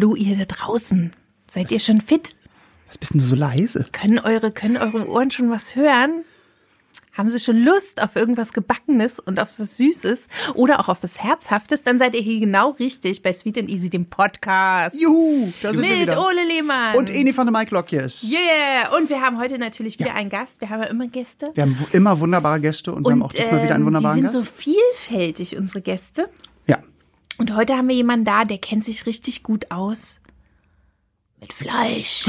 Hallo 0.00 0.14
ihr 0.14 0.34
da 0.34 0.46
draußen. 0.46 1.10
Seid 1.50 1.70
ihr 1.70 1.78
schon 1.78 2.00
fit? 2.00 2.34
Was 2.88 2.96
bist 2.96 3.12
denn 3.12 3.20
du 3.20 3.26
so 3.26 3.34
leise? 3.34 3.84
Können 3.92 4.18
eure, 4.18 4.50
können 4.50 4.78
eure 4.78 5.06
Ohren 5.10 5.30
schon 5.30 5.50
was 5.50 5.76
hören? 5.76 6.24
Haben 7.12 7.28
Sie 7.28 7.38
schon 7.38 7.62
Lust 7.62 8.02
auf 8.02 8.16
irgendwas 8.16 8.54
Gebackenes 8.54 9.20
und 9.20 9.38
auf 9.38 9.58
was 9.58 9.76
Süßes 9.76 10.28
oder 10.54 10.80
auch 10.80 10.88
auf 10.88 11.02
was 11.02 11.22
Herzhaftes? 11.22 11.82
Dann 11.82 11.98
seid 11.98 12.14
ihr 12.14 12.22
hier 12.22 12.40
genau 12.40 12.70
richtig 12.70 13.22
bei 13.22 13.34
Sweet 13.34 13.58
and 13.58 13.68
Easy, 13.68 13.90
dem 13.90 14.06
Podcast. 14.06 14.98
Juhu, 14.98 15.52
da 15.60 15.74
sind 15.74 15.82
wir 15.82 15.90
Mit 15.90 16.00
wieder. 16.00 16.26
Ole 16.26 16.46
Lehmann. 16.46 16.96
Und 16.96 17.10
Eni 17.10 17.34
von 17.34 17.44
der 17.44 17.52
Mike 17.52 17.74
Lockjes. 17.74 18.22
Yeah! 18.22 18.96
Und 18.96 19.10
wir 19.10 19.20
haben 19.20 19.38
heute 19.38 19.58
natürlich 19.58 19.98
wieder 19.98 20.14
einen 20.14 20.30
Gast. 20.30 20.62
Wir 20.62 20.70
haben 20.70 20.80
ja 20.80 20.88
immer 20.88 21.08
Gäste. 21.08 21.50
Wir 21.52 21.64
haben 21.64 21.76
immer 21.92 22.18
wunderbare 22.18 22.58
Gäste 22.58 22.94
und, 22.94 23.04
wir 23.04 23.12
haben 23.12 23.22
auch 23.22 23.32
diesmal 23.32 23.62
wieder 23.64 23.74
einen 23.74 23.82
ähm, 23.82 23.88
wunderbaren 23.88 24.22
die 24.22 24.26
sind 24.26 24.40
Gast. 24.40 24.50
so 24.50 24.62
vielfältig, 24.62 25.58
unsere 25.58 25.82
Gäste. 25.82 26.30
Und 27.40 27.56
heute 27.56 27.74
haben 27.74 27.88
wir 27.88 27.96
jemanden 27.96 28.26
da, 28.26 28.44
der 28.44 28.58
kennt 28.58 28.84
sich 28.84 29.06
richtig 29.06 29.42
gut 29.42 29.70
aus. 29.70 30.20
Mit 31.40 31.54
Fleisch. 31.54 32.28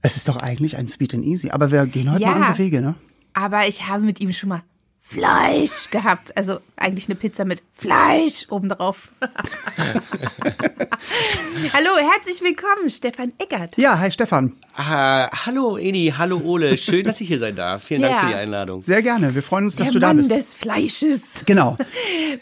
Es 0.00 0.16
ist 0.16 0.26
doch 0.26 0.36
eigentlich 0.36 0.76
ein 0.76 0.88
Sweet 0.88 1.14
and 1.14 1.24
Easy, 1.24 1.50
aber 1.50 1.70
wir 1.70 1.86
gehen 1.86 2.10
heute 2.10 2.22
Ja. 2.22 2.30
mal 2.32 2.42
andere 2.42 2.58
Wege, 2.58 2.80
ne? 2.80 2.96
Aber 3.34 3.68
ich 3.68 3.86
habe 3.86 4.02
mit 4.02 4.18
ihm 4.18 4.32
schon 4.32 4.48
mal 4.48 4.62
Fleisch 4.98 5.90
gehabt. 5.90 6.36
Also 6.36 6.58
eigentlich 6.74 7.06
eine 7.06 7.14
Pizza 7.14 7.44
mit 7.44 7.62
Fleisch 7.70 8.46
obendrauf. 8.50 9.12
Hallo, 11.72 11.90
herzlich 12.12 12.40
willkommen, 12.42 12.88
Stefan 12.88 13.32
Eckert. 13.38 13.76
Ja, 13.76 13.98
hi 13.98 14.10
Stefan. 14.10 14.52
Ah, 14.74 15.28
hallo 15.44 15.76
Edi, 15.76 16.14
hallo 16.16 16.38
Ole, 16.42 16.78
schön, 16.78 17.04
dass 17.04 17.20
ich 17.20 17.28
hier 17.28 17.38
sein 17.38 17.54
darf. 17.54 17.82
Vielen 17.84 18.00
Dank 18.02 18.14
Ja. 18.14 18.20
für 18.20 18.26
die 18.28 18.34
Einladung. 18.36 18.80
Sehr 18.80 19.02
gerne. 19.02 19.34
Wir 19.34 19.42
freuen 19.42 19.64
uns, 19.64 19.76
dass 19.76 19.88
Der 19.88 19.92
du 19.92 19.98
da 19.98 20.06
Mann 20.08 20.16
bist. 20.18 20.30
des 20.30 20.54
Fleisches. 20.54 21.42
Genau. 21.44 21.76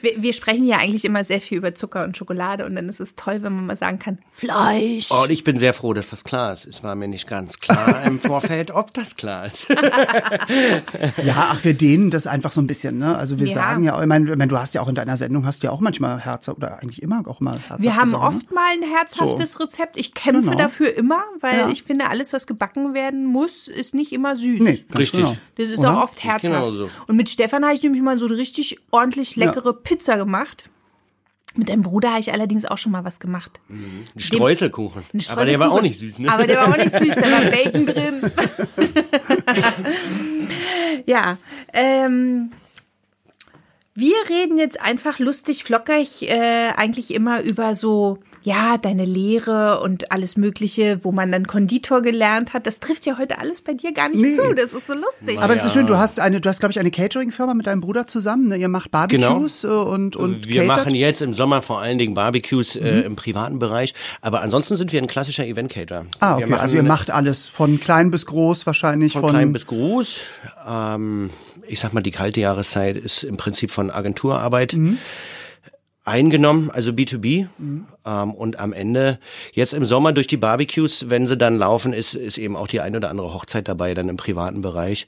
Wir, 0.02 0.22
wir 0.22 0.32
sprechen 0.32 0.64
ja 0.66 0.78
eigentlich 0.78 1.04
immer 1.04 1.24
sehr 1.24 1.40
viel 1.42 1.58
über 1.58 1.74
Zucker 1.74 2.04
und 2.04 2.16
Schokolade 2.16 2.64
und 2.64 2.74
dann 2.76 2.88
ist 2.88 3.00
es 3.00 3.16
toll, 3.16 3.42
wenn 3.42 3.52
man 3.54 3.66
mal 3.66 3.76
sagen 3.76 3.98
kann, 3.98 4.18
Fleisch. 4.30 5.08
Oh, 5.10 5.24
und 5.24 5.30
ich 5.30 5.42
bin 5.44 5.58
sehr 5.58 5.74
froh, 5.74 5.92
dass 5.92 6.08
das 6.10 6.22
klar 6.24 6.52
ist. 6.54 6.64
Es 6.64 6.82
war 6.84 6.94
mir 6.94 7.08
nicht 7.08 7.26
ganz 7.28 7.58
klar 7.58 8.04
im 8.06 8.18
Vorfeld, 8.20 8.70
ob 8.70 8.94
das 8.94 9.16
klar 9.16 9.46
ist. 9.46 9.68
Ja, 9.68 11.48
ach, 11.50 11.64
wir 11.64 11.74
dehnen 11.74 12.10
das 12.10 12.26
einfach 12.28 12.52
so 12.52 12.62
ein 12.62 12.66
bisschen, 12.68 12.98
ne? 12.98 13.18
Also 13.18 13.38
wir 13.40 13.48
Ja. 13.48 13.54
sagen 13.54 13.82
ja, 13.82 14.00
ich 14.00 14.06
meine, 14.06 14.30
ich 14.30 14.36
meine, 14.38 14.48
du 14.48 14.58
hast 14.58 14.72
ja 14.74 14.80
auch 14.80 14.88
in 14.88 14.94
deiner 14.94 15.16
Sendung 15.18 15.44
hast 15.44 15.62
du 15.62 15.66
ja 15.66 15.72
auch 15.72 15.80
manchmal 15.80 16.20
Herz 16.20 16.48
oder 16.48 16.78
eigentlich 16.80 17.02
immer 17.02 17.22
auch 17.26 17.40
mal 17.40 17.58
Herz. 17.68 17.82
Wir 17.82 17.96
haben 17.96 18.14
oft 18.14 18.49
mal 18.52 18.66
ein 18.72 18.82
herzhaftes 18.82 19.58
Rezept. 19.60 19.96
Ich 19.98 20.14
kämpfe 20.14 20.50
Genau. 20.50 20.56
dafür 20.62 20.94
immer, 20.96 21.22
weil 21.40 21.58
Ja. 21.58 21.68
ich 21.70 21.82
finde, 21.82 22.08
alles, 22.08 22.32
was 22.32 22.46
gebacken 22.46 22.94
werden 22.94 23.24
muss, 23.26 23.68
ist 23.68 23.94
nicht 23.94 24.12
immer 24.12 24.36
süß. 24.36 24.60
Nee, 24.60 24.84
Richtig. 24.96 25.20
Genau. 25.20 25.36
Das 25.56 25.68
ist 25.68 25.78
Oder? 25.78 25.98
auch 25.98 26.04
oft 26.04 26.22
herzhaft. 26.24 26.42
Genau 26.42 26.72
so. 26.72 26.90
Und 27.06 27.16
mit 27.16 27.28
Stefan 27.28 27.64
habe 27.64 27.74
ich 27.74 27.82
nämlich 27.82 28.02
mal 28.02 28.18
so 28.18 28.26
eine 28.26 28.36
richtig 28.36 28.78
ordentlich 28.90 29.36
leckere 29.36 29.72
Pizza 29.72 30.16
gemacht. 30.16 30.64
Mit 31.56 31.68
deinem 31.68 31.82
Bruder 31.82 32.10
habe 32.10 32.20
ich 32.20 32.32
allerdings 32.32 32.64
auch 32.64 32.78
schon 32.78 32.92
mal 32.92 33.04
was 33.04 33.18
gemacht. 33.18 33.58
Ein 33.68 34.04
Streuselkuchen. 34.16 35.02
Ein 35.12 35.20
Aber 35.30 35.44
der 35.44 35.58
war 35.58 35.66
Streuselkuchen. 35.66 35.78
auch 35.78 35.82
nicht 35.82 35.98
süß, 35.98 36.18
ne? 36.20 36.32
Aber 36.32 36.46
der 36.46 36.56
war 36.58 36.68
auch 36.68 36.76
nicht 36.76 36.96
süß, 36.96 37.14
da 37.16 37.22
war 37.22 37.40
Bacon 37.50 37.86
drin. 37.86 38.32
ja, 41.06 41.38
ähm, 41.72 42.50
wir 43.94 44.14
reden 44.28 44.58
jetzt 44.58 44.80
einfach 44.80 45.18
lustig, 45.18 45.64
flockig, 45.64 46.22
äh, 46.30 46.70
eigentlich 46.76 47.12
immer 47.12 47.42
über 47.42 47.74
so, 47.74 48.18
ja, 48.42 48.78
deine 48.78 49.04
Lehre 49.04 49.80
und 49.80 50.12
alles 50.12 50.36
Mögliche, 50.36 51.00
wo 51.02 51.12
man 51.12 51.30
dann 51.30 51.46
Konditor 51.46 52.00
gelernt 52.00 52.52
hat. 52.54 52.66
Das 52.66 52.80
trifft 52.80 53.04
ja 53.04 53.18
heute 53.18 53.38
alles 53.38 53.60
bei 53.60 53.74
dir 53.74 53.92
gar 53.92 54.08
nicht 54.08 54.20
Nee. 54.22 54.34
zu. 54.34 54.54
Das 54.54 54.72
ist 54.72 54.86
so 54.86 54.94
lustig. 54.94 55.38
Aber 55.38 55.54
das 55.54 55.64
ist 55.66 55.72
schön, 55.74 55.86
du 55.86 55.98
hast 55.98 56.20
eine, 56.20 56.40
du 56.40 56.48
hast, 56.48 56.60
glaube 56.60 56.72
ich, 56.72 56.78
eine 56.78 56.90
Catering-Firma 56.90 57.54
mit 57.54 57.66
deinem 57.66 57.80
Bruder 57.82 58.06
zusammen, 58.06 58.48
ne? 58.48 58.56
Ihr 58.56 58.68
macht 58.68 58.90
Barbecues 58.90 59.64
äh, 59.64 59.68
und, 59.68 60.16
und 60.16 60.48
wir 60.48 60.62
catert. 60.62 60.76
machen 60.78 60.94
jetzt 60.94 61.20
im 61.20 61.34
Sommer 61.34 61.60
vor 61.60 61.80
allen 61.80 61.98
Dingen 61.98 62.14
Barbecues 62.14 62.76
äh, 62.76 63.00
im 63.00 63.14
privaten 63.16 63.58
Bereich. 63.58 63.94
Aber 64.22 64.40
ansonsten 64.40 64.76
sind 64.76 64.92
wir 64.92 65.02
ein 65.02 65.06
klassischer 65.06 65.46
Event-Caterer. 65.46 66.06
Ah, 66.20 66.36
okay. 66.36 66.54
Also 66.54 66.76
ihr 66.76 66.82
macht 66.82 67.10
alles 67.10 67.48
von 67.48 67.78
klein 67.80 68.10
bis 68.10 68.26
groß 68.26 68.66
wahrscheinlich. 68.66 69.12
Von, 69.12 69.22
Von, 69.22 69.30
klein 69.30 69.52
bis 69.52 69.66
groß. 69.66 70.20
Ähm, 70.66 71.30
ich 71.66 71.78
sag 71.80 71.92
mal, 71.92 72.00
die 72.00 72.10
kalte 72.10 72.40
Jahreszeit 72.40 72.96
ist 72.96 73.22
im 73.22 73.36
Prinzip 73.36 73.70
von 73.70 73.90
Agenturarbeit 73.90 74.74
eingenommen, 76.10 76.70
also 76.70 76.90
B2B. 76.90 77.46
Ähm, 78.04 78.34
und 78.34 78.58
am 78.58 78.72
Ende, 78.72 79.18
jetzt 79.52 79.72
im 79.72 79.84
Sommer 79.84 80.12
durch 80.12 80.26
die 80.26 80.36
Barbecues, 80.36 81.08
wenn 81.08 81.26
sie 81.26 81.36
dann 81.36 81.56
laufen, 81.56 81.92
ist, 81.92 82.14
ist 82.14 82.36
eben 82.36 82.56
auch 82.56 82.66
die 82.66 82.80
eine 82.80 82.96
oder 82.96 83.10
andere 83.10 83.32
Hochzeit 83.32 83.68
dabei, 83.68 83.94
dann 83.94 84.08
im 84.08 84.16
privaten 84.16 84.60
Bereich. 84.60 85.06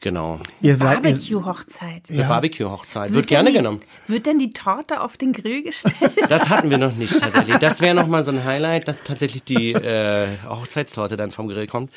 Genau. 0.00 0.38
Barbecue-Hochzeit. 0.62 2.10
Eine 2.10 2.24
Barbecue-Hochzeit. 2.24 3.12
Wird, 3.12 3.26
gerne 3.26 3.46
dann 3.46 3.52
die, 3.52 3.58
genommen. 3.58 3.80
Wird 4.06 4.26
denn 4.26 4.38
die 4.38 4.52
Torte 4.52 5.00
auf 5.00 5.16
den 5.16 5.32
Grill 5.32 5.62
gestellt? 5.62 5.94
Das 6.28 6.48
hatten 6.48 6.70
wir 6.70 6.78
noch 6.78 6.94
nicht 6.94 7.18
tatsächlich. 7.20 7.56
Das 7.58 7.80
wäre 7.80 7.94
noch 7.94 8.06
mal 8.06 8.24
so 8.24 8.30
ein 8.30 8.44
Highlight, 8.44 8.88
dass 8.88 9.02
tatsächlich 9.02 9.44
die 9.44 9.72
äh, 9.72 10.26
Hochzeitstorte 10.48 11.16
dann 11.16 11.30
vom 11.30 11.48
Grill 11.48 11.66
kommt. 11.66 11.90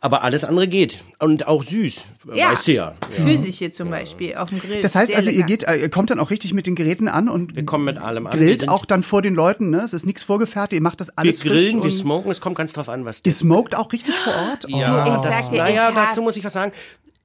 Aber 0.00 0.22
alles 0.24 0.44
andere 0.44 0.66
geht. 0.68 0.98
Und 1.18 1.46
auch 1.46 1.62
süß. 1.64 2.02
Weißt 2.24 2.66
du 2.66 2.72
ja. 2.72 2.94
Pfirsiche 3.10 3.70
zum 3.70 3.90
Beispiel 3.90 4.36
auf 4.36 4.48
dem 4.48 4.58
Grill. 4.60 4.82
das 4.82 4.94
heißt 4.94 5.08
Sehr 5.08 5.16
also, 5.18 5.30
ihr 5.30 5.44
geht, 5.44 5.62
äh, 5.64 5.76
ihr 5.76 5.90
kommt 5.90 6.10
dann 6.10 6.18
auch 6.18 6.30
richtig 6.30 6.54
mit 6.54 6.66
den 6.66 6.74
Geräten 6.74 7.08
an 7.08 7.28
und 7.28 7.54
Wir 7.56 7.64
kommen 7.64 7.84
mit 7.84 7.98
allem 7.98 8.26
an. 8.26 8.38
Wir 8.38 8.46
grillt 8.46 8.68
auch 8.68 8.84
dann 8.84 9.02
vor 9.02 9.22
den 9.22 9.34
Leuten, 9.34 9.70
ne? 9.70 9.82
Es 9.82 9.92
ist 9.92 10.06
nichts 10.06 10.22
vorgefertigt, 10.22 10.72
ihr 10.80 10.82
macht 10.82 11.00
das 11.00 11.08
Wir 11.08 11.18
alles 11.18 11.40
grillen, 11.40 11.76
wir 11.76 11.82
frisch. 11.82 11.92
und 11.94 11.98
smoken, 12.00 12.30
es 12.30 12.40
kommt 12.40 12.56
ganz 12.56 12.72
drauf 12.72 12.88
an, 12.88 13.04
was 13.04 13.20
Ihr 13.24 13.32
smoked 13.32 13.74
auch 13.76 13.92
richtig 13.92 14.14
vor 14.14 14.34
Ort? 14.34 14.66
Oh. 14.66 14.76
Ja, 14.76 15.04
Du, 15.04 15.10
ich 15.16 15.22
das, 15.22 15.22
sag 15.22 15.50
dir, 15.50 15.62
naja, 15.62 15.90
ich 15.90 15.96
hab- 15.96 16.08
dazu 16.08 16.22
muss 16.22 16.36
ich 16.36 16.44
was 16.44 16.52
sagen. 16.52 16.72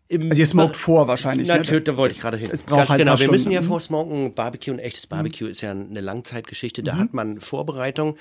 Im 0.10 0.30
Also 0.32 0.40
ihr 0.42 0.48
smoked 0.48 0.76
vor 0.76 1.08
wahrscheinlich, 1.08 1.48
ne? 1.48 1.58
Natürlich, 1.58 1.84
da 1.84 1.96
wollte 1.96 2.16
ich 2.16 2.22
gerade 2.22 2.36
hin. 2.38 2.50
Es 2.52 2.64
braucht 2.64 2.80
Ganz 2.80 2.90
halt 2.90 3.00
genau, 3.00 3.20
wir 3.20 3.28
müssen 3.28 3.42
Stunden. 3.44 3.56
ja 3.56 3.62
Mhm. 3.62 3.66
vorsmoken. 3.68 4.34
Barbecue, 4.34 4.74
ein 4.74 4.80
echtes 4.80 5.06
Barbecue 5.08 5.48
ist 5.48 5.62
ja 5.62 5.72
eine 5.72 6.02
Langzeitgeschichte, 6.02 6.82
Mhm. 6.82 6.86
da 6.86 6.98
hat 6.98 7.14
man 7.14 7.40
Vorbereitung. 7.40 8.18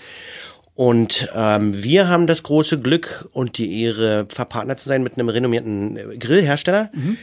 Und 0.74 1.28
ähm, 1.34 1.82
wir 1.82 2.08
haben 2.08 2.26
das 2.28 2.42
große 2.44 2.78
Glück 2.78 3.28
und 3.32 3.58
die 3.58 3.82
Ehre, 3.82 4.26
verpartnert 4.28 4.78
zu 4.80 4.88
sein 4.88 5.02
mit 5.02 5.14
einem 5.14 5.28
renommierten 5.28 5.96
äh, 5.96 6.16
Grillhersteller. 6.18 6.90
Mhm. 6.94 7.16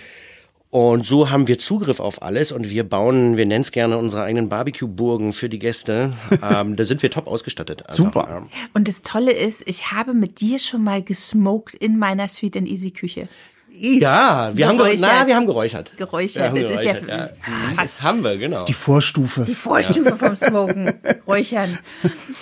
Und 0.71 1.05
so 1.05 1.29
haben 1.29 1.47
wir 1.47 1.57
Zugriff 1.57 2.01
auf 2.01 2.21
alles 2.21 2.51
und 2.51 2.69
wir 2.69 2.83
bauen, 2.83 3.37
wir 3.37 3.45
nennen 3.45 3.61
es 3.61 3.71
gerne 3.71 3.97
unsere 3.97 4.23
eigenen 4.23 4.49
Barbecue-Burgen 4.49 5.31
für 5.31 5.47
die 5.47 5.59
Gäste. 5.59 6.11
ähm, 6.43 6.75
da 6.75 6.83
sind 6.83 7.01
wir 7.01 7.09
top 7.11 7.27
ausgestattet. 7.27 7.83
einfach, 7.83 7.93
Super. 7.95 8.47
Und 8.73 8.87
das 8.89 9.03
Tolle 9.03 9.31
ist, 9.31 9.63
ich 9.69 9.91
habe 9.91 10.13
mit 10.13 10.41
dir 10.41 10.59
schon 10.59 10.83
mal 10.83 11.01
gesmoked 11.01 11.75
in 11.75 11.97
meiner 11.97 12.27
Sweet 12.27 12.57
and 12.57 12.67
Easy 12.67 12.91
Küche. 12.91 13.29
Ja, 13.77 14.51
wir 14.55 14.67
haben, 14.67 14.77
na, 14.99 15.27
wir 15.27 15.35
haben 15.35 15.45
geräuchert. 15.45 15.93
Geräuchert, 15.97 16.35
Wir 16.35 16.43
haben 16.49 16.55
das 16.55 16.71
ist 16.79 16.83
ja 16.83 16.93
geräuchert, 16.93 17.31
fast 17.67 17.81
Das 17.81 18.01
haben 18.03 18.23
wir, 18.23 18.37
genau. 18.37 18.63
Die 18.65 18.73
Vorstufe. 18.73 19.43
die 19.45 19.55
Vorstufe 19.55 20.15
vom 20.15 20.35
Smoken, 20.35 20.93
Räuchern. 21.27 21.77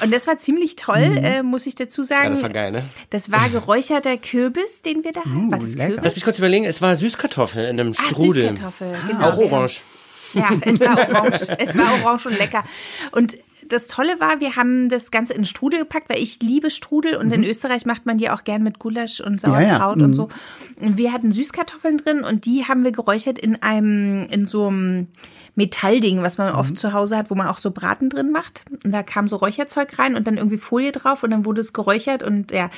Und 0.01 0.13
das 0.13 0.27
war 0.27 0.37
ziemlich 0.37 0.75
toll, 0.75 1.09
Mhm. 1.09 1.17
äh, 1.17 1.43
muss 1.43 1.65
ich 1.65 1.75
dazu 1.75 2.03
sagen. 2.03 2.25
Ja, 2.25 2.29
das 2.31 2.41
war 2.43 2.49
geil, 2.49 2.71
ne? 2.71 2.83
Das 3.09 3.31
war 3.31 3.49
geräucherter 3.49 4.17
Kürbis, 4.17 4.81
den 4.81 5.03
wir 5.03 5.11
da 5.11 5.21
hatten. 5.21 5.51
War 5.51 5.57
das 5.59 5.75
lecker. 5.75 5.87
Kürbis? 5.89 6.03
Lass 6.05 6.15
mich 6.15 6.23
kurz 6.23 6.37
überlegen, 6.37 6.65
es 6.65 6.81
war 6.81 6.95
Süßkartoffel 6.97 7.65
in 7.65 7.79
einem 7.79 7.93
Ah, 7.97 8.09
Strudel. 8.11 8.49
Süßkartoffel, 8.49 8.95
genau. 9.07 9.29
Auch 9.29 9.37
orange. 9.37 9.81
Ja, 10.33 10.49
es 10.61 10.79
war 10.79 10.97
orange. 11.09 11.47
es 11.59 11.77
war 11.77 12.03
orange 12.03 12.25
und 12.27 12.37
lecker. 12.39 12.63
Und 13.11 13.37
das 13.67 13.87
Tolle 13.87 14.19
war, 14.19 14.39
wir 14.39 14.55
haben 14.55 14.89
das 14.89 15.11
Ganze 15.11 15.33
in 15.33 15.45
Strudel 15.45 15.79
gepackt, 15.79 16.09
weil 16.09 16.21
ich 16.21 16.41
liebe 16.41 16.69
Strudel 16.69 17.15
und 17.15 17.31
in 17.33 17.43
Österreich 17.43 17.85
macht 17.85 18.05
man 18.05 18.17
die 18.17 18.29
auch 18.29 18.43
gern 18.43 18.63
mit 18.63 18.79
Gulasch 18.79 19.19
und 19.19 19.33
Mhm. 19.43 19.53
Ja, 19.53 19.61
ja, 19.61 19.69
Sauerkraut 19.77 20.01
und 20.01 20.13
so. 20.13 20.29
Und 20.79 20.97
wir 20.97 21.11
hatten 21.11 21.31
Süßkartoffeln 21.31 21.97
drin 21.97 22.23
und 22.23 22.45
die 22.45 22.65
haben 22.65 22.83
wir 22.83 22.91
geräuchert 22.91 23.39
in 23.39 23.61
einem, 23.61 24.23
in 24.29 24.45
so 24.45 24.67
einem 24.67 25.07
Metallding, 25.55 26.21
was 26.23 26.37
man 26.37 26.51
Mhm. 26.53 26.59
oft 26.59 26.77
zu 26.77 26.93
Hause 26.93 27.15
hat, 27.17 27.29
wo 27.29 27.35
man 27.35 27.47
auch 27.47 27.59
so 27.59 27.71
Braten 27.71 28.09
drin 28.09 28.31
macht. 28.31 28.65
Und 28.83 28.91
da 28.91 29.03
kam 29.03 29.27
so 29.27 29.35
Räucherzeug 29.35 29.99
rein 29.99 30.15
und 30.15 30.25
dann 30.25 30.37
irgendwie 30.37 30.57
Folie 30.57 30.91
drauf 30.91 31.23
und 31.23 31.31
dann 31.31 31.45
wurde 31.45 31.61
es 31.61 31.73
geräuchert 31.73 32.23
und 32.23 32.51
ja, 32.51 32.69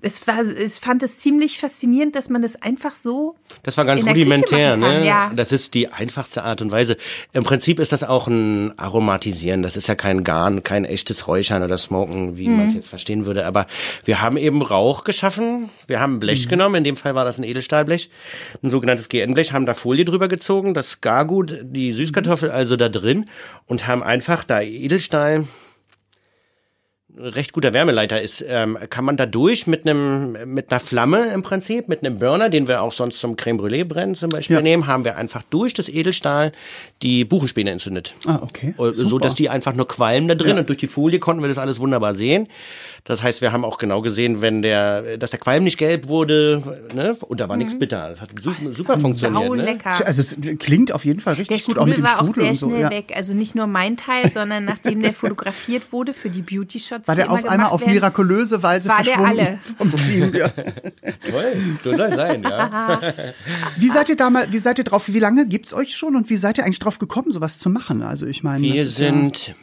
es 0.00 0.26
war, 0.26 0.42
ich 0.44 0.72
fand 0.74 1.02
es 1.02 1.18
ziemlich 1.18 1.58
faszinierend, 1.58 2.16
dass 2.16 2.30
man 2.30 2.40
das 2.42 2.60
einfach 2.62 2.92
so 2.92 3.36
Das 3.62 3.76
war 3.76 3.84
ganz 3.84 4.04
rudimentär, 4.06 4.76
ne? 4.76 5.06
ja. 5.06 5.30
Das 5.36 5.52
ist 5.52 5.74
die 5.74 5.88
einfachste 5.92 6.42
Art 6.42 6.62
und 6.62 6.70
Weise. 6.72 6.96
Im 7.32 7.44
Prinzip 7.44 7.78
ist 7.78 7.92
das 7.92 8.02
auch 8.02 8.28
ein 8.28 8.72
Aromatisieren. 8.78 9.62
Das 9.62 9.76
ist 9.76 9.86
ja 9.88 9.94
kein 9.94 10.24
Garn, 10.24 10.62
kein 10.62 10.84
echtes 10.86 11.28
Räuchern 11.28 11.62
oder 11.62 11.76
Smoken, 11.76 12.38
wie 12.38 12.48
Mhm. 12.48 12.56
man 12.56 12.66
es 12.66 12.74
jetzt 12.74 12.88
verstehen 12.88 13.26
würde. 13.26 13.44
Aber 13.46 13.66
wir 14.04 14.22
haben 14.22 14.36
eben 14.38 14.62
Rauch 14.62 15.04
geschaffen. 15.04 15.68
Wir 15.86 16.00
haben 16.00 16.12
ein 16.12 16.16
Mhm. 16.16 16.20
Blech 16.20 16.48
genommen. 16.48 16.76
In 16.76 16.84
dem 16.84 16.96
Fall 16.96 17.14
war 17.14 17.24
das 17.24 17.38
ein 17.38 17.44
Edelstahlblech. 17.44 18.10
Ein 18.62 18.70
sogenanntes 18.70 19.08
GN-Blech. 19.08 19.52
Haben 19.52 19.66
da 19.66 19.74
Folie 19.74 20.04
drüber 20.04 20.28
gezogen. 20.28 20.72
Das 20.74 21.00
Gargut, 21.02 21.58
die 21.62 21.92
Süßkartoffel 21.92 22.21
also 22.28 22.76
da 22.76 22.88
drin. 22.88 23.24
Und 23.66 23.86
haben 23.86 24.02
einfach 24.02 24.44
da 24.44 24.60
Edelstahl 24.60 25.44
recht 27.14 27.52
guter 27.52 27.74
Wärmeleiter 27.74 28.22
ist, 28.22 28.42
ähm, 28.48 28.78
kann 28.88 29.04
man 29.04 29.18
da 29.18 29.26
durch 29.26 29.66
mit 29.66 29.86
einem 29.86 30.32
mit 30.46 30.70
einer 30.70 30.80
Flamme 30.80 31.26
im 31.34 31.42
Prinzip, 31.42 31.86
mit 31.86 32.00
einem 32.04 32.18
Burner, 32.18 32.48
den 32.48 32.68
wir 32.68 32.80
auch 32.80 32.92
sonst 32.92 33.20
zum 33.20 33.36
Creme 33.36 33.58
Brûlée 33.60 33.84
brennen 33.84 34.14
zum 34.14 34.30
Beispiel 34.30 34.56
Ja. 34.56 34.62
nehmen, 34.62 34.86
haben 34.86 35.04
wir 35.04 35.16
einfach 35.18 35.42
durch 35.50 35.74
das 35.74 35.90
Edelstahl 35.90 36.52
die 37.02 37.26
Buchenspäne 37.26 37.70
entzündet. 37.70 38.14
Ah, 38.26 38.38
okay. 38.42 38.68
Äh, 38.78 38.92
So, 38.94 39.06
Super. 39.06 39.24
dass 39.26 39.34
die 39.34 39.50
einfach 39.50 39.74
nur 39.74 39.86
qualmen 39.88 40.26
da 40.28 40.34
drin 40.34 40.54
Ja. 40.54 40.60
und 40.60 40.68
durch 40.70 40.78
die 40.78 40.86
Folie 40.86 41.18
konnten 41.18 41.42
wir 41.42 41.48
das 41.48 41.58
alles 41.58 41.80
wunderbar 41.80 42.14
sehen. 42.14 42.48
Das 43.04 43.20
heißt, 43.20 43.40
wir 43.40 43.50
haben 43.50 43.64
auch 43.64 43.78
genau 43.78 44.00
gesehen, 44.00 44.42
wenn 44.42 44.62
der, 44.62 45.16
dass 45.18 45.30
der 45.30 45.40
Qualm 45.40 45.64
nicht 45.64 45.76
gelb 45.76 46.06
wurde, 46.06 46.86
ne, 46.94 47.16
und 47.26 47.40
da 47.40 47.48
war 47.48 47.56
nichts 47.56 47.76
bitter. 47.76 48.10
Das 48.10 48.20
hat 48.20 48.30
super, 48.40 48.64
super 48.64 48.98
funktioniert. 48.98 49.50
Ne? 49.56 49.64
lecker. 49.64 50.06
Also 50.06 50.20
es 50.22 50.36
klingt 50.60 50.92
auf 50.92 51.04
jeden 51.04 51.18
Fall 51.18 51.34
Der 51.34 51.40
richtig 51.40 51.64
gut, 51.64 51.78
auch 51.78 51.84
mit 51.86 51.94
Strudel 51.94 52.08
war 52.08 52.20
auch 52.20 52.28
Strudel 52.28 52.42
sehr 52.42 52.50
und 52.50 52.56
so. 52.56 52.68
schnell 52.68 52.80
Ja. 52.82 52.90
weg. 52.90 53.12
Also 53.16 53.34
nicht 53.34 53.56
nur 53.56 53.66
mein 53.66 53.96
Teil, 53.96 54.30
sondern 54.30 54.64
nachdem 54.64 55.02
der 55.02 55.12
fotografiert 55.14 55.92
wurde 55.92 56.14
für 56.14 56.30
die 56.30 56.42
Beauty 56.42 56.78
Shot 56.78 57.02
trotzdem 57.04 57.08
War 57.08 57.16
der 57.16 57.32
auf 57.32 57.44
einmal 57.44 57.70
auf 57.70 57.80
werden, 57.80 57.94
mirakulöse 57.94 58.62
Weise 58.62 58.88
war 58.88 59.02
verschwunden 59.02 59.36
der 59.36 59.46
alle. 59.46 59.58
vom 59.78 59.96
Team? 59.96 60.32
Ja. 60.34 60.48
Toll, 61.28 61.52
so 61.82 61.96
soll 61.96 62.14
sein, 62.14 62.44
ja. 62.44 63.00
wie 63.78 63.88
seid 63.88 64.10
ihr 64.10 64.16
damals, 64.16 64.52
wie 64.52 64.58
seid 64.58 64.78
ihr 64.78 64.84
drauf, 64.84 65.08
wie 65.08 65.18
lange 65.18 65.48
gibt's 65.48 65.74
euch 65.74 65.96
schon 65.96 66.14
und 66.14 66.30
wie 66.30 66.36
seid 66.36 66.58
ihr 66.58 66.64
eigentlich 66.64 66.78
drauf 66.78 67.00
gekommen, 67.00 67.32
sowas 67.32 67.58
zu 67.58 67.68
machen? 67.68 68.02
Also 68.02 68.26
ich 68.26 68.44
meine, 68.44 68.62
wir 68.62 68.86
sind 68.86 69.48
ja 69.48 69.54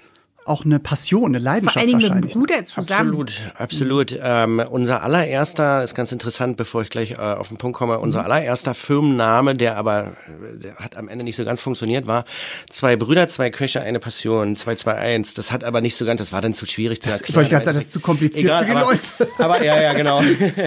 auch 0.49 0.65
eine 0.65 0.79
Passion, 0.79 1.27
eine 1.27 1.39
Leidenschaft 1.39 1.73
Vor 1.73 1.81
allen 1.81 1.87
Dingen 1.87 2.01
wahrscheinlich. 2.01 2.35
mit 2.35 2.35
dem 2.35 2.39
Bruder 2.39 2.65
zusammen. 2.65 3.09
Absolut, 3.09 3.33
absolut. 3.55 4.11
Mhm. 4.11 4.17
Ähm, 4.21 4.65
unser 4.69 5.03
allererster, 5.03 5.83
ist 5.83 5.95
ganz 5.95 6.11
interessant, 6.11 6.57
bevor 6.57 6.81
ich 6.81 6.89
gleich 6.89 7.11
äh, 7.11 7.15
auf 7.17 7.49
den 7.49 7.57
Punkt 7.57 7.77
komme, 7.77 7.99
unser 7.99 8.19
mhm. 8.19 8.25
allererster 8.25 8.73
Firmenname, 8.73 9.55
der 9.55 9.77
aber 9.77 10.13
der 10.55 10.75
hat 10.75 10.95
am 10.95 11.07
Ende 11.07 11.23
nicht 11.23 11.35
so 11.35 11.45
ganz 11.45 11.61
funktioniert, 11.61 12.07
war 12.07 12.25
zwei 12.69 12.95
Brüder, 12.95 13.27
zwei 13.27 13.49
Köche, 13.49 13.81
eine 13.81 13.99
Passion, 13.99 14.55
221. 14.55 15.35
Das 15.35 15.51
hat 15.51 15.63
aber 15.63 15.81
nicht 15.81 15.95
so 15.95 16.05
ganz, 16.05 16.19
das 16.19 16.33
war 16.33 16.41
dann 16.41 16.53
zu 16.53 16.65
schwierig 16.65 17.01
zu 17.01 17.09
erklären. 17.09 17.29
Ich 17.29 17.35
wollte 17.35 17.49
gerade 17.51 17.65
sagen, 17.65 17.75
das 17.75 17.85
ist 17.85 17.93
zu 17.93 17.99
kompliziert 17.99 18.45
Egal, 18.45 18.65
für 18.65 18.71
die 18.71 18.77
aber, 18.77 18.91
Leute. 18.91 19.29
Aber 19.39 19.63
ja, 19.63 19.81
ja, 19.81 19.93
genau. 19.93 20.21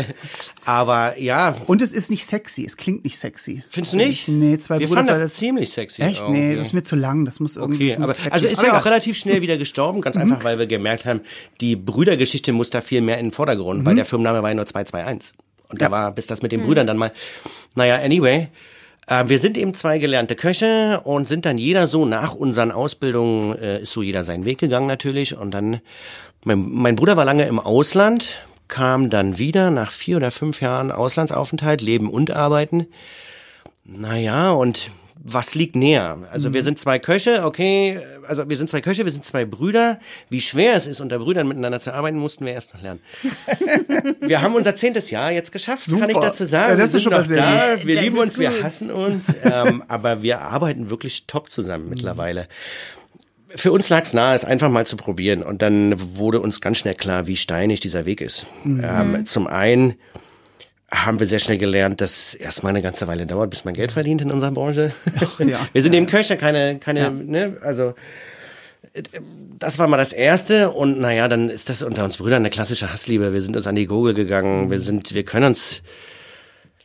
aber 0.64 1.18
ja. 1.18 1.56
Und 1.66 1.82
es 1.82 1.92
ist 1.92 2.10
nicht 2.10 2.24
sexy, 2.24 2.64
es 2.64 2.76
klingt 2.76 3.04
nicht 3.04 3.18
sexy. 3.18 3.62
Findest 3.68 3.92
du 3.92 3.96
nicht? 3.96 4.28
Nee, 4.28 4.58
zwei 4.58 4.78
Wir 4.78 4.86
Brüder. 4.86 5.00
fanden 5.00 5.12
das, 5.12 5.20
das 5.20 5.34
ziemlich 5.34 5.70
sexy. 5.70 6.02
Echt? 6.02 6.22
Auch. 6.22 6.30
Nee, 6.30 6.54
das 6.56 6.66
ist 6.66 6.72
mir 6.72 6.82
zu 6.82 6.96
lang, 6.96 7.24
das 7.24 7.40
muss 7.40 7.56
irgendwie. 7.56 7.92
Okay, 7.92 8.02
aber, 8.02 8.14
also 8.30 8.46
ist 8.46 8.62
ja 8.62 8.78
auch 8.78 8.84
relativ 8.84 9.16
schnell 9.16 9.42
wieder 9.42 9.58
gestorben, 9.72 10.02
ganz 10.02 10.16
mhm. 10.16 10.22
einfach, 10.22 10.44
weil 10.44 10.58
wir 10.58 10.66
gemerkt 10.66 11.06
haben, 11.06 11.22
die 11.60 11.76
Brüdergeschichte 11.76 12.52
muss 12.52 12.70
da 12.70 12.82
viel 12.82 13.00
mehr 13.00 13.18
in 13.18 13.26
den 13.26 13.32
Vordergrund, 13.32 13.80
mhm. 13.80 13.86
weil 13.86 13.94
der 13.94 14.04
Firmenname 14.04 14.42
war 14.42 14.50
ja 14.50 14.54
nur 14.54 14.66
221. 14.66 15.32
Und 15.70 15.80
ja. 15.80 15.88
da 15.88 15.92
war, 15.92 16.12
bis 16.12 16.26
das 16.26 16.42
mit 16.42 16.52
den 16.52 16.60
mhm. 16.60 16.66
Brüdern 16.66 16.86
dann 16.86 16.98
mal, 16.98 17.12
naja, 17.74 17.96
anyway. 17.96 18.48
Äh, 19.06 19.24
wir 19.28 19.38
sind 19.38 19.56
eben 19.56 19.72
zwei 19.72 19.98
gelernte 19.98 20.36
Köche 20.36 21.00
und 21.04 21.26
sind 21.26 21.46
dann 21.46 21.56
jeder 21.56 21.86
so 21.86 22.04
nach 22.04 22.34
unseren 22.34 22.70
Ausbildungen, 22.70 23.58
äh, 23.58 23.80
ist 23.80 23.92
so 23.92 24.02
jeder 24.02 24.24
seinen 24.24 24.44
Weg 24.44 24.58
gegangen 24.58 24.86
natürlich. 24.86 25.36
Und 25.36 25.52
dann, 25.52 25.80
mein, 26.44 26.70
mein 26.70 26.96
Bruder 26.96 27.16
war 27.16 27.24
lange 27.24 27.46
im 27.46 27.58
Ausland, 27.58 28.44
kam 28.68 29.08
dann 29.08 29.38
wieder 29.38 29.70
nach 29.70 29.90
vier 29.90 30.18
oder 30.18 30.30
fünf 30.30 30.60
Jahren 30.60 30.92
Auslandsaufenthalt, 30.92 31.80
Leben 31.80 32.10
und 32.10 32.30
Arbeiten. 32.30 32.86
Naja, 33.84 34.50
und 34.52 34.90
was 35.24 35.54
liegt 35.54 35.76
näher? 35.76 36.18
Also 36.32 36.48
mhm. 36.48 36.54
wir 36.54 36.62
sind 36.62 36.78
zwei 36.78 36.98
Köche, 36.98 37.44
okay, 37.44 38.00
also 38.26 38.48
wir 38.48 38.56
sind 38.56 38.68
zwei 38.68 38.80
Köche, 38.80 39.04
wir 39.04 39.12
sind 39.12 39.24
zwei 39.24 39.44
Brüder. 39.44 40.00
Wie 40.28 40.40
schwer 40.40 40.74
es 40.74 40.86
ist, 40.86 41.00
unter 41.00 41.18
Brüdern 41.20 41.46
miteinander 41.46 41.78
zu 41.78 41.94
arbeiten, 41.94 42.18
mussten 42.18 42.44
wir 42.44 42.52
erst 42.52 42.74
noch 42.74 42.82
lernen. 42.82 43.00
wir 44.20 44.42
haben 44.42 44.54
unser 44.54 44.74
zehntes 44.74 45.10
Jahr 45.10 45.30
jetzt 45.30 45.52
geschafft, 45.52 45.84
Super. 45.84 46.02
kann 46.02 46.10
ich 46.10 46.16
dazu 46.16 46.44
sagen. 46.44 46.72
Ja, 46.72 46.76
das 46.76 46.92
wir 46.92 46.96
ist 46.96 47.02
schon 47.04 47.12
noch 47.12 47.22
sehr 47.22 47.36
da, 47.36 47.84
wir 47.84 47.94
das 47.94 48.04
lieben 48.04 48.18
uns, 48.18 48.30
gut. 48.30 48.40
wir 48.40 48.62
hassen 48.62 48.90
uns, 48.90 49.32
ähm, 49.44 49.84
aber 49.86 50.22
wir 50.22 50.40
arbeiten 50.40 50.90
wirklich 50.90 51.26
top 51.26 51.50
zusammen 51.50 51.88
mittlerweile. 51.88 52.48
Für 53.54 53.70
uns 53.70 53.88
lag 53.90 54.02
es 54.02 54.14
nahe, 54.14 54.34
es 54.34 54.44
einfach 54.44 54.70
mal 54.70 54.86
zu 54.86 54.96
probieren. 54.96 55.42
Und 55.42 55.62
dann 55.62 55.94
wurde 56.16 56.40
uns 56.40 56.60
ganz 56.60 56.78
schnell 56.78 56.94
klar, 56.94 57.26
wie 57.26 57.36
steinig 57.36 57.80
dieser 57.80 58.06
Weg 58.06 58.22
ist. 58.22 58.46
Mhm. 58.64 58.82
Ähm, 58.82 59.26
zum 59.26 59.46
einen 59.46 59.94
haben 60.92 61.20
wir 61.20 61.26
sehr 61.26 61.38
schnell 61.38 61.58
gelernt, 61.58 62.00
dass 62.00 62.18
es 62.18 62.34
erstmal 62.34 62.70
eine 62.70 62.82
ganze 62.82 63.06
Weile 63.06 63.26
dauert, 63.26 63.50
bis 63.50 63.64
man 63.64 63.74
Geld 63.74 63.92
verdient 63.92 64.20
in 64.20 64.30
unserer 64.30 64.52
Branche. 64.52 64.92
Ach, 65.20 65.40
ja. 65.40 65.58
Wir 65.72 65.82
sind 65.82 65.94
eben 65.94 66.06
Köche, 66.06 66.36
keine, 66.36 66.78
keine, 66.78 67.00
ja. 67.00 67.10
ne, 67.10 67.56
also 67.62 67.94
das 69.58 69.78
war 69.78 69.88
mal 69.88 69.96
das 69.96 70.12
erste 70.12 70.70
und 70.70 71.00
naja, 71.00 71.26
dann 71.28 71.48
ist 71.48 71.70
das 71.70 71.82
unter 71.82 72.04
uns 72.04 72.18
Brüdern 72.18 72.42
eine 72.42 72.50
klassische 72.50 72.92
Hassliebe. 72.92 73.32
Wir 73.32 73.40
sind 73.40 73.56
uns 73.56 73.66
an 73.66 73.74
die 73.74 73.86
Gurgel 73.86 74.12
gegangen, 74.14 74.70
wir 74.70 74.80
sind, 74.80 75.14
wir 75.14 75.24
können 75.24 75.46
uns 75.46 75.82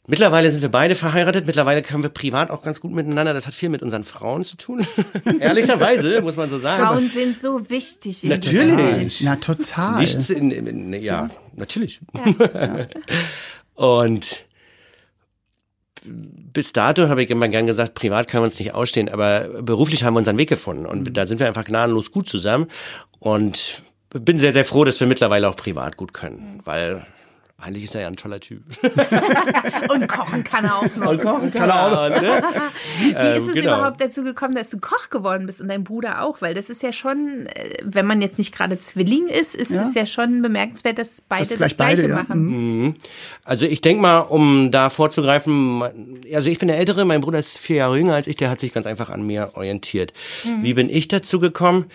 Mittlerweile 0.09 0.49
sind 0.49 0.61
wir 0.61 0.69
beide 0.69 0.95
verheiratet. 0.95 1.45
Mittlerweile 1.45 1.81
können 1.81 2.01
wir 2.01 2.09
privat 2.09 2.49
auch 2.49 2.63
ganz 2.63 2.79
gut 2.79 2.93
miteinander. 2.93 3.33
Das 3.33 3.45
hat 3.45 3.53
viel 3.53 3.67
mit 3.67 3.81
unseren 3.81 4.05
Frauen 4.05 4.45
zu 4.45 4.55
tun. 4.55 4.87
Ehrlicherweise, 5.41 6.21
muss 6.21 6.37
man 6.37 6.49
so 6.49 6.59
sagen. 6.59 6.81
Frauen 6.81 7.09
sind 7.09 7.37
so 7.37 7.69
wichtig. 7.69 8.23
In 8.23 8.29
natürlich. 8.29 9.19
Na, 9.21 9.35
total. 9.35 9.99
Nichts 9.99 10.29
in, 10.29 10.51
in, 10.51 10.65
in 10.65 10.93
ja, 11.03 11.29
natürlich. 11.57 11.99
Ja. 12.15 12.87
Und 13.77 14.45
bis 16.03 16.73
dato 16.73 17.09
habe 17.09 17.23
ich 17.23 17.29
immer 17.29 17.47
gern 17.47 17.67
gesagt, 17.67 17.93
privat 17.93 18.27
können 18.27 18.41
wir 18.41 18.45
uns 18.45 18.59
nicht 18.59 18.73
ausstehen, 18.73 19.07
aber 19.07 19.61
beruflich 19.61 20.03
haben 20.03 20.15
wir 20.15 20.19
unseren 20.19 20.37
Weg 20.37 20.49
gefunden. 20.49 20.85
Und 20.85 21.07
mhm. 21.07 21.13
da 21.13 21.25
sind 21.25 21.39
wir 21.39 21.47
einfach 21.47 21.63
gnadenlos 21.63 22.11
gut 22.11 22.27
zusammen. 22.27 22.67
Und 23.19 23.83
bin 24.09 24.39
sehr, 24.39 24.53
sehr 24.53 24.65
froh, 24.65 24.83
dass 24.83 24.99
wir 24.99 25.07
mittlerweile 25.07 25.47
auch 25.47 25.55
privat 25.55 25.95
gut 25.95 26.13
können, 26.13 26.61
weil 26.65 27.05
eigentlich 27.59 27.85
ist 27.85 27.95
er 27.95 28.01
ja 28.01 28.07
ein 28.07 28.15
toller 28.15 28.39
Typ. 28.39 28.61
und 29.89 30.07
kochen 30.07 30.43
kann 30.43 30.65
er 30.65 30.77
auch 30.77 30.95
noch. 30.95 31.09
Und 31.09 31.21
kochen 31.21 31.51
kann, 31.51 31.67
er 31.67 31.85
auch 31.87 32.09
noch. 32.09 32.21
Ne? 32.21 32.43
Wie 32.99 33.11
ähm, 33.11 33.37
ist 33.37 33.47
es 33.47 33.53
genau. 33.55 33.77
überhaupt 33.77 33.99
dazu 33.99 34.23
gekommen, 34.23 34.53
dass 34.53 34.69
du 34.69 34.79
Koch 34.79 35.09
geworden 35.09 35.47
bist 35.47 35.59
und 35.59 35.67
dein 35.67 35.83
Bruder 35.83 36.21
auch? 36.21 36.39
Weil 36.39 36.53
das 36.53 36.69
ist 36.69 36.83
ja 36.83 36.93
schon, 36.93 37.47
äh, 37.47 37.77
wenn 37.83 38.05
man 38.05 38.21
jetzt 38.21 38.37
nicht 38.37 38.53
gerade 38.53 38.77
Zwilling 38.77 39.25
ist, 39.27 39.55
ist 39.55 39.71
ja. 39.71 39.81
es 39.81 39.95
ja 39.95 40.05
schon 40.05 40.43
bemerkenswert, 40.43 40.99
dass 40.99 41.21
beide 41.21 41.47
das, 41.47 41.57
das 41.57 41.77
Gleiche 41.77 42.03
beide, 42.03 42.09
ja. 42.09 42.15
machen. 42.15 42.45
Mhm. 42.45 42.95
Also 43.43 43.65
ich 43.65 43.81
denke 43.81 44.03
mal, 44.03 44.19
um 44.19 44.69
da 44.69 44.91
vorzugreifen, 44.91 45.81
also 46.31 46.49
ich 46.49 46.59
bin 46.59 46.67
der 46.67 46.77
Ältere, 46.77 47.05
mein 47.05 47.21
Bruder 47.21 47.39
ist 47.39 47.57
vier 47.57 47.77
Jahre 47.77 47.97
jünger 47.97 48.13
als 48.13 48.27
ich, 48.27 48.35
der 48.35 48.51
hat 48.51 48.59
sich 48.59 48.71
ganz 48.71 48.85
einfach 48.85 49.09
an 49.09 49.25
mir 49.25 49.53
orientiert. 49.55 50.13
Mhm. 50.45 50.61
Wie 50.61 50.75
bin 50.75 50.89
ich 50.91 51.07
dazu 51.07 51.39
gekommen? 51.39 51.85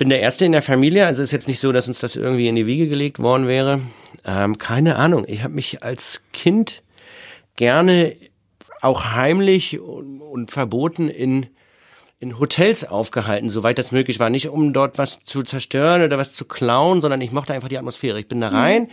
Bin 0.00 0.08
der 0.08 0.20
Erste 0.22 0.46
in 0.46 0.52
der 0.52 0.62
Familie, 0.62 1.04
also 1.04 1.22
ist 1.22 1.30
jetzt 1.30 1.46
nicht 1.46 1.60
so, 1.60 1.72
dass 1.72 1.86
uns 1.86 1.98
das 1.98 2.16
irgendwie 2.16 2.48
in 2.48 2.56
die 2.56 2.64
Wiege 2.64 2.88
gelegt 2.88 3.18
worden 3.18 3.46
wäre. 3.46 3.82
Ähm, 4.24 4.56
keine 4.56 4.96
Ahnung. 4.96 5.26
Ich 5.28 5.42
habe 5.44 5.52
mich 5.52 5.82
als 5.82 6.22
Kind 6.32 6.82
gerne 7.56 8.16
auch 8.80 9.12
heimlich 9.12 9.78
und, 9.78 10.22
und 10.22 10.50
verboten 10.50 11.10
in 11.10 11.48
in 12.20 12.38
Hotels 12.38 12.84
aufgehalten, 12.84 13.50
soweit 13.50 13.78
das 13.78 13.92
möglich 13.92 14.20
war. 14.20 14.30
Nicht 14.30 14.48
um 14.48 14.72
dort 14.72 14.98
was 14.98 15.24
zu 15.24 15.42
zerstören 15.42 16.02
oder 16.02 16.18
was 16.18 16.32
zu 16.32 16.44
klauen, 16.44 17.00
sondern 17.00 17.20
ich 17.20 17.32
mochte 17.32 17.54
einfach 17.54 17.68
die 17.68 17.78
Atmosphäre. 17.78 18.20
Ich 18.20 18.28
bin 18.28 18.40
da 18.40 18.48
rein, 18.48 18.82
mhm 18.82 18.88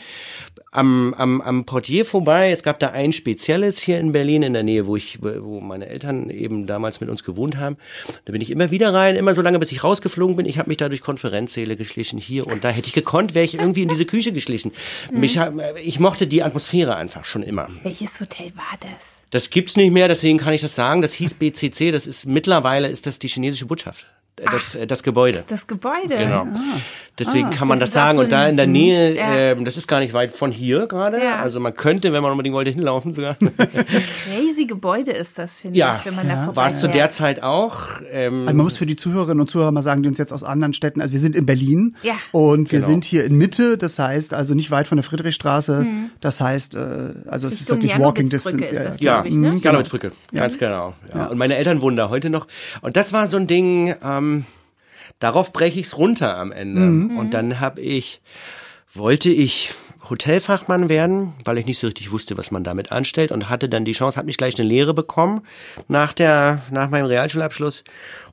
am, 0.77 1.13
am, 1.15 1.41
am 1.41 1.65
Portier 1.65 2.05
vorbei. 2.05 2.51
Es 2.51 2.63
gab 2.63 2.79
da 2.79 2.89
ein 2.89 3.13
spezielles 3.13 3.79
hier 3.79 3.99
in 3.99 4.11
Berlin 4.11 4.43
in 4.43 4.53
der 4.53 4.63
Nähe, 4.63 4.85
wo 4.85 4.95
ich, 4.95 5.19
wo 5.21 5.59
meine 5.59 5.87
Eltern 5.87 6.29
eben 6.29 6.67
damals 6.67 7.01
mit 7.01 7.09
uns 7.09 7.23
gewohnt 7.23 7.57
haben. 7.57 7.77
Da 8.25 8.31
bin 8.31 8.41
ich 8.41 8.51
immer 8.51 8.69
wieder 8.71 8.93
rein, 8.93 9.15
immer 9.15 9.33
so 9.33 9.41
lange, 9.41 9.59
bis 9.59 9.71
ich 9.71 9.83
rausgeflogen 9.83 10.35
bin. 10.35 10.45
Ich 10.45 10.59
habe 10.59 10.69
mich 10.69 10.77
da 10.77 10.87
durch 10.87 11.01
Konferenzsäle 11.01 11.75
geschlichen 11.75 12.19
hier 12.19 12.45
und 12.47 12.63
da. 12.63 12.69
Hätte 12.69 12.87
ich 12.87 12.93
gekonnt, 12.93 13.33
wäre 13.33 13.45
ich 13.45 13.55
irgendwie 13.55 13.81
in 13.81 13.89
diese 13.89 14.05
Küche 14.05 14.31
geschlichen. 14.31 14.71
Mhm. 15.11 15.19
Mich, 15.19 15.39
ich 15.83 15.99
mochte 15.99 16.27
die 16.27 16.43
Atmosphäre 16.43 16.95
einfach 16.95 17.25
schon 17.25 17.41
immer. 17.41 17.69
Welches 17.83 18.19
Hotel 18.21 18.51
war 18.55 18.77
das? 18.79 19.16
Das 19.29 19.49
gibt's 19.49 19.75
nicht 19.75 19.91
mehr, 19.91 20.07
deswegen 20.07 20.37
kann 20.37 20.53
ich 20.53 20.61
das 20.61 20.75
sagen. 20.75 21.01
Das 21.01 21.13
hieß 21.13 21.35
BCC. 21.35 21.91
Das 21.91 22.07
ist 22.07 22.25
mittlerweile 22.25 22.87
ist 22.87 23.05
das 23.07 23.19
die 23.19 23.27
chinesische 23.27 23.65
Botschaft. 23.65 24.07
Das, 24.37 24.77
Ach, 24.79 24.85
das 24.85 25.01
Gebäude. 25.01 25.43
Das 25.47 25.65
Gebäude. 25.65 26.15
Genau. 26.15 26.43
Ah. 26.43 26.79
Deswegen 27.17 27.47
ah, 27.47 27.49
kann 27.49 27.67
man 27.67 27.79
das, 27.79 27.89
das 27.89 27.93
sagen. 27.95 28.17
So 28.17 28.23
und 28.23 28.31
da 28.31 28.47
in 28.47 28.57
der 28.57 28.67
Nähe, 28.67 29.15
ja. 29.15 29.35
ähm, 29.35 29.65
das 29.65 29.75
ist 29.75 29.87
gar 29.87 29.99
nicht 29.99 30.13
weit 30.13 30.31
von 30.31 30.51
hier 30.51 30.85
gerade. 30.85 31.17
Ja. 31.17 31.39
Also 31.41 31.59
man 31.59 31.73
könnte, 31.73 32.13
wenn 32.13 32.21
man 32.21 32.31
unbedingt 32.31 32.53
wollte, 32.53 32.69
hinlaufen 32.69 33.11
sogar. 33.11 33.35
Crazy 34.25 34.65
Gebäude 34.67 35.11
ist 35.11 35.39
das, 35.39 35.61
finde 35.61 35.79
ja. 35.79 35.95
ich, 35.97 36.05
wenn 36.05 36.15
man 36.15 36.27
ja. 36.27 36.35
da 36.35 36.43
vorbei 36.45 36.61
War 36.61 36.67
es 36.67 36.79
zu 36.79 36.87
der 36.87 37.09
Zeit 37.09 37.41
auch. 37.41 37.77
Ähm, 38.11 38.41
also 38.41 38.55
man 38.55 38.57
muss 38.57 38.77
für 38.77 38.85
die 38.85 38.95
Zuhörerinnen 38.95 39.41
und 39.41 39.49
Zuhörer 39.49 39.71
mal 39.71 39.81
sagen, 39.81 40.03
die 40.03 40.09
uns 40.09 40.19
jetzt 40.19 40.31
aus 40.31 40.43
anderen 40.43 40.73
Städten, 40.73 41.01
also 41.01 41.11
wir 41.11 41.19
sind 41.19 41.35
in 41.35 41.47
Berlin 41.47 41.95
ja. 42.03 42.13
und 42.31 42.71
wir 42.71 42.79
genau. 42.79 42.91
sind 42.91 43.05
hier 43.05 43.25
in 43.25 43.35
Mitte, 43.35 43.79
das 43.79 43.97
heißt 43.97 44.35
also 44.35 44.53
nicht 44.53 44.69
weit 44.69 44.87
von 44.87 44.97
der 44.97 45.03
Friedrichstraße. 45.03 45.79
Mhm. 45.79 46.11
Das 46.21 46.39
heißt, 46.39 46.75
äh, 46.75 47.13
also 47.25 47.47
es 47.47 47.61
ist 47.61 47.69
wirklich 47.69 47.97
Walking 47.97 48.29
Distance. 48.29 48.71
Ist 48.71 48.85
das, 48.85 48.99
ja, 48.99 49.23
ich, 49.25 49.35
ne? 49.35 49.53
Mhm, 49.53 49.61
Janowitzbrücke, 49.61 50.11
ganz 50.35 50.59
genau. 50.59 50.93
Ja. 51.11 51.25
Und 51.25 51.39
meine 51.39 51.55
Eltern 51.55 51.81
wohnen 51.81 51.97
da 51.97 52.09
heute 52.09 52.29
noch. 52.29 52.47
Und 52.81 52.95
das 52.95 53.11
war 53.11 53.27
so 53.27 53.37
ein 53.37 53.47
Ding, 53.47 53.95
ähm, 54.03 54.26
Darauf 55.19 55.53
breche 55.53 55.79
ich 55.79 55.87
es 55.87 55.97
runter 55.97 56.37
am 56.37 56.51
Ende. 56.51 56.81
Mhm. 56.81 57.17
Und 57.17 57.33
dann 57.33 57.59
habe 57.59 57.81
ich, 57.81 58.21
wollte 58.93 59.29
ich 59.29 59.73
Hotelfachmann 60.09 60.89
werden, 60.89 61.33
weil 61.43 61.57
ich 61.57 61.65
nicht 61.65 61.79
so 61.79 61.87
richtig 61.87 62.11
wusste, 62.11 62.37
was 62.37 62.51
man 62.51 62.63
damit 62.63 62.91
anstellt 62.91 63.31
und 63.31 63.49
hatte 63.49 63.67
dann 63.67 63.85
die 63.85 63.91
Chance, 63.91 64.17
habe 64.17 64.27
mich 64.27 64.37
gleich 64.37 64.57
eine 64.57 64.67
Lehre 64.67 64.93
bekommen 64.93 65.41
nach 65.87 66.13
der 66.13 66.61
nach 66.71 66.89
meinem 66.89 67.05
Realschulabschluss 67.07 67.83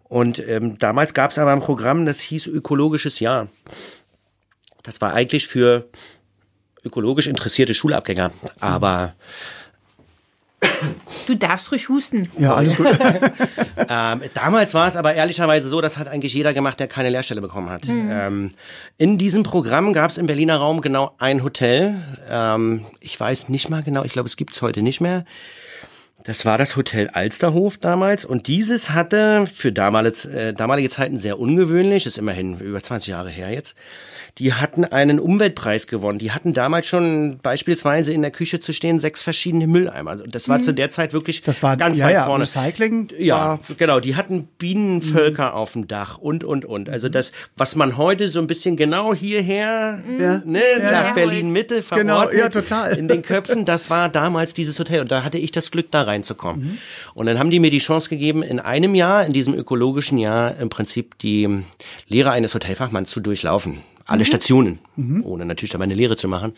und 0.04 0.38
ähm, 0.46 0.78
damals 0.78 1.14
gab 1.14 1.30
es 1.30 1.38
aber 1.38 1.52
ein 1.52 1.60
Programm, 1.60 2.06
das 2.06 2.20
hieß 2.20 2.46
ökologisches 2.46 3.20
Jahr. 3.20 3.48
Das 4.82 5.00
war 5.00 5.14
eigentlich 5.14 5.48
für 5.48 5.88
ökologisch 6.84 7.26
interessierte 7.26 7.74
Schulabgänger, 7.74 8.30
aber 8.60 9.14
Du 11.26 11.34
darfst 11.34 11.70
ruhig 11.72 11.88
husten. 11.88 12.28
Ja, 12.38 12.54
alles 12.54 12.76
gut. 12.76 12.86
ähm, 13.88 14.22
damals 14.34 14.74
war 14.74 14.86
es 14.88 14.96
aber 14.96 15.14
ehrlicherweise 15.14 15.68
so, 15.68 15.80
das 15.80 15.96
hat 15.96 16.08
eigentlich 16.08 16.34
jeder 16.34 16.52
gemacht, 16.52 16.80
der 16.80 16.86
keine 16.86 17.10
Lehrstelle 17.10 17.40
bekommen 17.40 17.70
hat. 17.70 17.86
Mhm. 17.86 18.08
Ähm, 18.10 18.48
in 18.98 19.18
diesem 19.18 19.42
Programm 19.42 19.92
gab 19.92 20.10
es 20.10 20.18
im 20.18 20.26
Berliner 20.26 20.56
Raum 20.56 20.80
genau 20.80 21.12
ein 21.18 21.42
Hotel. 21.42 22.02
Ähm, 22.28 22.84
ich 23.00 23.18
weiß 23.18 23.48
nicht 23.48 23.70
mal 23.70 23.82
genau, 23.82 24.04
ich 24.04 24.12
glaube, 24.12 24.28
es 24.28 24.36
gibt 24.36 24.54
es 24.54 24.62
heute 24.62 24.82
nicht 24.82 25.00
mehr. 25.00 25.24
Das 26.24 26.46
war 26.46 26.56
das 26.56 26.76
Hotel 26.76 27.08
Alsterhof 27.08 27.76
damals 27.76 28.24
und 28.24 28.46
dieses 28.46 28.90
hatte 28.90 29.46
für 29.46 29.72
damalige, 29.72 30.28
äh, 30.30 30.52
damalige 30.54 30.88
Zeiten 30.88 31.18
sehr 31.18 31.38
ungewöhnlich, 31.38 32.06
ist 32.06 32.16
immerhin 32.16 32.58
über 32.60 32.82
20 32.82 33.08
Jahre 33.08 33.28
her 33.28 33.50
jetzt, 33.50 33.76
die 34.38 34.52
hatten 34.52 34.84
einen 34.84 35.20
Umweltpreis 35.20 35.86
gewonnen. 35.86 36.18
Die 36.18 36.32
hatten 36.32 36.54
damals 36.54 36.86
schon 36.86 37.38
beispielsweise 37.40 38.12
in 38.12 38.20
der 38.20 38.32
Küche 38.32 38.58
zu 38.58 38.72
stehen 38.72 38.98
sechs 38.98 39.22
verschiedene 39.22 39.68
Mülleimer. 39.68 40.10
Also 40.10 40.24
das 40.26 40.48
war 40.48 40.58
mhm. 40.58 40.62
zu 40.64 40.74
der 40.74 40.90
Zeit 40.90 41.12
wirklich 41.12 41.42
das 41.42 41.62
war, 41.62 41.76
ganz 41.76 41.98
ja, 41.98 42.06
weit 42.06 42.14
ja, 42.14 42.26
vorne. 42.26 42.42
Recycling. 42.42 43.10
Ja, 43.16 43.60
genau. 43.78 44.00
Die 44.00 44.16
hatten 44.16 44.48
Bienenvölker 44.58 45.50
mhm. 45.50 45.54
auf 45.54 45.72
dem 45.74 45.86
Dach 45.86 46.18
und 46.18 46.42
und 46.42 46.64
und. 46.64 46.88
Also 46.88 47.08
das, 47.08 47.30
was 47.56 47.76
man 47.76 47.96
heute 47.96 48.28
so 48.28 48.40
ein 48.40 48.48
bisschen 48.48 48.76
genau 48.76 49.14
hierher, 49.14 50.02
mhm. 50.04 50.50
ne, 50.50 50.62
ja, 50.80 50.90
nach 50.90 51.14
Berlin 51.14 51.52
Mitte 51.52 51.82
verordnet, 51.82 52.32
genau, 52.32 52.42
ja, 52.44 52.48
total. 52.48 52.98
in 52.98 53.06
den 53.06 53.22
Köpfen, 53.22 53.64
das 53.64 53.88
war 53.88 54.08
damals 54.08 54.52
dieses 54.52 54.76
Hotel 54.80 55.02
und 55.02 55.12
da 55.12 55.22
hatte 55.22 55.38
ich 55.38 55.52
das 55.52 55.70
Glück, 55.70 55.92
da 55.92 56.02
reinzukommen. 56.02 56.64
Mhm. 56.64 56.78
Und 57.14 57.26
dann 57.26 57.38
haben 57.38 57.50
die 57.50 57.60
mir 57.60 57.70
die 57.70 57.78
Chance 57.78 58.08
gegeben, 58.08 58.42
in 58.42 58.58
einem 58.58 58.96
Jahr, 58.96 59.24
in 59.24 59.32
diesem 59.32 59.54
ökologischen 59.54 60.18
Jahr, 60.18 60.56
im 60.58 60.70
Prinzip 60.70 61.18
die 61.18 61.62
Lehre 62.08 62.32
eines 62.32 62.52
Hotelfachmanns 62.52 63.10
zu 63.10 63.20
durchlaufen 63.20 63.78
alle 64.04 64.20
mhm. 64.20 64.26
Stationen, 64.26 64.78
mhm. 64.96 65.24
ohne 65.24 65.44
natürlich 65.44 65.70
dabei 65.72 65.84
eine 65.84 65.94
Lehre 65.94 66.16
zu 66.16 66.28
machen. 66.28 66.54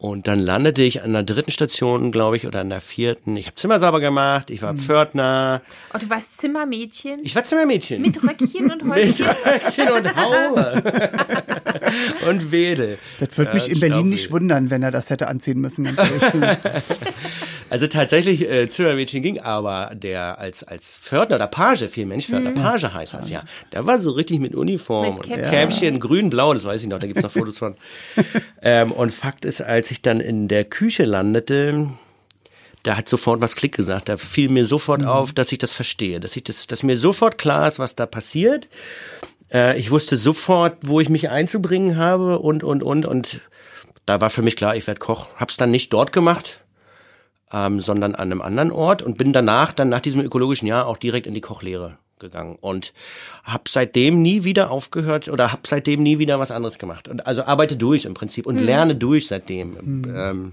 Und 0.00 0.28
dann 0.28 0.38
landete 0.38 0.80
ich 0.82 1.02
an 1.02 1.12
der 1.12 1.24
dritten 1.24 1.50
Station, 1.50 2.12
glaube 2.12 2.36
ich, 2.36 2.46
oder 2.46 2.60
an 2.60 2.70
der 2.70 2.80
vierten. 2.80 3.36
Ich 3.36 3.46
habe 3.46 3.56
Zimmer 3.56 3.80
sauber 3.80 3.98
gemacht, 3.98 4.48
ich 4.48 4.62
war 4.62 4.72
mhm. 4.72 4.78
Pförtner. 4.78 5.60
Oh, 5.92 5.98
du 5.98 6.08
warst 6.08 6.38
Zimmermädchen? 6.38 7.18
Ich 7.24 7.34
war 7.34 7.42
Zimmermädchen. 7.42 8.00
Mit 8.00 8.22
Röckchen 8.22 8.70
und 8.70 8.84
Häubchen? 8.88 9.26
Mit 9.26 9.44
Röckchen 9.44 9.90
und 9.90 10.16
Haube. 10.16 10.82
und 12.28 12.52
Wedel. 12.52 12.98
Das 13.18 13.36
würde 13.36 13.54
mich 13.54 13.68
in 13.68 13.80
Berlin 13.80 14.08
nicht 14.08 14.30
wundern, 14.30 14.70
wenn 14.70 14.84
er 14.84 14.92
das 14.92 15.10
hätte 15.10 15.26
anziehen 15.26 15.60
müssen. 15.60 15.84
Also 17.70 17.86
tatsächlich, 17.86 18.48
äh, 18.48 18.68
Zimmermädchen 18.68 19.22
ging, 19.22 19.40
aber 19.40 19.92
der 19.94 20.38
als, 20.38 20.64
als 20.64 20.98
Pförtner 20.98 21.36
oder 21.36 21.46
Page, 21.46 21.88
viel 21.88 22.06
Mensch, 22.06 22.26
Pförtner, 22.26 22.50
mhm. 22.50 22.54
Page 22.54 22.84
heißt 22.84 23.14
das 23.14 23.30
ja. 23.30 23.42
Der 23.72 23.86
war 23.86 23.98
so 23.98 24.12
richtig 24.12 24.40
mit 24.40 24.54
Uniform 24.54 25.16
mit 25.16 25.26
und 25.26 25.42
Käppchen, 25.42 26.00
grün, 26.00 26.30
blau, 26.30 26.54
das 26.54 26.64
weiß 26.64 26.82
ich 26.82 26.88
noch, 26.88 26.98
da 26.98 27.06
gibt's 27.06 27.22
noch 27.22 27.30
Fotos 27.38 27.58
von. 27.58 27.74
ähm, 28.62 28.92
und 28.92 29.12
Fakt 29.12 29.44
ist, 29.44 29.60
als 29.60 29.90
ich 29.90 30.02
dann 30.02 30.20
in 30.20 30.48
der 30.48 30.64
Küche 30.64 31.04
landete, 31.04 31.90
da 32.82 32.96
hat 32.96 33.08
sofort 33.08 33.40
was 33.40 33.56
Klick 33.56 33.76
gesagt. 33.76 34.08
Da 34.08 34.16
fiel 34.16 34.48
mir 34.48 34.64
sofort 34.64 35.02
mhm. 35.02 35.08
auf, 35.08 35.32
dass 35.32 35.52
ich 35.52 35.58
das 35.58 35.72
verstehe, 35.72 36.20
dass 36.20 36.36
ich 36.36 36.44
das, 36.44 36.66
dass 36.66 36.82
mir 36.82 36.96
sofort 36.96 37.38
klar 37.38 37.68
ist, 37.68 37.78
was 37.78 37.96
da 37.96 38.06
passiert. 38.06 38.68
Äh, 39.52 39.78
ich 39.78 39.90
wusste 39.90 40.16
sofort, 40.16 40.78
wo 40.82 41.00
ich 41.00 41.08
mich 41.08 41.28
einzubringen 41.28 41.96
habe 41.96 42.38
und 42.38 42.64
und 42.64 42.82
und 42.82 43.06
und 43.06 43.40
da 44.06 44.22
war 44.22 44.30
für 44.30 44.42
mich 44.42 44.56
klar, 44.56 44.74
ich 44.74 44.86
werde 44.86 45.00
Koch. 45.00 45.28
Hab's 45.36 45.58
dann 45.58 45.70
nicht 45.70 45.92
dort 45.92 46.12
gemacht, 46.12 46.60
ähm, 47.52 47.80
sondern 47.80 48.14
an 48.14 48.32
einem 48.32 48.42
anderen 48.42 48.70
Ort 48.70 49.02
und 49.02 49.18
bin 49.18 49.32
danach, 49.32 49.72
dann 49.72 49.88
nach 49.88 50.00
diesem 50.00 50.20
ökologischen 50.20 50.66
Jahr 50.66 50.86
auch 50.86 50.96
direkt 50.96 51.26
in 51.26 51.34
die 51.34 51.40
Kochlehre 51.40 51.98
gegangen 52.18 52.56
und 52.60 52.92
habe 53.44 53.64
seitdem 53.68 54.22
nie 54.22 54.44
wieder 54.44 54.70
aufgehört 54.70 55.28
oder 55.28 55.52
habe 55.52 55.62
seitdem 55.66 56.02
nie 56.02 56.18
wieder 56.18 56.40
was 56.40 56.50
anderes 56.50 56.78
gemacht 56.78 57.08
und 57.08 57.26
also 57.26 57.44
arbeite 57.44 57.76
durch 57.76 58.04
im 58.04 58.14
Prinzip 58.14 58.46
und 58.46 58.58
hm. 58.58 58.64
lerne 58.64 58.96
durch 58.96 59.28
seitdem. 59.28 59.78
Hm. 59.78 60.14
Ähm, 60.14 60.52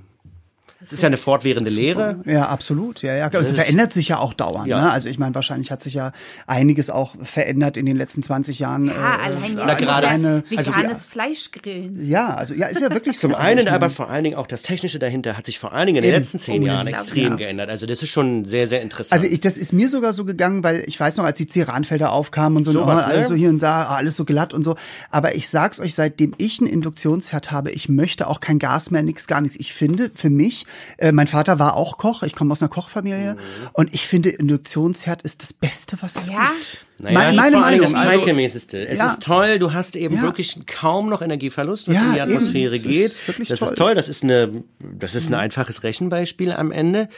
es 0.84 0.94
ist 0.94 1.01
ja 1.01 1.08
eine 1.08 1.17
fortwährende 1.17 1.72
Lehre. 1.72 2.20
Ja, 2.25 2.48
absolut. 2.48 3.01
Ja, 3.01 3.15
ja. 3.15 3.29
Es 3.29 3.51
verändert 3.51 3.94
sich 3.94 4.10
ja 4.10 4.20
auch 4.20 4.34
dauernd. 4.34 4.67
Ja. 4.67 4.82
Ne? 4.82 4.91
Also 4.91 5.08
ich 5.08 5.17
meine, 5.17 5.34
wahrscheinlich 5.34 5.72
hat 5.72 5.82
sich 5.82 5.94
ja 5.94 6.12
einiges 6.48 6.89
auch 6.89 7.15
verändert 7.24 7.77
in 7.77 7.86
den 7.86 7.96
letzten 7.96 8.22
20 8.22 8.60
Jahren. 8.60 8.88
Ja, 8.88 8.94
äh, 8.94 9.36
allein 9.36 9.58
jetzt 9.58 9.77
gerade 9.79 10.08
eine, 10.08 10.44
veganes 10.50 10.75
also, 10.75 11.10
Fleisch 11.10 11.51
grillen. 11.51 12.05
Ja, 12.05 12.36
also 12.36 12.53
ja, 12.53 12.67
ist 12.67 12.82
ja 12.82 12.91
wirklich 12.91 13.17
so. 13.20 13.27
Zum 13.27 13.36
also, 13.36 13.48
einen, 13.48 13.67
aber 13.70 13.89
vor 13.89 14.10
allen 14.10 14.25
Dingen 14.25 14.36
auch 14.36 14.48
das 14.48 14.62
Technische 14.62 15.00
dahinter 15.00 15.38
hat 15.38 15.46
sich 15.46 15.58
vor 15.58 15.74
allen 15.74 15.88
Dingen 15.88 15.98
in 15.98 16.03
den 16.03 16.12
letzten 16.12 16.39
zehn 16.39 16.62
oh, 16.63 16.67
Jahren 16.67 16.88
extrem 16.88 17.32
ja. 17.32 17.36
geändert. 17.36 17.70
Also 17.70 17.86
das 17.86 18.03
ist 18.03 18.10
schon 18.10 18.46
sehr, 18.46 18.67
sehr 18.67 18.82
interessant. 18.82 19.20
Also 19.20 19.34
ich, 19.34 19.39
das 19.39 19.58
ist 19.58 19.72
mir 19.74 19.89
sogar 19.89 20.13
so 20.13 20.25
gegangen, 20.25 20.63
weil 20.63 20.84
ich 20.88 21.00
weiß 21.00 21.17
noch, 21.17 21.25
als 21.25 21.38
die 21.38 21.48
Ceranfelder 21.48 22.12
aufkamen 22.12 22.58
und 22.58 22.65
so, 22.65 22.74
so 22.74 22.84
oh, 22.84 22.88
was, 22.88 23.05
alles 23.05 23.29
ne? 23.29 23.36
so 23.36 23.36
hier 23.36 23.50
und 23.50 23.63
da, 23.63 23.88
alles 23.88 24.17
so 24.17 24.25
glatt 24.25 24.53
und 24.53 24.63
so. 24.63 24.75
Aber 25.10 25.36
ich 25.36 25.50
sag's 25.50 25.79
euch, 25.79 25.96
seitdem 25.96 26.36
ich 26.38 26.60
einen 26.60 26.70
Induktionsherd 26.70 27.51
habe, 27.51 27.72
ich 27.72 27.89
möchte 27.89 28.27
auch 28.27 28.39
kein 28.39 28.60
Gas 28.60 28.91
mehr, 28.91 29.03
nix, 29.03 29.25
gar 29.27 29.41
nichts. 29.41 29.58
Ich 29.60 29.74
finde 29.74 30.12
für 30.13 30.29
mich, 30.29 30.64
äh, 30.98 31.12
mein 31.12 31.27
Vater 31.27 31.60
war 31.60 31.75
auch 31.75 31.98
Koch. 31.98 32.24
Ich 32.24 32.36
komme 32.36 32.51
aus 32.51 32.62
einer 32.62 32.69
Kochfamilie. 32.69 33.34
Mhm. 33.34 33.39
Und 33.74 33.93
ich 33.93 34.07
finde, 34.07 34.29
Induktionsherd 34.29 35.22
ist 35.22 35.41
das 35.41 35.53
Beste, 35.53 35.98
was 36.01 36.15
es 36.15 36.29
ja? 36.29 36.51
gibt. 36.53 36.86
Naja, 37.00 37.19
meine, 37.19 37.36
meine 37.36 37.57
Meinung. 37.57 37.93
Das 37.93 38.03
zeitgemäßeste. 38.03 38.88
Es 38.88 39.00
ja. 39.00 39.07
ist 39.07 39.24
toll, 39.24 39.60
du 39.60 39.74
hast 39.74 39.95
eben 39.95 40.15
ja. 40.15 40.22
wirklich 40.22 40.57
kaum 40.65 41.10
noch 41.10 41.22
Energieverlust, 41.22 41.88
was 41.88 41.95
ja, 41.95 42.05
in 42.05 42.13
die 42.13 42.22
Atmosphäre 42.22 42.75
eben. 42.75 42.84
geht. 42.84 43.22
Das, 43.27 43.39
ist, 43.39 43.51
das 43.51 43.60
toll. 43.60 43.69
ist 43.69 43.77
toll, 43.77 43.95
das 43.95 44.10
ist 44.10 44.24
eine, 44.24 44.63
das 44.79 45.15
ist 45.15 45.27
ein 45.27 45.34
mhm. 45.34 45.39
einfaches 45.39 45.84
Rechenbeispiel 45.84 46.53
am 46.53 46.72
Ende. 46.72 47.10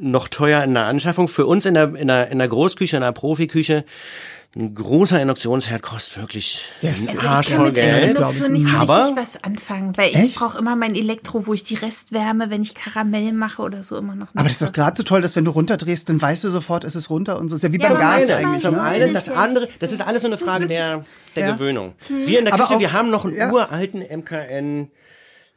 Noch 0.00 0.26
teuer 0.26 0.64
in 0.64 0.74
der 0.74 0.86
Anschaffung. 0.86 1.28
Für 1.28 1.46
uns 1.46 1.66
in 1.66 1.74
der, 1.74 1.94
in 1.94 2.08
der, 2.08 2.28
in 2.30 2.38
der 2.38 2.48
Großküche, 2.48 2.96
in 2.96 3.02
der 3.02 3.12
Profiküche, 3.12 3.84
ein 4.56 4.74
großer 4.74 5.20
Induktionsherd 5.20 5.82
kostet 5.82 6.18
wirklich 6.18 6.62
yes. 6.80 7.08
also 7.08 7.26
Arsch 7.26 7.50
voll 7.50 7.72
Geld. 7.72 8.14
Induktion 8.14 8.52
nicht 8.52 8.68
so 8.68 8.76
aber 8.76 9.00
richtig 9.00 9.16
was 9.16 9.42
anfangen, 9.42 9.96
weil 9.96 10.14
ich 10.14 10.34
brauche 10.34 10.58
immer 10.58 10.76
mein 10.76 10.94
Elektro, 10.94 11.46
wo 11.46 11.54
ich 11.54 11.64
die 11.64 11.74
Restwärme, 11.74 12.50
wenn 12.50 12.62
ich 12.62 12.74
Karamell 12.74 13.32
mache 13.32 13.62
oder 13.62 13.82
so 13.82 13.96
immer 13.96 14.14
noch. 14.14 14.28
Aber 14.34 14.44
das 14.44 14.52
ist 14.52 14.62
doch 14.62 14.72
gerade 14.72 14.96
so 14.96 15.02
toll, 15.02 15.22
dass 15.22 15.34
wenn 15.34 15.44
du 15.44 15.50
runterdrehst, 15.50 16.08
dann 16.08 16.22
weißt 16.22 16.44
du 16.44 16.50
sofort, 16.50 16.84
ist 16.84 16.94
es 16.94 17.10
runter 17.10 17.38
und 17.38 17.48
so. 17.48 17.56
ist 17.56 17.62
ja 17.62 17.72
wie 17.72 17.80
ja, 17.80 17.88
beim 17.88 17.98
Gas 17.98 18.28
eine, 18.28 18.36
eigentlich. 18.36 18.62
Zum 18.62 18.74
ne? 18.74 18.82
einen, 18.82 19.12
das 19.12 19.28
andere, 19.28 19.68
das 19.80 19.90
ist 19.90 20.00
alles 20.00 20.22
so 20.22 20.28
eine 20.28 20.38
Frage 20.38 20.68
der, 20.68 21.04
der 21.34 21.48
ja. 21.48 21.52
Gewöhnung. 21.54 21.94
Wir 22.08 22.38
in 22.38 22.44
der 22.44 22.54
Küche, 22.54 22.76
auch, 22.76 22.78
wir 22.78 22.92
haben 22.92 23.10
noch 23.10 23.24
einen 23.24 23.36
ja. 23.36 23.50
uralten 23.50 24.02
MKN 24.02 24.88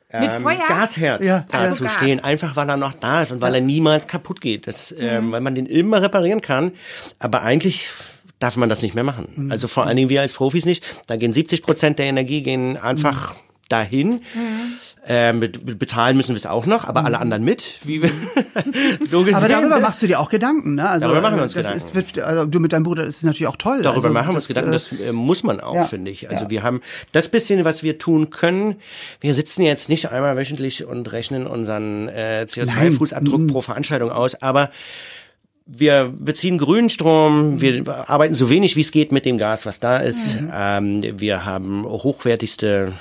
ähm, 0.10 0.46
Gasherd 0.68 1.22
ja, 1.22 1.46
dazu 1.52 1.84
also 1.84 1.88
stehen, 1.88 2.24
einfach 2.24 2.56
weil 2.56 2.70
er 2.70 2.78
noch 2.78 2.94
da 2.94 3.24
ist 3.24 3.32
und 3.32 3.42
weil 3.42 3.54
er 3.54 3.62
niemals 3.62 4.08
kaputt 4.08 4.42
geht. 4.42 4.66
Das, 4.66 4.96
ähm, 4.98 5.28
mhm. 5.28 5.32
weil 5.34 5.42
man 5.42 5.54
den 5.54 5.66
immer 5.66 6.02
reparieren 6.02 6.42
kann. 6.42 6.72
Aber 7.20 7.44
eigentlich 7.44 7.90
darf 8.40 8.58
man 8.58 8.70
das 8.70 8.82
nicht 8.82 8.96
mehr 8.96 9.04
machen. 9.04 9.28
Mhm. 9.36 9.52
Also 9.52 9.68
vor 9.68 9.86
allen 9.86 9.98
Dingen 9.98 10.10
wir 10.10 10.22
als 10.22 10.34
Profis 10.34 10.66
nicht. 10.66 10.84
Da 11.08 11.16
gehen 11.16 11.34
70 11.34 11.64
Prozent 11.64 12.00
der 12.00 12.06
Energie 12.06 12.42
gehen 12.44 12.78
einfach 12.78 13.34
mhm. 13.34 13.38
dahin. 13.70 14.10
Mhm. 14.10 14.20
Ähm, 15.10 15.40
bezahlen 15.40 16.18
müssen 16.18 16.30
wir 16.30 16.38
es 16.38 16.46
auch 16.46 16.66
noch, 16.66 16.86
aber 16.86 17.06
alle 17.06 17.16
mhm. 17.16 17.22
anderen 17.22 17.44
mit. 17.46 17.76
Wie 17.84 18.02
wir 18.02 18.12
so 19.06 19.24
gesehen. 19.24 19.36
Aber 19.36 19.48
darüber 19.48 19.80
machst 19.80 20.02
du 20.02 20.08
dir 20.08 20.20
auch 20.20 20.30
Gedanken, 20.30 20.76
ne? 20.76 20.90
Also, 20.90 21.08
darüber 21.08 21.22
machen 21.22 21.38
wir 21.38 21.44
uns 21.44 21.54
das 21.54 21.72
Gedanken. 21.72 22.00
Ist, 22.00 22.20
also 22.20 22.46
du 22.46 22.60
mit 22.60 22.74
deinem 22.74 22.84
Bruder, 22.84 23.06
das 23.06 23.18
ist 23.18 23.24
natürlich 23.24 23.48
auch 23.48 23.56
toll. 23.56 23.82
Darüber 23.82 23.96
also, 23.96 24.10
machen 24.10 24.30
wir 24.30 24.36
uns 24.36 24.48
Gedanken, 24.48 24.72
das 24.74 24.92
äh, 24.92 25.14
muss 25.14 25.44
man 25.44 25.62
auch, 25.62 25.76
ja. 25.76 25.86
finde 25.86 26.12
ich. 26.12 26.30
Also 26.30 26.44
ja. 26.44 26.50
wir 26.50 26.64
haben 26.64 26.82
das 27.14 27.30
bisschen, 27.30 27.64
was 27.64 27.84
wir 27.84 27.98
tun 27.98 28.30
können. 28.30 28.76
Wir 29.22 29.34
sitzen 29.34 29.64
jetzt 29.64 29.88
nicht 29.88 30.12
einmal 30.12 30.36
wöchentlich 30.36 30.86
und 30.86 31.12
rechnen 31.12 31.48
unseren 31.48 32.10
äh, 32.10 32.46
CO2-Fußabdruck 32.48 33.40
mhm. 33.40 33.48
pro 33.48 33.62
Veranstaltung 33.62 34.12
aus, 34.12 34.42
aber 34.42 34.72
wir 35.68 36.14
beziehen 36.18 36.58
grünen 36.58 36.90
Strom, 36.90 37.60
wir 37.60 38.10
arbeiten 38.10 38.34
so 38.34 38.50
wenig 38.50 38.76
wie 38.76 38.82
es 38.82 38.92
geht 38.92 39.12
mit 39.12 39.26
dem 39.26 39.38
Gas, 39.38 39.66
was 39.66 39.80
da 39.80 39.98
ist. 39.98 40.40
Mhm. 40.40 40.52
Ähm, 40.54 41.20
wir 41.20 41.46
haben 41.46 41.86
hochwertigste 41.86 42.94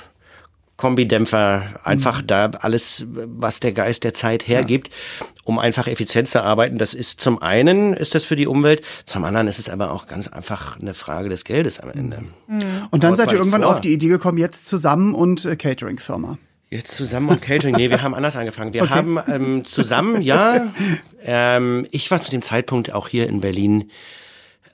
Kombidämpfer, 0.75 1.63
einfach 1.83 2.21
mhm. 2.21 2.27
da 2.27 2.51
alles, 2.59 3.05
was 3.09 3.59
der 3.59 3.71
Geist 3.71 4.03
der 4.03 4.13
Zeit 4.13 4.47
hergibt, 4.47 4.89
ja. 4.89 5.25
um 5.43 5.57
einfach 5.57 5.87
effizient 5.87 6.27
zu 6.27 6.43
arbeiten. 6.43 6.77
Das 6.77 6.93
ist 6.93 7.19
zum 7.19 7.41
einen 7.41 7.93
ist 7.93 8.13
das 8.13 8.25
für 8.25 8.35
die 8.35 8.47
Umwelt, 8.47 8.83
zum 9.05 9.23
anderen 9.23 9.47
ist 9.47 9.57
es 9.57 9.69
aber 9.69 9.91
auch 9.91 10.05
ganz 10.05 10.27
einfach 10.27 10.79
eine 10.79 10.93
Frage 10.93 11.29
des 11.29 11.45
Geldes 11.45 11.79
am 11.79 11.89
Ende. 11.89 12.25
Mhm. 12.47 12.61
Und 12.91 13.03
dann 13.03 13.15
seid 13.15 13.31
ihr 13.31 13.37
irgendwann 13.39 13.63
vor. 13.63 13.71
auf 13.71 13.81
die 13.81 13.91
Idee 13.91 14.09
gekommen, 14.09 14.37
jetzt 14.37 14.67
zusammen 14.67 15.15
und 15.15 15.45
äh, 15.45 15.55
Catering-Firma. 15.55 16.37
Jetzt 16.69 16.97
zusammen 16.97 17.29
und 17.29 17.41
Catering. 17.41 17.75
Nee, 17.75 17.89
wir 17.89 18.01
haben 18.01 18.13
anders 18.13 18.35
angefangen. 18.35 18.73
Wir 18.73 18.83
okay. 18.83 18.93
haben 18.93 19.19
ähm, 19.27 19.65
zusammen, 19.65 20.21
ja. 20.21 20.73
Ähm, 21.29 21.85
ich 21.91 22.09
war 22.09 22.21
zu 22.21 22.31
dem 22.31 22.41
Zeitpunkt 22.41 22.93
auch 22.93 23.09
hier 23.09 23.27
in 23.27 23.41
Berlin 23.41 23.91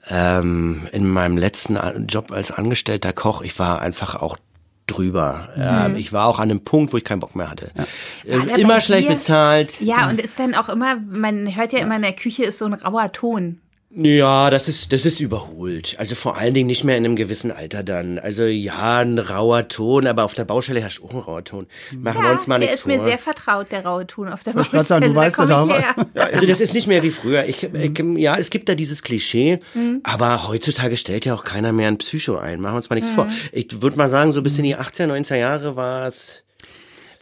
ähm, 0.08 0.86
in 0.92 1.08
meinem 1.08 1.36
letzten 1.36 1.76
Job 2.06 2.30
als 2.30 2.52
angestellter 2.52 3.12
Koch. 3.12 3.42
Ich 3.42 3.58
war 3.58 3.80
einfach 3.80 4.14
auch 4.14 4.36
drüber. 4.86 5.48
Mhm. 5.56 5.62
Ähm, 5.62 5.96
ich 5.96 6.12
war 6.12 6.26
auch 6.28 6.38
an 6.38 6.50
einem 6.50 6.62
Punkt, 6.62 6.92
wo 6.92 6.96
ich 6.96 7.04
keinen 7.04 7.20
Bock 7.20 7.34
mehr 7.34 7.50
hatte. 7.50 7.70
Ja. 8.24 8.34
Äh, 8.36 8.60
immer 8.60 8.80
schlecht 8.80 9.08
dir, 9.08 9.14
bezahlt. 9.14 9.80
Ja, 9.80 10.08
und 10.08 10.20
ist 10.20 10.38
dann 10.38 10.54
auch 10.54 10.68
immer, 10.68 10.96
man 10.96 11.54
hört 11.56 11.72
ja 11.72 11.80
immer 11.80 11.96
in 11.96 12.02
der 12.02 12.12
Küche 12.12 12.44
ist 12.44 12.58
so 12.58 12.66
ein 12.66 12.74
rauer 12.74 13.10
Ton. 13.12 13.60
Ja, 13.96 14.50
das 14.50 14.66
ist, 14.66 14.92
das 14.92 15.04
ist 15.04 15.20
überholt. 15.20 15.94
Also 15.98 16.16
vor 16.16 16.36
allen 16.36 16.52
Dingen 16.52 16.66
nicht 16.66 16.82
mehr 16.82 16.96
in 16.96 17.04
einem 17.04 17.14
gewissen 17.14 17.52
Alter 17.52 17.84
dann. 17.84 18.18
Also 18.18 18.44
ja, 18.44 18.98
ein 18.98 19.18
rauer 19.18 19.68
Ton, 19.68 20.06
aber 20.08 20.24
auf 20.24 20.34
der 20.34 20.44
Baustelle 20.44 20.80
herrscht 20.80 21.02
auch 21.02 21.10
ein 21.10 21.18
rauer 21.18 21.44
Ton. 21.44 21.66
Machen 21.96 22.22
ja, 22.22 22.28
wir 22.28 22.32
uns 22.32 22.46
mal 22.48 22.58
nichts 22.58 22.82
vor. 22.82 22.88
Der 22.88 22.96
ist 22.96 23.02
mir 23.04 23.08
sehr 23.08 23.18
vertraut, 23.18 23.70
der 23.70 23.86
raue 23.86 24.06
Ton 24.06 24.28
auf 24.28 24.42
der 24.42 24.52
Baustelle. 24.52 24.82
Sagen, 24.82 25.06
du 25.06 25.14
weißt 25.14 25.38
da 25.38 25.66
her. 25.66 25.94
Also 26.14 26.46
das 26.46 26.60
ist 26.60 26.74
nicht 26.74 26.88
mehr 26.88 27.04
wie 27.04 27.12
früher. 27.12 27.44
Ich, 27.44 27.62
ich, 27.62 28.04
ja, 28.16 28.36
es 28.36 28.50
gibt 28.50 28.68
da 28.68 28.74
dieses 28.74 29.02
Klischee, 29.02 29.60
mhm. 29.74 30.00
aber 30.02 30.48
heutzutage 30.48 30.96
stellt 30.96 31.24
ja 31.24 31.34
auch 31.34 31.44
keiner 31.44 31.72
mehr 31.72 31.88
ein 31.88 31.98
Psycho 31.98 32.36
ein. 32.36 32.60
Machen 32.60 32.74
wir 32.74 32.76
uns 32.78 32.90
mal 32.90 32.96
nichts 32.96 33.10
mhm. 33.12 33.14
vor. 33.14 33.28
Ich 33.52 33.80
würde 33.80 33.96
mal 33.96 34.10
sagen, 34.10 34.32
so 34.32 34.42
bis 34.42 34.58
in 34.58 34.64
die 34.64 34.74
18, 34.74 35.08
19 35.08 35.38
Jahre 35.38 35.76
war 35.76 36.08
es 36.08 36.43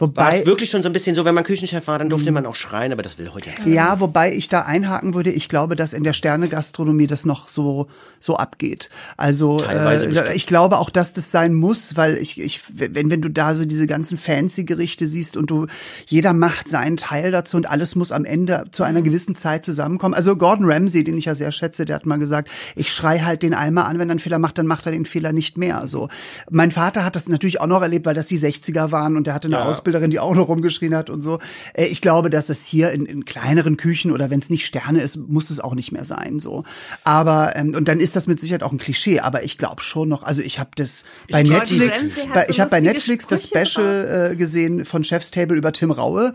Wobei, 0.02 0.20
war 0.20 0.34
es 0.34 0.46
wirklich 0.46 0.68
schon 0.68 0.82
so 0.82 0.88
ein 0.88 0.92
bisschen 0.92 1.14
so, 1.14 1.24
wenn 1.24 1.34
man 1.36 1.44
Küchenchef 1.44 1.86
war, 1.86 1.96
dann 1.96 2.10
durfte 2.10 2.30
mhm. 2.30 2.34
man 2.34 2.46
auch 2.46 2.56
schreien, 2.56 2.92
aber 2.92 3.04
das 3.04 3.18
will 3.18 3.30
heute 3.32 3.50
keiner. 3.50 3.68
Ja, 3.68 4.00
wobei 4.00 4.34
ich 4.34 4.48
da 4.48 4.62
einhaken 4.62 5.14
würde, 5.14 5.30
ich 5.30 5.48
glaube, 5.48 5.76
dass 5.76 5.92
in 5.92 6.02
der 6.02 6.12
Sternegastronomie 6.12 7.06
das 7.06 7.24
noch 7.24 7.46
so 7.46 7.86
so 8.18 8.36
abgeht. 8.36 8.88
Also 9.16 9.62
äh, 9.64 10.34
ich 10.34 10.46
glaube 10.46 10.78
auch, 10.78 10.90
dass 10.90 11.12
das 11.12 11.30
sein 11.30 11.54
muss, 11.54 11.96
weil 11.96 12.16
ich, 12.18 12.40
ich 12.40 12.62
wenn 12.72 13.10
wenn 13.10 13.22
du 13.22 13.28
da 13.28 13.54
so 13.54 13.64
diese 13.64 13.86
ganzen 13.86 14.18
fancy 14.18 14.64
Gerichte 14.64 15.06
siehst 15.06 15.36
und 15.36 15.50
du 15.50 15.66
jeder 16.06 16.32
macht 16.32 16.68
seinen 16.68 16.96
Teil 16.96 17.30
dazu 17.30 17.56
und 17.56 17.68
alles 17.68 17.94
muss 17.94 18.12
am 18.12 18.24
Ende 18.24 18.64
zu 18.72 18.82
einer 18.82 19.00
mhm. 19.00 19.04
gewissen 19.04 19.34
Zeit 19.36 19.64
zusammenkommen. 19.64 20.14
Also 20.14 20.36
Gordon 20.36 20.70
Ramsay, 20.70 21.04
den 21.04 21.16
ich 21.16 21.26
ja 21.26 21.34
sehr 21.36 21.52
schätze, 21.52 21.84
der 21.84 21.96
hat 21.96 22.06
mal 22.06 22.18
gesagt, 22.18 22.50
ich 22.74 22.92
schrei 22.92 23.20
halt 23.20 23.42
den 23.42 23.54
Eimer 23.54 23.86
an, 23.86 23.98
wenn 24.00 24.08
er 24.08 24.12
einen 24.12 24.20
Fehler 24.20 24.40
macht, 24.40 24.58
dann 24.58 24.66
macht 24.66 24.86
er 24.86 24.92
den 24.92 25.04
Fehler 25.04 25.32
nicht 25.32 25.56
mehr. 25.56 25.86
So, 25.86 26.08
mein 26.50 26.72
Vater 26.72 27.04
hat 27.04 27.14
das 27.14 27.28
natürlich 27.28 27.60
auch 27.60 27.66
noch 27.68 27.82
erlebt, 27.82 28.06
weil 28.06 28.14
das 28.14 28.26
die 28.26 28.38
60er 28.38 28.90
waren 28.90 29.16
und 29.16 29.26
der 29.26 29.34
hatte 29.34 29.48
eine 29.48 29.56
ja. 29.56 29.64
Ausbilderin, 29.92 30.10
die 30.10 30.18
auch 30.18 30.34
noch 30.34 30.48
rumgeschrien 30.48 30.94
hat 30.94 31.10
und 31.10 31.22
so. 31.22 31.38
Äh, 31.74 31.86
ich 31.86 32.00
glaube, 32.00 32.30
dass 32.30 32.48
es 32.48 32.64
hier 32.64 32.90
in, 32.92 33.06
in 33.06 33.24
kleineren 33.24 33.76
Küchen 33.76 34.10
oder 34.10 34.30
wenn 34.30 34.38
es 34.38 34.50
nicht 34.50 34.66
Sterne 34.66 35.00
ist, 35.02 35.16
muss 35.16 35.50
es 35.50 35.60
auch 35.60 35.74
nicht 35.74 35.92
mehr 35.92 36.04
sein. 36.04 36.40
So, 36.40 36.64
aber 37.04 37.54
ähm, 37.56 37.74
und 37.74 37.88
dann 37.88 38.00
ist 38.00 38.16
das 38.16 38.26
mit 38.26 38.40
Sicherheit 38.40 38.62
auch 38.62 38.72
ein 38.72 38.78
Klischee. 38.78 39.20
Aber 39.20 39.42
ich 39.42 39.58
glaube 39.58 39.82
schon 39.82 40.08
noch. 40.08 40.22
Also 40.22 40.42
ich 40.42 40.58
habe 40.58 40.70
das 40.74 41.04
ich 41.26 41.32
bei 41.32 41.42
Netflix, 41.42 42.08
bei, 42.32 42.46
ich 42.48 42.60
habe 42.60 42.70
bei 42.70 42.80
Netflix 42.80 43.26
das 43.26 43.48
Special 43.48 44.30
äh, 44.32 44.36
gesehen 44.36 44.84
von 44.84 45.04
Chef's 45.04 45.30
Table 45.30 45.56
über 45.56 45.72
Tim 45.72 45.90
Raue 45.90 46.34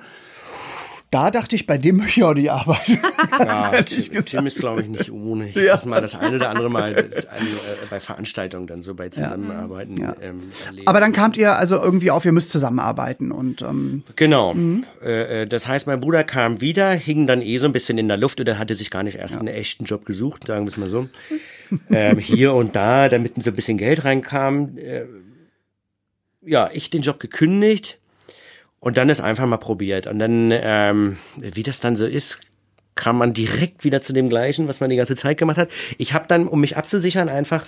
da 1.10 1.32
dachte 1.32 1.56
ich, 1.56 1.66
bei 1.66 1.78
dem 1.78 1.98
möchte 1.98 2.20
ich 2.20 2.24
auch 2.26 2.34
nicht 2.34 2.52
arbeiten. 2.52 3.00
ja, 3.40 3.72
Tim, 3.82 4.26
Tim, 4.26 4.46
ist, 4.46 4.60
glaube 4.60 4.82
ich, 4.82 4.90
nicht 4.90 5.12
ohne. 5.12 5.48
Ich 5.50 5.56
ja. 5.56 5.74
das 5.74 5.86
mal 5.86 6.02
das 6.02 6.16
eine 6.16 6.36
oder 6.36 6.50
andere 6.50 6.70
Mal 6.70 6.96
äh, 6.96 7.06
bei 7.90 8.00
Veranstaltungen 8.02 8.68
dann 8.68 8.82
so 8.82 8.94
bei 8.94 9.08
Zusammenarbeiten 9.10 9.96
ja. 9.98 10.16
ähm, 10.22 10.42
Aber 10.86 11.00
dann 11.00 11.14
kamt 11.14 11.38
ihr 11.38 11.56
also 11.56 11.82
irgendwie 11.82 12.12
auf, 12.12 12.26
ihr 12.26 12.34
müsst 12.34 12.50
zusammenarbeiten 12.50 13.32
und 13.32 13.62
ähm, 13.62 14.04
Genau. 14.18 14.54
Mhm. 14.54 14.84
Äh, 15.02 15.44
äh, 15.44 15.48
das 15.48 15.68
heißt, 15.68 15.88
mein 15.88 16.02
Bruder 16.02 16.26
kam 16.26 16.60
wieder, 16.60 16.92
hing 16.92 17.26
dann 17.26 17.42
eh 17.42 17.58
so 17.58 17.66
ein 17.68 17.74
bisschen 17.74 17.98
in 17.98 18.10
der 18.10 18.18
Luft 18.18 18.42
oder 18.42 18.60
hatte 18.60 18.76
sich 18.76 18.92
gar 18.92 19.04
nicht 19.04 19.18
erst 19.18 19.36
ja. 19.36 19.40
einen 19.40 19.50
echten 19.50 19.86
Job 19.86 20.06
gesucht, 20.06 20.48
sagen 20.48 20.66
wir 20.66 20.70
es 20.70 20.78
mal 20.78 20.90
so. 20.90 21.08
ähm, 21.90 22.18
hier 22.20 22.54
und 22.54 22.76
da, 22.76 23.08
damit 23.08 23.42
so 23.42 23.50
ein 23.52 23.56
bisschen 23.56 23.78
Geld 23.78 24.04
reinkam. 24.04 24.78
Äh, 24.78 25.06
ja, 26.42 26.70
ich 26.74 26.90
den 26.90 27.02
Job 27.02 27.20
gekündigt 27.20 27.98
und 28.80 28.98
dann 28.98 29.10
ist 29.10 29.22
einfach 29.22 29.46
mal 29.46 29.58
probiert. 29.58 30.08
Und 30.08 30.20
dann, 30.20 30.52
ähm, 30.54 31.18
wie 31.38 31.64
das 31.64 31.80
dann 31.80 31.96
so 31.96 32.06
ist, 32.06 32.40
kam 32.96 33.18
man 33.18 33.34
direkt 33.34 33.84
wieder 33.84 34.02
zu 34.02 34.14
dem 34.14 34.30
gleichen, 34.30 34.68
was 34.68 34.80
man 34.80 34.90
die 34.90 34.96
ganze 34.96 35.16
Zeit 35.16 35.38
gemacht 35.38 35.58
hat. 35.58 35.70
Ich 35.98 36.14
habe 36.14 36.26
dann, 36.28 36.48
um 36.48 36.62
mich 36.62 36.78
abzusichern, 36.78 37.30
einfach 37.30 37.66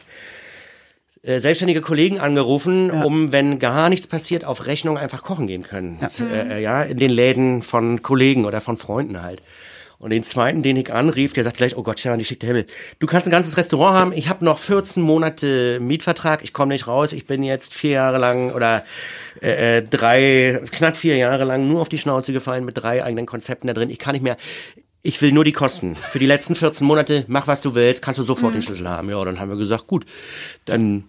äh, 1.21 1.39
selbstständige 1.39 1.81
Kollegen 1.81 2.19
angerufen, 2.19 2.87
ja. 2.87 3.03
um, 3.03 3.31
wenn 3.31 3.59
gar 3.59 3.89
nichts 3.89 4.07
passiert, 4.07 4.45
auf 4.45 4.65
Rechnung 4.65 4.97
einfach 4.97 5.21
kochen 5.21 5.47
gehen 5.47 5.63
können. 5.63 5.99
Ja. 6.01 6.25
Äh, 6.25 6.61
ja, 6.61 6.83
in 6.83 6.97
den 6.97 7.11
Läden 7.11 7.61
von 7.61 8.01
Kollegen 8.01 8.45
oder 8.45 8.61
von 8.61 8.77
Freunden 8.77 9.21
halt. 9.21 9.41
Und 9.99 10.11
den 10.11 10.23
zweiten, 10.23 10.63
den 10.63 10.77
ich 10.77 10.93
anrief, 10.93 11.33
der 11.33 11.43
sagt 11.43 11.57
gleich, 11.57 11.75
oh 11.75 11.83
Gott, 11.83 11.99
Stefan, 11.99 12.19
die 12.19 12.25
schickte 12.25 12.47
Himmel. 12.47 12.65
Du 12.99 13.07
kannst 13.07 13.27
ein 13.27 13.31
ganzes 13.31 13.57
Restaurant 13.57 13.97
haben, 13.97 14.13
ich 14.13 14.29
habe 14.29 14.45
noch 14.45 14.57
14 14.57 15.03
Monate 15.03 15.79
Mietvertrag, 15.81 16.41
ich 16.41 16.53
komme 16.53 16.73
nicht 16.73 16.87
raus, 16.87 17.11
ich 17.11 17.25
bin 17.25 17.43
jetzt 17.43 17.73
vier 17.73 17.91
Jahre 17.91 18.17
lang 18.17 18.53
oder 18.53 18.85
äh, 19.41 19.77
äh, 19.77 19.81
drei, 19.81 20.61
knapp 20.71 20.95
vier 20.95 21.17
Jahre 21.17 21.43
lang 21.43 21.67
nur 21.67 21.81
auf 21.81 21.89
die 21.89 21.97
Schnauze 21.97 22.31
gefallen 22.31 22.63
mit 22.63 22.77
drei 22.77 23.03
eigenen 23.03 23.25
Konzepten 23.25 23.67
da 23.67 23.73
drin. 23.73 23.89
Ich 23.89 23.99
kann 23.99 24.13
nicht 24.13 24.23
mehr. 24.23 24.37
Ich 25.01 25.21
will 25.21 25.33
nur 25.33 25.43
die 25.43 25.53
Kosten. 25.53 25.95
Für 25.95 26.19
die 26.19 26.25
letzten 26.25 26.55
14 26.55 26.87
Monate, 26.87 27.25
mach 27.27 27.47
was 27.47 27.61
du 27.61 27.75
willst, 27.75 28.01
kannst 28.01 28.19
du 28.19 28.23
sofort 28.23 28.51
mhm. 28.51 28.57
den 28.57 28.61
Schlüssel 28.63 28.89
haben. 28.89 29.09
Ja, 29.09 29.23
dann 29.25 29.39
haben 29.39 29.49
wir 29.49 29.57
gesagt, 29.57 29.87
gut, 29.87 30.05
dann 30.65 31.05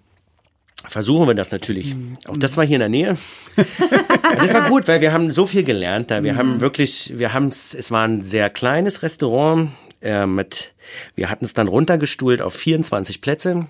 versuchen 0.89 1.27
wir 1.27 1.35
das 1.35 1.53
natürlich. 1.53 1.95
Auch 2.27 2.37
das 2.37 2.57
war 2.57 2.65
hier 2.65 2.77
in 2.77 2.81
der 2.81 2.89
Nähe. 2.89 3.17
das 4.37 4.55
war 4.55 4.69
gut, 4.69 4.89
weil 4.89 5.01
wir 5.01 5.13
haben 5.13 5.31
so 5.33 5.47
viel 5.47 5.63
gelernt 5.63 6.11
da. 6.11 6.23
Wir 6.23 6.37
haben 6.37 6.55
mhm. 6.55 6.61
wirklich, 6.61 7.13
wir 7.17 7.33
haben 7.33 7.49
es, 7.49 7.75
es 7.75 7.91
war 7.91 8.07
ein 8.07 8.23
sehr 8.23 8.51
kleines 8.51 9.03
Restaurant 9.03 9.71
äh, 10.01 10.27
mit, 10.27 10.73
wir 11.15 11.31
hatten 11.31 11.45
es 11.45 11.55
dann 11.55 11.69
runtergestuhlt 11.69 12.43
auf 12.43 12.55
24 12.55 13.21
Plätze. 13.21 13.67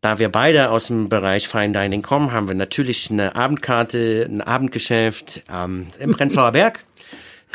Da 0.00 0.18
wir 0.18 0.30
beide 0.30 0.70
aus 0.70 0.88
dem 0.88 1.08
Bereich 1.08 1.46
Fine 1.46 1.72
Dining 1.72 2.02
kommen, 2.02 2.32
haben 2.32 2.48
wir 2.48 2.56
natürlich 2.56 3.10
eine 3.10 3.36
Abendkarte, 3.36 4.28
ein 4.28 4.40
Abendgeschäft 4.40 5.42
ähm, 5.52 5.86
im 5.98 6.12
Prenzlauer 6.12 6.52
Berg. 6.52 6.84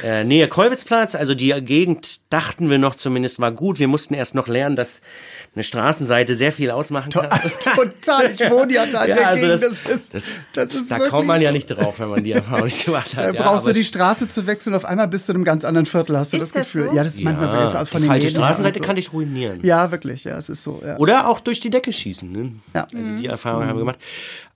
Äh, 0.01 0.23
Nähe 0.23 0.47
Kolwitzplatz, 0.47 1.15
also 1.15 1.33
die 1.33 1.49
Gegend 1.61 2.19
dachten 2.29 2.69
wir 2.69 2.77
noch 2.77 2.95
zumindest 2.95 3.39
war 3.39 3.51
gut. 3.51 3.79
Wir 3.79 3.87
mussten 3.87 4.13
erst 4.13 4.35
noch 4.35 4.47
lernen, 4.47 4.75
dass 4.75 5.01
eine 5.57 5.63
Straßenseite 5.63 6.35
sehr 6.35 6.51
viel 6.51 6.69
ausmachen 6.69 7.11
kann. 7.11 7.29
Total, 7.75 8.31
ich 8.31 8.39
wohne 8.51 8.73
ja 8.73 8.85
da 8.85 9.03
in 9.03 9.09
ja, 9.09 9.15
der 9.15 9.27
also 9.29 9.41
Gegend. 9.41 9.63
Das, 9.63 9.83
das, 9.83 9.95
ist, 9.95 10.13
das, 10.13 10.25
das 10.53 10.75
ist 10.75 10.91
Da 10.91 10.99
kommt 10.99 11.25
man 11.25 11.41
ja 11.41 11.51
nicht 11.51 11.65
drauf, 11.65 11.99
wenn 11.99 12.09
man 12.09 12.23
die 12.23 12.31
Erfahrung 12.31 12.65
nicht 12.65 12.85
gemacht 12.85 13.15
hat. 13.15 13.25
Da 13.25 13.31
ja, 13.31 13.41
brauchst 13.41 13.67
du 13.67 13.73
die 13.73 13.83
Straße 13.83 14.27
zu 14.27 14.45
wechseln 14.45 14.73
und 14.73 14.77
auf 14.77 14.85
einmal 14.85 15.07
bist 15.07 15.27
du 15.27 15.33
in 15.33 15.37
einem 15.37 15.45
ganz 15.45 15.65
anderen 15.65 15.87
Viertel, 15.87 16.17
hast 16.17 16.33
du 16.33 16.37
das 16.37 16.53
Gefühl. 16.53 16.89
So? 16.89 16.95
Ja, 16.95 17.03
das 17.03 17.15
ist 17.15 17.23
manchmal 17.23 17.47
ja, 17.53 17.67
so 17.67 17.85
von 17.85 18.01
die 18.01 18.07
den 18.07 18.07
falsche 18.07 18.29
Straßenseite 18.29 18.77
so. 18.77 18.83
kann 18.83 18.95
dich 18.95 19.11
ruinieren. 19.11 19.59
Ja, 19.63 19.91
wirklich, 19.91 20.23
ja, 20.23 20.37
es 20.37 20.49
ist 20.49 20.63
so. 20.63 20.81
Ja. 20.85 20.97
Oder 20.97 21.27
auch 21.27 21.39
durch 21.39 21.59
die 21.59 21.71
Decke 21.71 21.91
schießen. 21.91 22.31
Ne? 22.31 22.51
Ja. 22.75 22.87
Also 22.93 23.11
die 23.19 23.25
Erfahrung 23.25 23.63
mhm. 23.63 23.67
haben 23.67 23.75
wir 23.77 23.81
gemacht. 23.81 23.99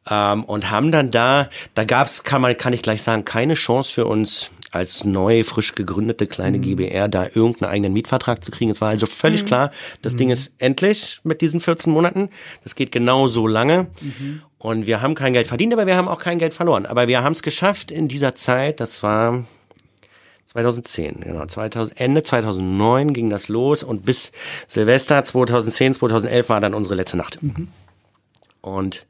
Ähm, 0.10 0.44
und 0.44 0.70
haben 0.70 0.92
dann 0.92 1.12
da, 1.12 1.50
da 1.74 1.84
gab's, 1.84 2.24
kann 2.24 2.42
man, 2.42 2.58
kann 2.58 2.74
ich 2.74 2.82
gleich 2.82 3.02
sagen, 3.02 3.26
keine 3.26 3.56
Chance 3.56 3.92
für 3.92 4.06
uns 4.06 4.52
als 4.72 5.04
neu, 5.04 5.44
frisch 5.44 5.76
gegründete 5.76 6.26
kleine 6.26 6.58
mhm. 6.58 6.62
GBR 6.62 7.10
da 7.10 7.26
irgendeinen 7.26 7.72
eigenen 7.72 7.94
Mietvertrag 7.94 8.44
zu 8.44 8.52
kriegen. 8.52 8.72
Es 8.72 8.82
war 8.82 8.90
also 8.90 9.06
völlig 9.06 9.44
mhm. 9.44 9.48
klar, 9.48 9.72
das 10.02 10.14
mhm. 10.14 10.18
Ding 10.18 10.30
ist 10.32 10.54
endlich 10.58 11.20
mit 11.24 11.42
diesen 11.42 11.60
14 11.60 11.92
Monaten. 11.92 12.30
Das 12.64 12.76
geht 12.76 12.92
genau 12.92 13.28
so 13.28 13.48
lange. 13.48 13.88
Mhm. 14.02 14.42
Und 14.58 14.86
wir 14.86 15.02
haben 15.02 15.16
kein 15.16 15.34
Geld 15.34 15.48
verdient, 15.48 15.74
aber 15.74 15.88
wir 15.88 15.98
haben 15.98 16.08
auch 16.08 16.20
kein 16.20 16.40
Geld 16.40 16.54
verloren. 16.54 16.86
Aber 16.86 17.08
wir 17.08 17.24
haben 17.24 17.34
es 17.34 17.42
geschafft 17.42 17.92
in 17.92 18.08
dieser 18.08 18.36
Zeit, 18.36 18.80
das 18.80 19.04
war 19.04 19.44
2010, 20.46 21.22
genau, 21.22 21.46
2000, 21.46 22.00
Ende 22.00 22.24
2009 22.24 23.14
ging 23.14 23.30
das 23.30 23.48
los 23.48 23.84
und 23.84 24.06
bis 24.06 24.32
Silvester 24.68 25.24
2010, 25.24 25.94
2011 25.94 26.50
war 26.50 26.60
dann 26.60 26.74
unsere 26.74 26.96
letzte 26.96 27.18
Nacht. 27.18 27.42
Mhm. 27.42 27.70
Und 28.62 29.06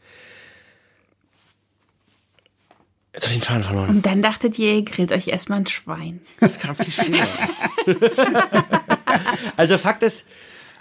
Jetzt 3.14 3.26
habe 3.26 3.36
ich 3.36 3.42
den 3.42 3.46
Faden 3.46 3.64
verloren. 3.64 3.90
Und 3.90 4.06
dann 4.06 4.22
dachtet 4.22 4.58
ihr, 4.58 4.74
ihr 4.74 4.86
grillt 4.86 5.12
euch 5.12 5.28
erstmal 5.28 5.60
ein 5.60 5.68
Schwein. 5.68 6.22
Das 6.40 6.60
kam 6.60 6.76
viel 6.76 6.94
später. 6.94 7.28
also 9.58 9.78
Fakt 9.78 10.04
ist, 10.04 10.26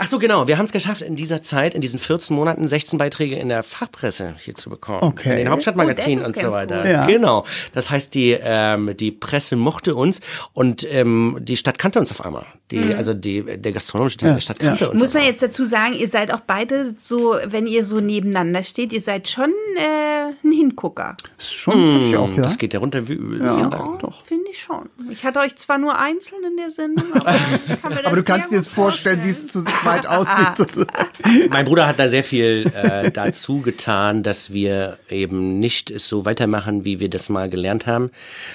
Ach 0.02 0.06
so, 0.06 0.18
genau. 0.18 0.48
Wir 0.48 0.56
haben 0.56 0.64
es 0.64 0.72
geschafft, 0.72 1.02
in 1.02 1.14
dieser 1.14 1.42
Zeit, 1.42 1.74
in 1.74 1.82
diesen 1.82 1.98
14 1.98 2.34
Monaten, 2.34 2.66
16 2.66 2.98
Beiträge 2.98 3.36
in 3.36 3.50
der 3.50 3.62
Fachpresse 3.62 4.34
hier 4.38 4.54
zu 4.54 4.70
bekommen. 4.70 5.02
Okay. 5.02 5.32
In 5.32 5.36
den 5.36 5.50
Hauptstadtmagazinen 5.50 6.24
oh, 6.24 6.28
und 6.28 6.38
so 6.38 6.52
weiter. 6.52 6.90
Ja. 6.90 7.04
Genau. 7.04 7.44
Das 7.74 7.90
heißt, 7.90 8.14
die, 8.14 8.30
ähm, 8.40 8.96
die 8.96 9.12
Presse 9.12 9.56
mochte 9.56 9.94
uns 9.94 10.22
und 10.54 10.90
ähm, 10.90 11.36
die 11.42 11.58
Stadt 11.58 11.78
kannte 11.78 12.00
uns 12.00 12.10
auf 12.10 12.24
einmal. 12.24 12.46
Die, 12.70 12.78
mhm. 12.78 12.94
Also 12.96 13.12
die, 13.12 13.42
der 13.42 13.72
gastronomische 13.72 14.16
Teil 14.16 14.28
ja. 14.30 14.34
der 14.36 14.40
Stadt 14.40 14.58
kannte 14.60 14.84
ja. 14.84 14.90
uns. 14.90 15.02
Muss 15.02 15.12
man 15.12 15.24
jetzt 15.24 15.42
dazu 15.42 15.66
sagen, 15.66 15.94
ihr 15.94 16.08
seid 16.08 16.32
auch 16.32 16.40
beide 16.40 16.94
so, 16.96 17.36
wenn 17.44 17.66
ihr 17.66 17.84
so 17.84 18.00
nebeneinander 18.00 18.62
steht, 18.62 18.94
ihr 18.94 19.02
seid 19.02 19.28
schon 19.28 19.52
äh, 19.76 20.46
ein 20.46 20.52
Hingucker. 20.52 21.18
Schon, 21.36 21.74
hm, 21.74 22.06
ich 22.06 22.16
auch, 22.16 22.30
ja. 22.30 22.42
Das 22.42 22.56
geht 22.56 22.72
ja 22.72 22.80
runter 22.80 23.06
wie 23.06 23.14
Öl. 23.14 23.40
Ja, 23.40 23.58
ja 23.58 23.98
doch. 24.00 24.22
Finde 24.22 24.50
ich 24.50 24.60
schon. 24.60 24.88
Ich 25.10 25.24
hatte 25.24 25.40
euch 25.40 25.56
zwar 25.56 25.76
nur 25.76 25.98
einzeln 25.98 26.42
in 26.44 26.56
der 26.56 26.70
Sendung, 26.70 27.04
aber, 27.12 27.34
aber 27.82 28.16
du 28.16 28.22
kannst 28.22 28.50
dir 28.50 28.56
das 28.56 28.66
vorstellen, 28.66 29.22
wie 29.24 29.28
es 29.28 29.48
zu 29.48 29.62
zweit 29.62 29.89
aussieht. 30.06 30.86
mein 31.50 31.64
Bruder 31.64 31.86
hat 31.86 31.98
da 31.98 32.08
sehr 32.08 32.24
viel 32.24 32.70
äh, 32.74 33.10
dazu 33.10 33.60
getan, 33.60 34.22
dass 34.22 34.52
wir 34.52 34.98
eben 35.08 35.58
nicht 35.58 35.90
es 35.90 36.08
so 36.08 36.24
weitermachen, 36.24 36.84
wie 36.84 37.00
wir 37.00 37.10
das 37.10 37.28
mal 37.28 37.48
gelernt 37.48 37.86
haben. 37.86 38.10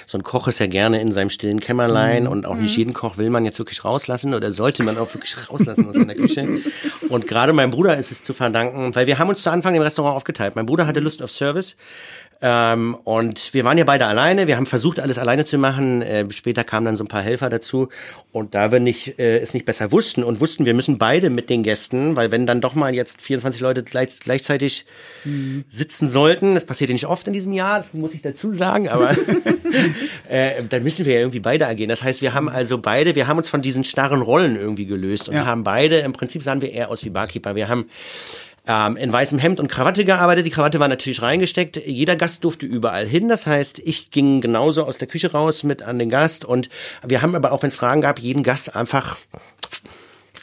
So 0.06 0.18
ein 0.18 0.22
Koch 0.22 0.48
ist 0.48 0.58
ja 0.58 0.66
gerne 0.66 1.00
in 1.00 1.12
seinem 1.12 1.30
stillen 1.30 1.60
Kämmerlein 1.60 2.24
mhm. 2.24 2.30
und 2.30 2.46
auch 2.46 2.56
nicht 2.56 2.72
mhm. 2.72 2.78
jeden 2.78 2.92
Koch 2.94 3.18
will 3.18 3.30
man 3.30 3.44
jetzt 3.44 3.58
wirklich 3.58 3.84
rauslassen 3.84 4.34
oder 4.34 4.52
sollte 4.52 4.82
man 4.82 4.98
auch 4.98 5.12
wirklich 5.14 5.36
rauslassen 5.48 5.88
aus 5.88 5.94
seiner 5.94 6.14
Küche. 6.14 6.48
Und 7.08 7.26
gerade 7.26 7.52
meinem 7.52 7.70
Bruder 7.70 7.96
ist 7.96 8.12
es 8.12 8.22
zu 8.22 8.32
verdanken, 8.32 8.94
weil 8.94 9.06
wir 9.06 9.18
haben 9.18 9.28
uns 9.28 9.42
zu 9.42 9.50
Anfang 9.50 9.74
im 9.74 9.82
Restaurant 9.82 10.16
aufgeteilt. 10.16 10.56
Mein 10.56 10.66
Bruder 10.66 10.86
hatte 10.86 11.00
Lust 11.00 11.22
auf 11.22 11.30
Service 11.30 11.76
ähm, 12.42 12.94
und 13.04 13.54
wir 13.54 13.64
waren 13.64 13.78
ja 13.78 13.84
beide 13.84 14.06
alleine. 14.06 14.46
Wir 14.46 14.56
haben 14.56 14.66
versucht, 14.66 15.00
alles 15.00 15.16
alleine 15.16 15.44
zu 15.44 15.56
machen. 15.56 16.02
Äh, 16.02 16.30
später 16.30 16.64
kamen 16.64 16.84
dann 16.84 16.96
so 16.96 17.04
ein 17.04 17.08
paar 17.08 17.22
Helfer 17.22 17.48
dazu. 17.48 17.88
Und 18.30 18.54
da 18.54 18.70
wir 18.72 18.80
nicht, 18.80 19.18
äh, 19.18 19.38
es 19.38 19.54
nicht 19.54 19.64
besser 19.64 19.90
wussten 19.90 20.22
und 20.22 20.40
wussten, 20.40 20.66
wir 20.66 20.74
müssen 20.74 20.98
beide 20.98 21.30
mit 21.30 21.48
den 21.48 21.62
Gästen, 21.62 22.14
weil 22.16 22.30
wenn 22.30 22.46
dann 22.46 22.60
doch 22.60 22.74
mal 22.74 22.94
jetzt 22.94 23.22
24 23.22 23.62
Leute 23.62 23.82
gleich, 23.82 24.20
gleichzeitig 24.20 24.84
mhm. 25.24 25.64
sitzen 25.68 26.08
sollten, 26.08 26.54
das 26.54 26.66
passiert 26.66 26.90
ja 26.90 26.94
nicht 26.94 27.06
oft 27.06 27.26
in 27.26 27.32
diesem 27.32 27.54
Jahr, 27.54 27.78
das 27.78 27.94
muss 27.94 28.12
ich 28.12 28.20
dazu 28.20 28.52
sagen, 28.52 28.88
aber 28.88 29.10
äh, 30.28 30.62
dann 30.68 30.82
müssen 30.82 31.06
wir 31.06 31.14
ja 31.14 31.20
irgendwie 31.20 31.40
beide 31.40 31.66
agieren. 31.66 31.88
Das 31.88 32.02
heißt, 32.02 32.20
wir 32.20 32.34
haben 32.34 32.50
also 32.50 32.78
beide, 32.78 33.14
wir 33.14 33.28
haben 33.28 33.38
uns 33.38 33.48
von 33.48 33.62
diesen 33.62 33.84
starren 33.84 34.20
Rollen 34.20 34.56
irgendwie 34.56 34.86
gelöst 34.86 35.30
und 35.30 35.36
ja. 35.36 35.46
haben 35.46 35.64
beide, 35.64 36.00
im 36.00 36.12
Prinzip 36.12 36.42
sahen 36.42 36.60
wir 36.60 36.70
eher 36.70 36.90
aus 36.90 37.04
wie 37.04 37.10
Barkeeper. 37.10 37.54
Wir 37.54 37.68
haben 37.68 37.86
ähm, 38.66 38.96
in 38.96 39.12
weißem 39.12 39.38
Hemd 39.38 39.60
und 39.60 39.68
Krawatte 39.68 40.04
gearbeitet. 40.04 40.46
Die 40.46 40.50
Krawatte 40.50 40.80
war 40.80 40.88
natürlich 40.88 41.22
reingesteckt. 41.22 41.76
Jeder 41.86 42.16
Gast 42.16 42.44
durfte 42.44 42.66
überall 42.66 43.06
hin. 43.06 43.28
Das 43.28 43.46
heißt, 43.46 43.78
ich 43.78 44.10
ging 44.10 44.40
genauso 44.40 44.84
aus 44.84 44.98
der 44.98 45.08
Küche 45.08 45.32
raus 45.32 45.62
mit 45.62 45.82
an 45.82 45.98
den 45.98 46.10
Gast 46.10 46.44
und 46.44 46.68
wir 47.06 47.22
haben 47.22 47.34
aber 47.34 47.52
auch, 47.52 47.62
wenn 47.62 47.68
es 47.68 47.76
Fragen 47.76 48.00
gab, 48.00 48.18
jeden 48.18 48.42
Gast 48.42 48.74
einfach 48.74 49.16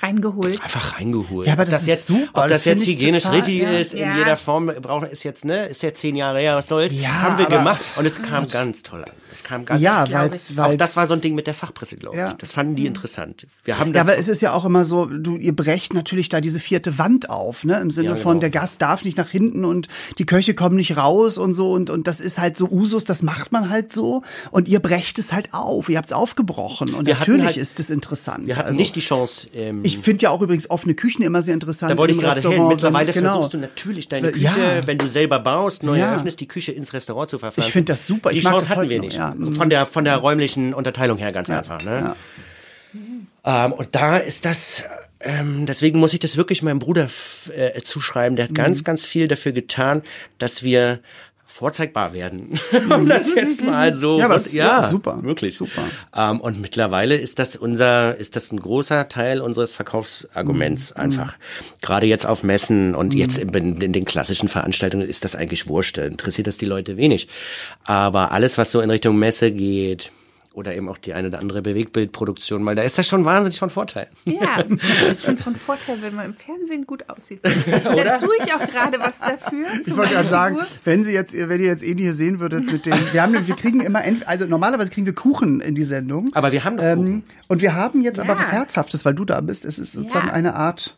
reingeholt. 0.03 0.61
Einfach 0.61 0.99
reingeholt. 0.99 1.47
Ja, 1.47 1.53
aber 1.53 1.65
das 1.65 1.75
ob 1.75 1.81
ist 1.81 1.87
jetzt, 1.87 2.05
super, 2.07 2.43
Ob 2.43 2.49
das 2.49 2.63
das, 2.63 2.65
jetzt 2.65 2.85
hygienisch 2.85 3.23
total, 3.23 3.37
richtig 3.39 3.61
ja. 3.61 3.71
ist, 3.71 3.93
in 3.93 3.99
Ja. 4.01 4.17
jeder 4.17 4.37
Form, 4.37 4.67
braucht 4.67 5.07
ist 5.09 5.23
jetzt, 5.23 5.45
ne, 5.45 5.65
ist 5.67 5.81
ja 5.81 5.93
zehn 5.93 6.15
Jahre 6.15 6.39
her, 6.39 6.55
was 6.55 6.67
soll's. 6.67 6.93
Ja, 6.93 7.09
haben 7.21 7.37
wir 7.37 7.45
gemacht. 7.47 7.81
Und 7.95 8.05
es 8.05 8.21
kam 8.21 8.47
ganz 8.47 8.83
toll 8.83 8.99
an. 9.03 9.11
Es 9.31 9.43
kam 9.43 9.65
ganz 9.65 9.81
Ja, 9.81 10.03
das 10.03 10.55
weil's- 10.55 10.73
Auch 10.73 10.77
das 10.77 10.95
war 10.95 11.07
so 11.07 11.15
ein 11.15 11.21
Ding 11.21 11.33
mit 11.33 11.47
der 11.47 11.55
Fachpresse, 11.55 11.95
glaube 11.95 12.15
ich. 12.15 12.21
Ja. 12.21 12.35
Das 12.37 12.51
fanden 12.51 12.75
die 12.75 12.85
interessant. 12.85 13.47
Wir 13.63 13.79
haben 13.79 13.87
Ja, 13.87 13.93
das. 14.01 14.07
aber 14.07 14.17
es 14.19 14.27
ist 14.27 14.41
ja 14.43 14.53
auch 14.53 14.63
immer 14.65 14.85
so, 14.85 15.05
du, 15.05 15.37
ihr 15.37 15.55
brecht 15.55 15.95
natürlich 15.95 16.29
da 16.29 16.39
diese 16.39 16.59
vierte 16.59 16.99
Wand 16.99 17.31
auf, 17.31 17.63
ne? 17.63 17.79
Im 17.79 17.89
Sinne 17.89 18.09
Ja, 18.09 18.15
von, 18.15 18.33
genau. 18.33 18.41
der 18.41 18.49
Gast 18.51 18.81
darf 18.83 19.03
nicht 19.03 19.17
nach 19.17 19.29
hinten 19.29 19.65
und 19.65 19.87
die 20.19 20.25
Köche 20.27 20.53
kommen 20.53 20.75
nicht 20.75 20.97
raus 20.97 21.39
und 21.39 21.55
so 21.55 21.71
und, 21.71 21.89
und 21.89 22.05
das 22.05 22.19
ist 22.19 22.37
halt 22.37 22.55
so 22.57 22.67
Usus, 22.69 23.05
das 23.05 23.23
macht 23.23 23.51
man 23.51 23.69
halt 23.71 23.91
so 23.91 24.21
und 24.51 24.67
ihr 24.67 24.79
brecht 24.79 25.17
es 25.17 25.33
halt 25.33 25.51
auf, 25.53 25.89
ihr 25.89 25.97
habt 25.97 26.09
es 26.09 26.13
aufgebrochen 26.13 26.93
und 26.93 27.07
Wir 27.07 27.15
natürlich 27.15 27.45
halt- 27.47 27.57
ist 27.57 27.79
es 27.79 27.89
interessant. 27.89 28.45
wir 28.45 28.55
hatten 28.57 28.67
Also, 28.67 28.79
nicht 28.79 28.95
die 28.95 28.99
Chance. 28.99 29.47
Ähm, 29.55 29.81
ich 29.97 29.99
finde 29.99 30.23
ja 30.23 30.29
auch 30.29 30.41
übrigens 30.41 30.69
offene 30.69 30.93
Küchen 30.93 31.21
immer 31.23 31.41
sehr 31.41 31.53
interessant. 31.53 31.91
da 31.91 31.97
wollte 31.97 32.13
ich 32.13 32.19
gerade 32.19 32.41
hin. 32.47 32.67
Mittlerweile 32.67 33.11
Genau. 33.13 33.33
versuchst 33.33 33.53
du 33.53 33.57
natürlich 33.57 34.09
deine 34.09 34.27
Weil- 34.27 34.31
Küche, 34.33 34.45
ja. 34.59 34.87
wenn 34.87 34.97
du 34.97 35.07
selber 35.07 35.39
baust, 35.39 35.83
neu 35.83 35.97
Ja. 35.97 36.11
eröffnest, 36.11 36.39
die 36.39 36.47
Küche 36.47 36.71
ins 36.71 36.93
Restaurant 36.93 37.29
zu 37.29 37.37
verpflanzen. 37.39 37.67
Ich 37.69 37.73
find 37.73 37.89
das 37.89 38.05
super. 38.07 38.31
Ich 38.31 38.37
Die 38.39 38.43
mag 38.43 38.53
Chance 38.53 38.67
das 38.69 38.77
hatten 38.77 38.89
wir 38.89 38.99
nicht. 38.99 39.17
ja. 39.17 39.35
Von 39.51 39.69
der, 39.69 39.85
von 39.85 40.03
der 40.05 40.17
räumlichen 40.17 40.73
Unterteilung 40.73 41.17
her 41.17 41.31
ganz 41.31 41.49
einfach. 41.49 41.83
Ne? 41.83 42.15
Ähm, 43.45 43.73
und 43.73 43.89
da 43.91 44.17
ist 44.17 44.45
das, 44.45 44.83
ähm, 45.19 45.65
deswegen 45.65 45.99
muss 45.99 46.13
ich 46.13 46.19
das 46.19 46.37
wirklich 46.37 46.61
meinem 46.63 46.79
Bruder 46.79 47.09
äh, 47.55 47.81
zuschreiben. 47.81 48.35
Der 48.35 48.43
hat 48.45 48.51
Mhm. 48.51 48.55
ganz, 48.55 48.83
ganz 48.83 49.05
viel 49.05 49.27
dafür 49.27 49.51
getan, 49.51 50.01
dass 50.37 50.63
wir 50.63 50.99
vorzeigbar 51.53 52.13
werden. 52.13 52.59
um 52.89 53.07
das 53.07 53.33
jetzt 53.35 53.63
mal 53.63 53.95
so. 53.95 54.15
Mhm. 54.15 54.19
Ja, 54.21 54.29
was- 54.29 54.47
es- 54.47 54.53
ja, 54.53 54.87
super, 54.89 55.21
Wirklich. 55.21 55.55
super. 55.55 55.83
Ähm, 56.15 56.41
und 56.41 56.59
mittlerweile 56.59 57.15
ist 57.15 57.37
das 57.37 57.55
unser, 57.55 58.17
ist 58.17 58.35
das 58.35 58.51
ein 58.51 58.59
großer 58.59 59.07
Teil 59.07 59.39
unseres 59.39 59.73
Verkaufsarguments 59.75 60.93
Mhm. 60.95 61.01
einfach. 61.01 61.37
Gerade 61.81 62.07
jetzt 62.07 62.25
auf 62.25 62.43
Messen 62.43 62.95
und 62.95 63.13
jetzt 63.13 63.37
in, 63.37 63.53
in 63.81 63.93
den 63.93 64.05
klassischen 64.05 64.49
Veranstaltungen 64.49 65.07
ist 65.07 65.23
das 65.25 65.35
eigentlich 65.35 65.67
wurscht. 65.67 65.97
Interessiert 65.99 66.47
das 66.47 66.57
die 66.57 66.65
Leute 66.65 66.97
wenig. 66.97 67.27
Aber 67.83 68.31
alles, 68.31 68.57
was 68.57 68.71
so 68.71 68.81
in 68.81 68.89
Richtung 68.89 69.17
Messe 69.19 69.51
geht, 69.51 70.11
oder 70.53 70.75
eben 70.75 70.87
auch 70.87 70.97
die 70.99 71.13
eine 71.13 71.27
oder 71.29 71.39
andere 71.39 71.61
Bewegtbildproduktion, 71.63 72.63
weil 72.65 72.75
da 72.75 72.83
ist 72.83 72.97
das 72.97 73.07
schon 73.07 73.25
wahnsinnig 73.25 73.57
von 73.59 73.69
Vorteil. 73.71 74.07
Ja, 74.25 74.63
das 75.01 75.09
ist 75.19 75.25
schon 75.25 75.37
von 75.37 75.55
Vorteil, 75.55 75.97
wenn 76.01 76.13
man 76.15 76.25
im 76.27 76.33
Fernsehen 76.35 76.85
gut 76.85 77.09
aussieht. 77.09 77.39
Da 77.43 77.49
tue 78.19 78.29
ich 78.39 78.53
auch 78.53 78.59
gerade 78.69 78.99
was 78.99 79.19
dafür. 79.19 79.65
für 79.65 79.89
Ich 79.89 79.97
wollte 79.97 80.13
gerade 80.13 80.29
sagen, 80.29 80.57
wenn 80.83 81.03
Sie 81.03 81.11
jetzt, 81.11 81.33
wenn 81.35 81.59
ihr 81.59 81.67
jetzt 81.67 81.83
Eni 81.83 82.03
hier 82.03 82.13
sehen 82.13 82.39
würdet 82.39 82.71
mit 82.71 82.85
dem, 82.85 82.93
wir 83.11 83.21
haben, 83.23 83.47
wir 83.47 83.55
kriegen 83.55 83.81
immer, 83.81 84.01
also 84.25 84.45
normalerweise 84.45 84.91
kriegen 84.91 85.05
wir 85.07 85.15
Kuchen 85.15 85.59
in 85.59 85.73
die 85.75 85.83
Sendung. 85.83 86.29
Aber 86.33 86.51
wir 86.51 86.63
haben 86.63 86.77
doch 86.77 86.83
ähm, 86.83 86.97
Kuchen. 86.99 87.23
Und 87.47 87.61
wir 87.61 87.73
haben 87.73 88.01
jetzt 88.01 88.19
aber 88.19 88.33
Ja. 88.33 88.39
was 88.39 88.51
Herzhaftes, 88.51 89.05
weil 89.05 89.15
du 89.15 89.25
da 89.25 89.41
bist. 89.41 89.65
Es 89.65 89.79
ist 89.79 89.93
sozusagen 89.93 90.27
Ja. 90.27 90.33
eine 90.33 90.55
Art 90.55 90.95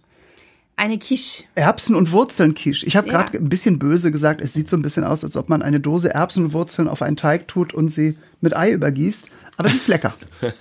Eine 0.77 0.99
Quiche. 0.99 1.45
Erbsen- 1.55 1.95
und 1.95 2.11
Wurzeln-Quiche. 2.11 2.85
Ich 2.85 2.95
habe 2.97 3.07
Ja. 3.07 3.13
gerade 3.23 3.37
ein 3.37 3.47
bisschen 3.49 3.79
böse 3.79 4.11
gesagt, 4.11 4.41
es 4.41 4.53
sieht 4.53 4.67
so 4.67 4.75
ein 4.75 4.81
bisschen 4.81 5.03
aus, 5.05 5.23
als 5.23 5.37
ob 5.37 5.47
man 5.47 5.61
eine 5.61 5.79
Dose 5.79 6.13
Erbsen 6.13 6.45
und 6.45 6.53
Wurzeln 6.53 6.87
auf 6.89 7.01
einen 7.01 7.15
Teig 7.15 7.47
tut 7.47 7.73
und 7.73 7.89
sie 7.89 8.17
mit 8.41 8.55
Ei 8.55 8.71
übergießt. 8.71 9.27
Aber 9.57 9.69
es 9.69 9.75
ist 9.75 9.87
lecker. 9.87 10.13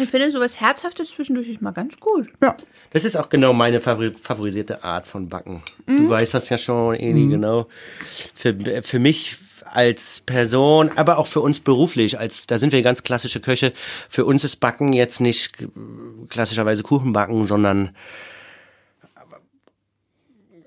Ich 0.00 0.08
finde 0.08 0.30
sowas 0.30 0.60
Herzhaftes 0.60 1.10
zwischendurch 1.10 1.48
ist 1.48 1.60
mal 1.62 1.72
ganz 1.72 1.98
gut. 1.98 2.28
Ja. 2.40 2.56
Das 2.92 3.04
ist 3.04 3.16
auch 3.16 3.28
genau 3.28 3.52
meine 3.52 3.80
favori 3.80 4.12
favorisierte 4.14 4.84
Art 4.84 5.04
von 5.04 5.28
Backen. 5.28 5.62
Du 5.86 6.08
weißt 6.08 6.32
das 6.32 6.48
ja 6.48 6.58
schon, 6.58 6.94
Eli, 6.94 7.26
genau. 7.26 7.66
Für, 8.36 8.56
für 8.84 8.98
mich 9.00 9.38
als 9.64 10.20
Person, 10.24 10.92
aber 10.94 11.18
auch 11.18 11.26
für 11.26 11.40
uns 11.40 11.58
beruflich, 11.58 12.20
als 12.20 12.46
da 12.46 12.60
sind 12.60 12.70
wir 12.72 12.82
ganz 12.82 13.02
klassische 13.02 13.40
Köche. 13.40 13.72
Für 14.08 14.24
uns 14.24 14.44
ist 14.44 14.56
Backen 14.60 14.92
jetzt 14.92 15.20
nicht 15.20 15.54
klassischerweise 16.28 16.84
Kuchen 16.84 17.12
backen, 17.12 17.44
sondern 17.46 17.90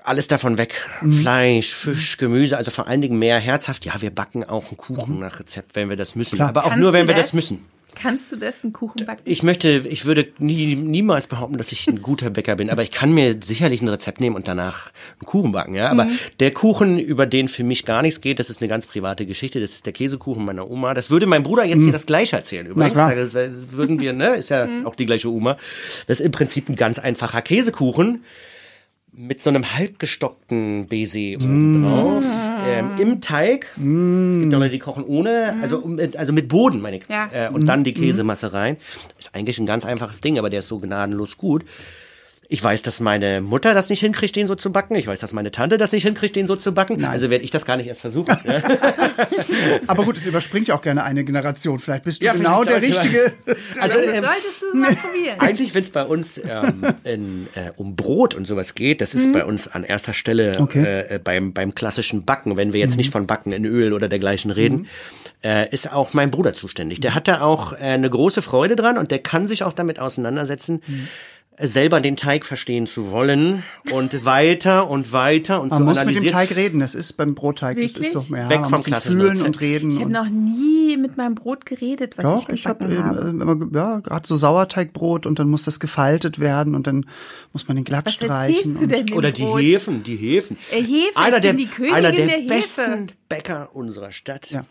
alles 0.04 0.28
davon 0.28 0.58
weg. 0.58 0.89
Fleisch, 1.22 1.74
Fisch, 1.74 2.18
Gemüse, 2.18 2.58
also 2.58 2.72
vor 2.72 2.88
allen 2.88 3.02
Dingen 3.02 3.18
mehr 3.18 3.39
herzhaft. 3.39 3.86
Ja, 3.86 4.02
wir 4.02 4.12
backen 4.12 4.44
auch 4.44 4.68
einen 4.68 4.78
Kuchen 4.78 5.20
nach 5.20 5.39
Rezept, 5.39 5.76
wenn 5.76 5.89
wir 5.89 5.96
das 5.96 6.16
müssen. 6.16 6.36
Klar. 6.36 6.50
Aber 6.50 6.66
auch 6.66 6.70
Kannst 6.70 6.82
nur, 6.82 6.92
du 6.92 6.98
wenn 6.98 7.08
wir 7.08 7.16
das 7.16 7.34
müssen. 7.34 7.66
Kannst 7.96 8.32
du 8.32 8.38
das, 8.38 8.56
einen 8.63 8.74
Kuchen 8.74 9.06
backen? 9.06 9.22
Ich 9.26 9.44
möchte, 9.44 9.84
ich 9.88 10.06
würde 10.06 10.28
nie, 10.39 10.76
niemals 10.76 11.28
behaupten, 11.28 11.58
dass 11.58 11.72
ich 11.72 11.88
ein 11.88 12.02
guter 12.02 12.32
Bäcker 12.32 12.56
bin, 12.56 12.70
aber 12.70 12.82
ich 12.82 12.92
kann 12.92 13.13
mir 13.13 13.38
sicherlich 13.42 13.82
ein 13.82 13.88
Rezept 13.88 14.20
nehmen 14.20 14.36
und 14.36 14.48
danach 14.48 14.92
einen 15.20 15.26
Kuchen 15.26 15.52
backen, 15.52 15.76
ja. 15.76 15.89
Aber 15.89 16.08
der 16.39 16.52
Kuchen, 16.52 16.98
über 16.98 17.26
den 17.26 17.48
für 17.48 17.63
mich 17.63 17.86
gar 17.86 18.02
nichts 18.02 18.22
geht, 18.22 18.39
das 18.39 18.50
ist 18.50 18.62
eine 18.62 18.68
ganz 18.68 18.88
private 18.88 19.26
Geschichte, 19.26 19.60
das 19.60 19.74
ist 19.74 19.86
der 19.86 19.94
Käsekuchen 19.94 20.44
meiner 20.44 20.70
Oma. 20.70 20.94
Das 20.94 21.12
würde 21.12 21.28
mein 21.28 21.44
Bruder 21.44 21.66
jetzt 21.66 21.84
hier 21.84 21.92
das 21.92 22.06
gleiche 22.06 22.36
erzählen. 22.36 22.66
Übrigens, 22.66 22.94
klar. 22.94 23.16
das 23.16 23.34
würden 23.34 24.00
wir, 24.00 24.13
ne, 24.13 24.36
ist 24.36 24.50
ja 24.50 24.68
auch 24.86 24.96
die 24.96 25.06
gleiche 25.06 25.30
Oma. 25.30 25.58
Das 26.08 26.20
ist 26.20 26.26
im 26.26 26.32
Prinzip 26.32 26.70
ein 26.70 26.76
ganz 26.76 26.98
einfacher 27.00 27.42
Käsekuchen 27.42 28.24
mit 29.15 29.41
so 29.41 29.49
einem 29.49 29.73
halbgestockten 29.76 30.88
Baiser 30.88 31.36
oben 31.43 31.84
drauf, 31.84 32.23
ähm, 32.67 32.89
im 32.99 33.21
Teig. 33.21 33.67
Es 33.76 33.78
gibt 33.78 34.54
auch 34.56 34.60
Leute, 34.60 34.71
die 34.71 34.80
kochen 34.80 35.04
ohne, 35.04 35.56
also, 35.62 35.78
um- 35.80 35.99
also 36.17 36.34
mit 36.34 36.47
Boden, 36.47 36.82
meine 36.82 36.97
ich. 36.97 37.04
Ja. 37.10 37.30
Äh, 37.32 37.49
und 37.49 37.65
dann 37.67 37.84
die 37.84 37.93
Käsemasse 37.93 38.54
rein. 38.54 38.78
Ist 39.19 39.36
eigentlich 39.36 39.60
ein 39.60 39.65
ganz 39.65 39.86
einfaches 39.86 40.21
Ding, 40.21 40.39
aber 40.39 40.49
der 40.49 40.60
ist 40.60 40.67
so 40.67 40.80
gnadenlos 40.80 41.38
gut. 41.38 41.63
Ich 42.49 42.63
weiß, 42.63 42.82
dass 42.82 42.99
meine 42.99 43.41
Mutter 43.41 43.73
das 43.73 43.89
nicht 43.89 44.01
hinkriegt, 44.01 44.36
den 44.36 44.47
so 44.47 44.56
zu 44.56 44.71
backen. 44.71 44.95
Ich 44.95 45.08
weiß, 45.08 45.19
dass 45.19 45.34
meine 45.34 45.51
Tante 45.51 45.77
das 45.77 45.91
nicht 45.91 46.03
hinkriegt, 46.03 46.36
den 46.36 46.45
so 46.45 46.56
zu 46.56 46.73
backen. 46.73 47.03
Also 47.06 47.29
werde 47.29 47.43
ich 47.43 47.51
das 47.51 47.65
gar 47.65 47.77
nicht 47.77 47.88
erst 47.88 48.01
versuchen. 48.01 48.36
Aber 49.88 50.03
gut, 50.03 50.17
es 50.17 50.25
überspringt 50.25 50.67
ja 50.67 50.75
auch 50.75 50.82
gerne 50.82 51.03
eine 51.03 51.23
Generation. 51.23 51.79
Vielleicht 51.79 52.03
bist 52.03 52.21
du 52.21 52.25
Ja, 52.25 52.34
genau 52.34 52.63
der 52.63 52.82
Richtige. 52.82 53.34
Also, 53.79 53.97
Das 53.97 54.06
ähm, 54.06 54.23
solltest 54.23 54.62
du 54.62 54.77
mal 54.77 54.95
probieren. 54.95 55.39
Eigentlich, 55.39 55.73
wenn 55.73 55.84
es 55.84 55.89
bei 55.89 56.03
uns 56.03 56.38
ähm, 56.38 56.84
in, 57.03 57.47
äh, 57.56 57.71
um 57.75 57.95
Brot 57.95 58.36
und 58.36 58.45
sowas 58.45 58.75
geht, 58.75 59.01
das 59.01 59.13
ist 59.13 59.32
bei 59.32 59.45
uns 59.45 59.67
an 59.67 59.84
erster 59.84 60.13
Stelle 60.13 60.53
Okay. 60.60 60.84
äh, 60.84 61.15
äh, 61.15 61.19
beim, 61.19 61.53
beim 61.53 61.73
klassischen 61.75 62.25
Backen, 62.25 62.56
wenn 62.58 62.73
wir 62.73 62.79
jetzt 62.79 62.97
nicht 62.97 63.12
von 63.12 63.25
Backen 63.27 63.51
in 63.51 63.65
Öl 63.65 63.93
oder 63.93 64.08
dergleichen 64.10 64.51
reden, 64.51 64.88
äh, 65.43 65.69
ist 65.71 65.91
auch 65.91 66.13
mein 66.13 66.32
Bruder 66.32 66.53
zuständig. 66.53 66.99
Der 67.01 67.15
hat 67.15 67.27
da 67.27 67.41
auch 67.41 67.73
äh, 67.73 67.77
eine 67.77 68.10
große 68.10 68.41
Freude 68.41 68.75
dran 68.75 68.97
und 68.97 69.12
der 69.12 69.19
kann 69.19 69.47
sich 69.47 69.63
auch 69.63 69.73
damit 69.73 69.99
auseinandersetzen, 69.99 70.82
äh, 70.88 71.08
selber 71.60 72.02
den 72.02 72.16
Teig 72.16 72.46
verstehen 72.46 72.88
zu 72.88 73.12
wollen 73.12 73.63
und 73.92 74.26
weiter 74.26 74.89
und 74.89 75.12
weiter 75.12 75.62
und 75.62 75.70
Man 75.70 75.78
zu 75.80 75.84
muss 75.86 75.94
mit 75.96 76.02
analysieren. 76.02 76.28
dem 76.28 76.34
Teig 76.34 76.56
reden. 76.56 76.80
Das 76.80 76.96
ist 76.96 77.13
beim 77.13 77.36
Brotteig. 77.36 77.78
Das 77.78 77.86
Wirklich? 77.86 78.13
ist 78.13 78.28
so, 78.28 78.36
ja, 78.36 78.50
Weg 78.50 78.62
man 78.62 78.70
vom 78.72 78.84
klassischen 78.84 79.12
fühlen 79.20 79.30
Rezept. 79.32 79.48
und 79.48 79.62
reden. 79.62 79.92
Ich 79.92 80.00
habe 80.00 80.12
noch 80.12 80.30
nie 80.30 80.98
mit 80.98 81.16
meinem 81.18 81.36
Brot 81.36 81.66
geredet, 81.66 82.18
was 82.18 82.24
Doch, 82.44 82.50
ich 82.50 82.60
ich 82.62 82.66
habe 82.66 82.86
gebacken 82.88 83.06
habe. 83.18 83.30
immer, 83.30 83.56
ge- 83.56 83.68
ja, 83.74 84.00
gerade 84.00 84.28
so 84.28 84.36
Sauerteigbrot 84.36 85.26
und 85.26 85.38
dann 85.39 85.50
muss 85.50 85.63
das 85.63 85.80
gefaltet 85.80 86.39
werden 86.39 86.76
und 86.76 86.88
dann 86.88 87.06
muss 87.52 87.68
man 87.68 87.76
den 87.78 87.84
glatt 87.86 88.06
Was 88.08 88.13
streichen. 88.16 88.80
du 88.80 88.88
denn 88.88 89.13
Oder 89.13 89.32
die 89.32 89.44
Brot? 89.44 89.62
Hefen, 89.62 90.04
die 90.04 90.16
Hefen. 90.16 90.58
Äh, 90.72 90.82
Hefe, 90.82 91.16
einer 91.18 91.36
ich 91.38 91.42
der, 91.44 91.50
bin 91.54 91.58
die 91.58 91.68
Königin 91.68 91.96
einer 91.96 92.12
der, 92.12 92.26
der 92.28 92.38
Hefe. 92.38 92.48
besten 92.54 93.12
Bäcker 93.30 93.70
unserer 93.74 94.12
Stadt. 94.12 94.50
Ja. 94.50 94.66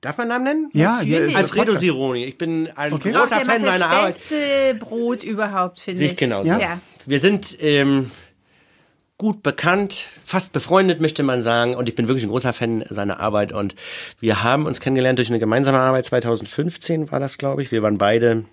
Darf 0.00 0.18
man 0.18 0.28
Namen 0.28 0.44
nennen? 0.44 0.70
Ja, 0.72 1.00
hier 1.00 1.14
Natürlich. 1.14 1.30
ist 1.30 1.36
Alfredo 1.36 1.64
Podcast. 1.64 1.80
Sironi. 1.80 2.24
Ich 2.24 2.38
bin 2.38 2.68
ein 2.76 2.92
Okay. 2.92 3.12
Großer 3.12 3.40
Fan 3.40 3.60
seiner 3.60 3.78
das 3.78 3.80
Arbeit. 3.82 4.14
beste 4.14 4.74
Brot 4.78 5.24
überhaupt, 5.24 5.78
finde 5.78 6.04
ich. 6.04 6.12
ich 6.12 6.18
genauso. 6.18 6.48
Ja. 6.48 6.58
Ja. 6.58 6.80
Wir 7.06 7.18
sind 7.18 7.56
ähm, 7.60 8.10
gut 9.18 9.42
bekannt, 9.42 10.06
fast 10.24 10.52
befreundet, 10.52 11.00
möchte 11.00 11.22
man 11.22 11.42
sagen. 11.42 11.74
Und 11.74 11.88
ich 11.88 11.94
bin 11.94 12.08
wirklich 12.08 12.24
ein 12.24 12.30
großer 12.30 12.52
Fan 12.52 12.84
seiner 12.90 13.20
Arbeit. 13.20 13.52
Und 13.52 13.74
wir 14.20 14.42
haben 14.42 14.66
uns 14.66 14.80
kennengelernt 14.80 15.18
durch 15.18 15.28
eine 15.30 15.38
gemeinsame 15.38 15.78
Arbeit. 15.78 16.04
2015 16.06 17.10
war 17.10 17.18
das, 17.18 17.38
glaube 17.38 17.62
ich. 17.62 17.72
Wir 17.72 17.82
waren 17.82 17.98
beide 17.98 18.44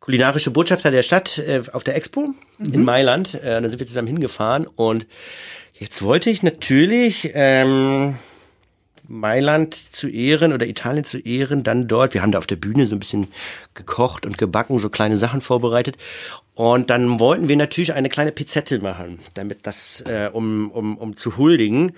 kulinarische 0.00 0.50
Botschafter 0.50 0.90
der 0.90 1.02
Stadt 1.02 1.38
äh, 1.38 1.62
auf 1.72 1.84
der 1.84 1.96
Expo 1.96 2.30
in 2.72 2.84
Mailand. 2.84 3.34
Äh, 3.34 3.60
da 3.60 3.68
sind 3.68 3.78
wir 3.78 3.86
zusammen 3.86 4.08
hingefahren. 4.08 4.66
Und 4.66 5.06
jetzt 5.74 6.02
wollte 6.02 6.30
ich 6.30 6.42
natürlich... 6.42 7.30
Ähm, 7.34 8.16
Mailand 9.08 9.74
zu 9.74 10.08
ehren 10.08 10.52
oder 10.52 10.66
Italien 10.66 11.04
zu 11.04 11.18
ehren, 11.18 11.62
dann 11.62 11.88
dort. 11.88 12.14
Wir 12.14 12.22
haben 12.22 12.32
da 12.32 12.38
auf 12.38 12.46
der 12.46 12.56
Bühne 12.56 12.86
so 12.86 12.96
ein 12.96 13.00
bisschen 13.00 13.28
gekocht 13.74 14.26
und 14.26 14.38
gebacken, 14.38 14.78
so 14.78 14.88
kleine 14.88 15.16
Sachen 15.16 15.40
vorbereitet. 15.40 15.96
Und 16.54 16.90
dann 16.90 17.20
wollten 17.20 17.48
wir 17.48 17.56
natürlich 17.56 17.92
eine 17.92 18.08
kleine 18.08 18.32
Pizzette 18.32 18.78
machen, 18.80 19.20
damit 19.34 19.66
das, 19.66 20.02
äh, 20.06 20.30
um, 20.32 20.70
um, 20.70 20.96
um 20.96 21.16
zu 21.16 21.36
huldigen. 21.36 21.92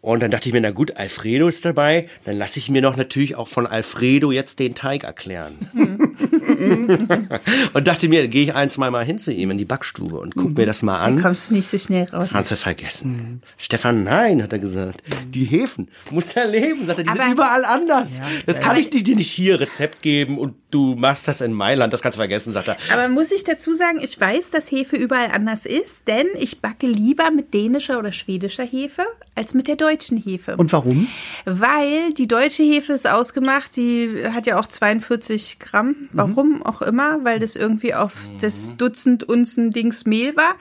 Und 0.00 0.20
dann 0.20 0.30
dachte 0.30 0.48
ich 0.48 0.52
mir, 0.52 0.60
na 0.60 0.70
gut, 0.70 0.96
Alfredo 0.96 1.48
ist 1.48 1.64
dabei, 1.64 2.10
dann 2.24 2.36
lasse 2.36 2.58
ich 2.58 2.68
mir 2.68 2.82
noch 2.82 2.96
natürlich 2.96 3.36
auch 3.36 3.48
von 3.48 3.66
Alfredo 3.66 4.32
jetzt 4.32 4.58
den 4.58 4.74
Teig 4.74 5.04
erklären. 5.04 5.70
und 7.72 7.86
dachte 7.86 8.08
mir, 8.08 8.28
gehe 8.28 8.44
ich 8.44 8.54
ein, 8.54 8.70
zwei 8.70 8.90
Mal 8.90 9.04
hin 9.04 9.18
zu 9.18 9.32
ihm 9.32 9.50
in 9.50 9.58
die 9.58 9.64
Backstube 9.64 10.18
und 10.18 10.34
guck 10.36 10.56
mir 10.56 10.66
das 10.66 10.82
mal 10.82 10.98
an. 10.98 11.20
Kommst 11.20 11.50
du 11.50 11.54
nicht 11.54 11.66
so 11.68 11.78
schnell 11.78 12.04
raus. 12.04 12.30
Kannst 12.32 12.50
du 12.50 12.56
vergessen. 12.56 13.42
Stefan, 13.56 14.04
nein, 14.04 14.42
hat 14.42 14.52
er 14.52 14.58
gesagt. 14.58 15.02
Die 15.28 15.44
Hefen. 15.44 15.88
Musst 16.10 16.36
du 16.36 16.40
erleben, 16.40 16.86
sagt 16.86 16.98
er, 17.00 17.04
die 17.04 17.10
Aber- 17.10 17.22
sind 17.24 17.32
überall 17.32 17.64
anders. 17.64 18.20
das 18.46 18.60
kann 18.60 18.76
ich 18.76 18.90
dir 18.90 19.16
nicht 19.16 19.30
hier 19.30 19.60
Rezept 19.60 20.02
geben 20.02 20.38
und 20.38 20.54
du 20.70 20.94
machst 20.96 21.28
das 21.28 21.40
in 21.40 21.52
Mailand, 21.52 21.92
das 21.92 22.02
kannst 22.02 22.16
du 22.16 22.20
vergessen, 22.20 22.52
sagt 22.52 22.68
er. 22.68 22.76
Aber 22.92 23.08
muss 23.08 23.30
ich 23.30 23.44
dazu 23.44 23.74
sagen, 23.74 23.98
ich 24.02 24.20
weiß, 24.20 24.50
dass 24.50 24.70
Hefe 24.70 24.96
überall 24.96 25.30
anders 25.32 25.66
ist, 25.66 26.08
denn 26.08 26.26
ich 26.38 26.60
backe 26.60 26.86
lieber 26.86 27.30
mit 27.30 27.54
dänischer 27.54 27.98
oder 27.98 28.12
schwedischer 28.12 28.64
Hefe 28.64 29.04
als 29.34 29.54
mit 29.54 29.68
der 29.68 29.76
deutschen 29.76 30.18
Hefe. 30.18 30.56
Und 30.56 30.72
warum? 30.72 31.08
Weil 31.44 32.12
die 32.12 32.26
deutsche 32.26 32.62
Hefe 32.62 32.92
ist 32.92 33.08
ausgemacht, 33.08 33.76
die 33.76 34.24
hat 34.32 34.46
ja 34.46 34.58
auch 34.58 34.66
42 34.66 35.58
Gramm. 35.58 36.08
Warum 36.12 36.33
mhm. 36.42 36.62
auch 36.62 36.82
immer, 36.82 37.24
weil 37.24 37.38
das 37.38 37.56
irgendwie 37.56 37.94
auf 37.94 38.14
das 38.40 38.76
Dutzend 38.76 39.24
Unzen 39.24 39.70
Dings 39.70 40.04
Mehl 40.06 40.36
war. 40.36 40.54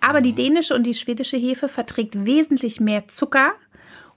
Aber 0.00 0.20
die 0.20 0.32
dänische 0.32 0.74
und 0.74 0.84
die 0.84 0.94
schwedische 0.94 1.36
Hefe 1.36 1.68
verträgt 1.68 2.24
wesentlich 2.24 2.80
mehr 2.80 3.08
Zucker 3.08 3.52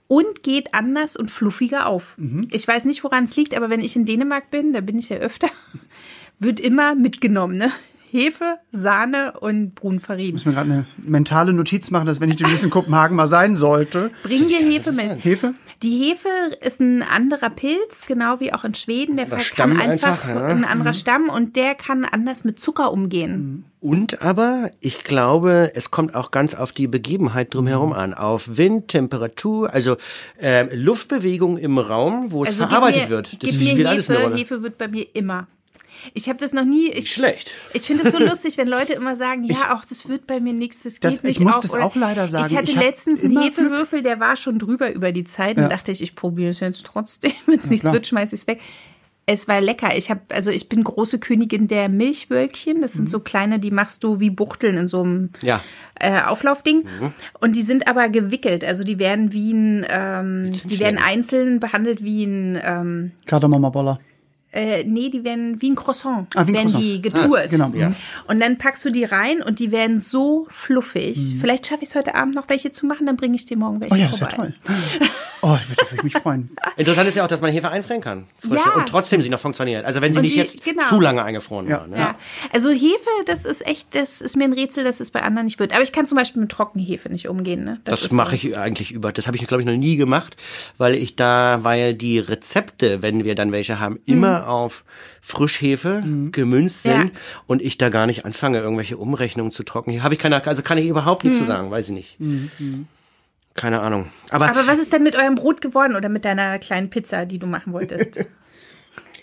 und 0.08 0.42
geht 0.42 0.74
anders 0.74 1.16
und 1.16 1.30
fluffiger 1.30 1.86
auf. 1.86 2.16
Mhm. 2.18 2.48
Ich 2.50 2.66
weiß 2.66 2.84
nicht, 2.84 3.02
woran 3.04 3.24
es 3.24 3.36
liegt, 3.36 3.56
aber 3.56 3.70
wenn 3.70 3.80
ich 3.80 3.96
in 3.96 4.04
Dänemark 4.04 4.50
bin, 4.50 4.72
da 4.72 4.80
bin 4.80 4.98
ich 4.98 5.08
ja 5.08 5.16
öfter, 5.18 5.48
wird 6.38 6.60
immer 6.60 6.94
mitgenommen, 6.94 7.56
ne? 7.56 7.70
Hefe, 8.10 8.58
Sahne 8.72 9.40
und 9.40 9.74
Brunfarin. 9.74 10.26
Ich 10.26 10.32
muss 10.32 10.44
mir 10.44 10.52
gerade 10.52 10.70
eine 10.70 10.86
mentale 10.98 11.54
Notiz 11.54 11.90
machen, 11.90 12.04
dass 12.04 12.20
wenn 12.20 12.28
ich 12.28 12.36
demnächst 12.36 12.62
in 12.62 12.68
Kopenhagen 12.68 13.16
mal 13.16 13.26
sein 13.26 13.56
sollte. 13.56 14.10
Bring 14.22 14.48
dir 14.48 14.58
Hefe 14.58 14.92
mit. 14.92 15.24
Hefe? 15.24 15.54
Die 15.82 16.04
Hefe 16.04 16.28
ist 16.60 16.80
ein 16.80 17.02
anderer 17.02 17.50
Pilz, 17.50 18.06
genau 18.06 18.38
wie 18.38 18.52
auch 18.52 18.64
in 18.64 18.74
Schweden. 18.74 19.16
Der 19.16 19.26
Das 19.26 19.50
kann 19.50 19.80
einfach, 19.80 20.24
einfach, 20.24 20.28
ja. 20.28 20.46
ein 20.46 20.64
anderer 20.64 20.92
Stamm 20.92 21.28
und 21.28 21.56
der 21.56 21.74
kann 21.74 22.04
anders 22.04 22.44
mit 22.44 22.60
Zucker 22.60 22.92
umgehen. 22.92 23.64
Und 23.80 24.22
aber, 24.22 24.70
ich 24.78 25.02
glaube, 25.02 25.72
es 25.74 25.90
kommt 25.90 26.14
auch 26.14 26.30
ganz 26.30 26.54
auf 26.54 26.72
die 26.72 26.86
Begebenheit 26.86 27.52
drumherum 27.52 27.92
an. 27.92 28.14
Auf 28.14 28.56
Wind, 28.56 28.88
Temperatur, 28.88 29.74
also 29.74 29.96
äh, 30.40 30.72
Luftbewegung 30.74 31.58
im 31.58 31.78
Raum, 31.78 32.30
wo 32.30 32.44
es 32.44 32.50
Also 32.50 32.68
verarbeitet 32.68 33.04
mir, 33.04 33.08
wird. 33.10 33.36
gib 33.40 33.52
spielt 33.52 33.78
mir 33.78 33.88
alles 33.88 34.08
eine 34.08 34.18
Hefe. 34.18 34.28
Rolle. 34.28 34.40
Hefe 34.40 34.62
wird 34.62 34.78
bei 34.78 34.86
mir 34.86 35.06
immer. 35.14 35.48
Ich 36.14 36.28
habe 36.28 36.38
das 36.38 36.52
noch 36.52 36.64
nie. 36.64 36.88
Ich, 36.90 37.12
Schlecht. 37.12 37.50
Ich 37.74 37.82
finde 37.82 38.04
es 38.06 38.12
so 38.12 38.18
lustig, 38.22 38.56
wenn 38.58 38.68
Leute 38.68 38.92
immer 38.94 39.16
sagen, 39.16 39.44
ja, 39.44 39.74
auch 39.76 39.84
das 39.84 40.08
wird 40.08 40.26
bei 40.26 40.40
mir 40.40 40.52
nichts, 40.52 40.82
das 40.82 41.00
geht 41.00 41.10
Das- 41.12 41.18
ich 41.24 41.38
nicht 41.38 41.40
muss 41.40 41.54
auf. 41.56 41.60
das 41.62 41.74
auch 41.74 41.94
leider 41.96 42.28
sagen. 42.28 42.46
Ich 42.50 42.56
hatte 42.56 42.70
Ich 42.70 42.76
letztens 42.76 43.22
einen 43.24 43.40
Hefewürfel, 43.40 44.02
der 44.02 44.20
war 44.20 44.36
schon 44.36 44.58
drüber 44.58 44.92
über 44.92 45.12
die 45.12 45.24
Zeit. 45.24 45.56
Und 45.58 45.70
dachte 45.70 45.92
ich, 45.92 46.02
ich 46.02 46.14
probiere 46.14 46.50
es 46.50 46.60
jetzt 46.60 46.84
trotzdem. 46.84 47.32
Wenn 47.46 47.58
es 47.58 47.66
nichts 47.70 47.82
klar. 47.82 47.94
wird, 47.94 48.06
schmeiße 48.06 48.34
ich 48.34 48.42
es 48.42 48.46
weg. 48.46 48.60
Es 49.24 49.46
war 49.46 49.60
lecker. 49.60 49.96
Ich 49.96 50.10
habe, 50.10 50.20
also 50.30 50.50
ich 50.50 50.68
bin 50.68 50.82
große 50.82 51.20
Königin 51.20 51.68
der 51.68 51.88
Milchwölkchen. 51.88 52.80
Das 52.80 52.94
sind 52.94 53.08
so 53.08 53.20
kleine, 53.20 53.60
die 53.60 53.70
machst 53.70 54.02
du 54.02 54.18
wie 54.18 54.30
Buchteln 54.30 54.76
in 54.76 54.88
so 54.88 55.02
einem 55.04 55.30
Ja. 55.42 55.60
äh, 56.00 56.22
Auflaufding. 56.22 56.82
Und 57.40 57.54
die 57.54 57.62
sind 57.62 57.86
aber 57.86 58.08
gewickelt. 58.08 58.64
Also 58.64 58.82
die 58.82 58.98
werden 58.98 59.32
wie 59.32 59.52
ein, 59.52 59.86
ähm, 59.88 60.52
die 60.64 60.80
werden 60.80 60.98
einzeln 60.98 61.60
behandelt 61.60 62.02
wie 62.02 62.24
ein 62.24 62.60
ähm, 62.64 63.12
Kardamommaboller. 63.26 64.00
Äh, 64.52 64.84
nee, 64.84 65.08
die 65.08 65.24
werden 65.24 65.60
wie 65.62 65.70
ein 65.70 65.76
Croissant, 65.76 66.28
Ah, 66.34 66.46
wie 66.46 66.50
ein 66.50 66.54
werden 66.54 66.68
Croissant. 66.72 66.82
die 66.84 67.02
getourt. 67.02 67.50
genau. 67.50 67.70
Ja. 67.74 67.92
Und 68.28 68.40
dann 68.40 68.58
packst 68.58 68.84
du 68.84 68.90
die 68.90 69.04
rein 69.04 69.42
und 69.42 69.58
die 69.58 69.72
werden 69.72 69.98
so 69.98 70.46
fluffig. 70.50 71.36
Vielleicht 71.40 71.66
schaffe 71.66 71.82
ich 71.82 71.88
es 71.88 71.94
heute 71.94 72.14
Abend 72.14 72.34
noch 72.34 72.48
welche 72.48 72.70
zu 72.72 72.86
machen, 72.86 73.06
dann 73.06 73.16
bringe 73.16 73.34
ich 73.36 73.46
dir 73.46 73.56
morgen 73.56 73.80
welche 73.80 73.94
Oh 73.94 73.96
ja, 73.98 74.06
das 74.06 74.14
ist 74.16 74.20
ja 74.20 74.28
vorbei. 74.28 74.52
toll. 74.66 74.78
Oh, 75.44 75.56
ich 75.60 75.68
würde 75.70 75.90
würd 75.90 76.04
mich 76.04 76.12
freuen. 76.14 76.50
Interessant 76.76 77.08
ist 77.08 77.16
ja 77.16 77.24
auch, 77.24 77.28
dass 77.28 77.40
man 77.40 77.50
Hefe 77.50 77.68
einfrieren 77.68 78.00
kann. 78.00 78.26
Frische, 78.38 78.54
Ja. 78.64 78.74
Und 78.74 78.88
trotzdem 78.88 79.22
sie 79.22 79.28
noch 79.28 79.40
funktioniert. 79.40 79.84
Also 79.84 80.00
wenn 80.00 80.12
sie 80.12 80.18
Und 80.18 80.22
nicht 80.22 80.32
sie- 80.34 80.38
jetzt 80.38 80.64
genau. 80.64 80.88
zu 80.88 81.00
lange 81.00 81.24
eingefroren 81.24 81.68
Ja. 81.68 81.80
war. 81.80 81.86
Ne? 81.88 81.96
Ja. 81.98 82.14
Also 82.52 82.70
Hefe, 82.70 83.10
das 83.26 83.44
ist 83.44 83.66
echt, 83.66 83.94
das 83.94 84.20
ist 84.20 84.36
mir 84.36 84.44
ein 84.44 84.52
Rätsel, 84.52 84.84
dass 84.84 85.00
es 85.00 85.10
bei 85.10 85.22
anderen 85.22 85.46
nicht 85.46 85.58
wird. 85.58 85.72
Aber 85.72 85.82
ich 85.82 85.92
kann 85.92 86.06
zum 86.06 86.16
Beispiel 86.16 86.42
mit 86.42 86.52
Trockenhefe 86.52 87.08
nicht 87.08 87.26
umgehen. 87.28 87.64
Ne? 87.64 87.80
Das, 87.84 88.02
ist 88.04 88.12
mache 88.12 88.36
so. 88.36 88.48
ich 88.48 88.56
eigentlich 88.56 88.92
über. 88.92 89.10
Das 89.12 89.26
habe 89.26 89.36
ich, 89.36 89.44
glaube 89.48 89.62
ich, 89.62 89.66
noch 89.66 89.74
nie 89.76 89.96
gemacht, 89.96 90.36
weil 90.78 90.94
ich 90.94 91.16
da, 91.16 91.58
weil 91.62 91.94
die 91.94 92.18
Rezepte, 92.20 93.02
wenn 93.02 93.24
wir 93.24 93.34
dann 93.34 93.50
welche 93.50 93.80
haben, 93.80 93.98
immer 94.06 94.41
auf 94.42 94.84
Frischhefe 95.20 96.02
gemünzt 96.32 96.82
sind 96.82 97.04
Ja. 97.04 97.10
und 97.46 97.62
ich 97.62 97.78
da 97.78 97.88
gar 97.88 98.06
nicht 98.06 98.24
anfange, 98.24 98.58
irgendwelche 98.58 98.96
Umrechnungen 98.96 99.52
zu 99.52 99.62
trocken. 99.62 100.02
Habe 100.02 100.14
ich 100.14 100.20
keine, 100.20 100.44
also 100.46 100.62
kann 100.62 100.78
ich 100.78 100.86
überhaupt 100.86 101.24
nichts 101.24 101.38
zu 101.38 101.44
sagen, 101.44 101.70
weiß 101.70 101.88
ich 101.88 101.94
nicht. 101.94 102.18
Keine 103.54 103.80
Ahnung. 103.80 104.06
Aber, 104.30 104.48
Aber 104.48 104.66
was 104.66 104.78
ist 104.78 104.92
denn 104.92 105.02
mit 105.02 105.14
eurem 105.16 105.34
Brot 105.34 105.60
geworden 105.60 105.94
oder 105.96 106.08
mit 106.08 106.24
deiner 106.24 106.58
kleinen 106.58 106.88
Pizza, 106.90 107.26
die 107.26 107.38
du 107.38 107.46
machen 107.46 107.72
wolltest? 107.72 108.24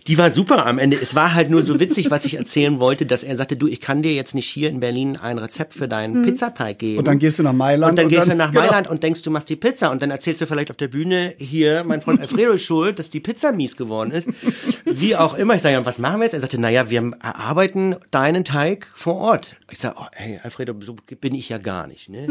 die 0.10 0.18
war 0.18 0.32
super 0.32 0.66
am 0.66 0.80
Ende. 0.80 0.98
Es 1.00 1.14
war 1.14 1.36
halt 1.36 1.52
nur 1.52 1.62
so 1.62 1.80
witzig, 1.80 2.10
was 2.10 2.26
ich 2.26 2.36
erzählen 2.36 2.80
wollte, 2.80 3.06
dass 3.06 3.22
er 3.22 3.36
sagte, 3.36 3.56
du, 3.56 3.68
ich 3.68 3.80
kann 3.80 4.02
dir 4.02 4.12
jetzt 4.12 4.34
nicht 4.34 4.50
hier 4.50 4.70
in 4.70 4.80
Berlin 4.80 5.18
ein 5.18 5.38
Rezept 5.38 5.76
für 5.76 5.88
deinen 5.88 6.24
Pizzateig 6.24 6.80
geben. 6.80 6.98
Und 6.98 7.08
dann 7.08 7.20
gehst 7.20 7.38
du 7.38 7.44
nach 7.44 7.54
Mailand. 7.54 7.92
Und 7.92 8.00
dann 8.00 8.10
gehst 8.10 8.26
du 8.26 8.36
nach 8.36 8.50
genau. 8.52 8.62
Mailand 8.62 8.88
und 8.88 9.04
denkst, 9.04 9.22
du 9.22 9.30
machst 9.30 9.50
die 9.50 9.56
Pizza 9.56 9.92
und 9.92 10.02
dann 10.02 10.10
erzählst 10.10 10.42
du 10.42 10.48
vielleicht 10.48 10.72
auf 10.72 10.78
der 10.78 10.88
Bühne 10.88 11.36
hier, 11.38 11.84
mein 11.84 12.02
Freund 12.02 12.22
Alfredo 12.22 12.54
ist 12.54 12.64
schuld, 12.64 12.98
dass 12.98 13.12
die 13.12 13.20
Pizza 13.20 13.52
mies 13.52 13.78
geworden 13.78 14.10
ist. 14.10 14.28
Wie 14.84 15.16
auch 15.16 15.38
immer. 15.38 15.54
Ich 15.54 15.62
sage, 15.62 15.74
ja, 15.76 15.86
was 15.86 16.00
machen 16.00 16.22
wir 16.22 16.24
jetzt? 16.24 16.34
Er 16.34 16.40
sagte, 16.40 16.60
naja, 16.60 16.90
wir 16.90 17.12
erarbeiten 17.22 17.96
deinen 18.10 18.44
Teig 18.44 18.88
vor 18.96 19.16
Ort. 19.18 19.58
Ich 19.70 19.78
sage, 19.78 19.96
oh, 20.00 20.08
hey, 20.14 20.40
Alfredo, 20.42 20.74
so 20.80 20.96
bin 21.22 21.36
ich 21.36 21.50
ja 21.50 21.60
gar 21.60 21.86
nicht. 21.86 22.10
Ne? 22.10 22.30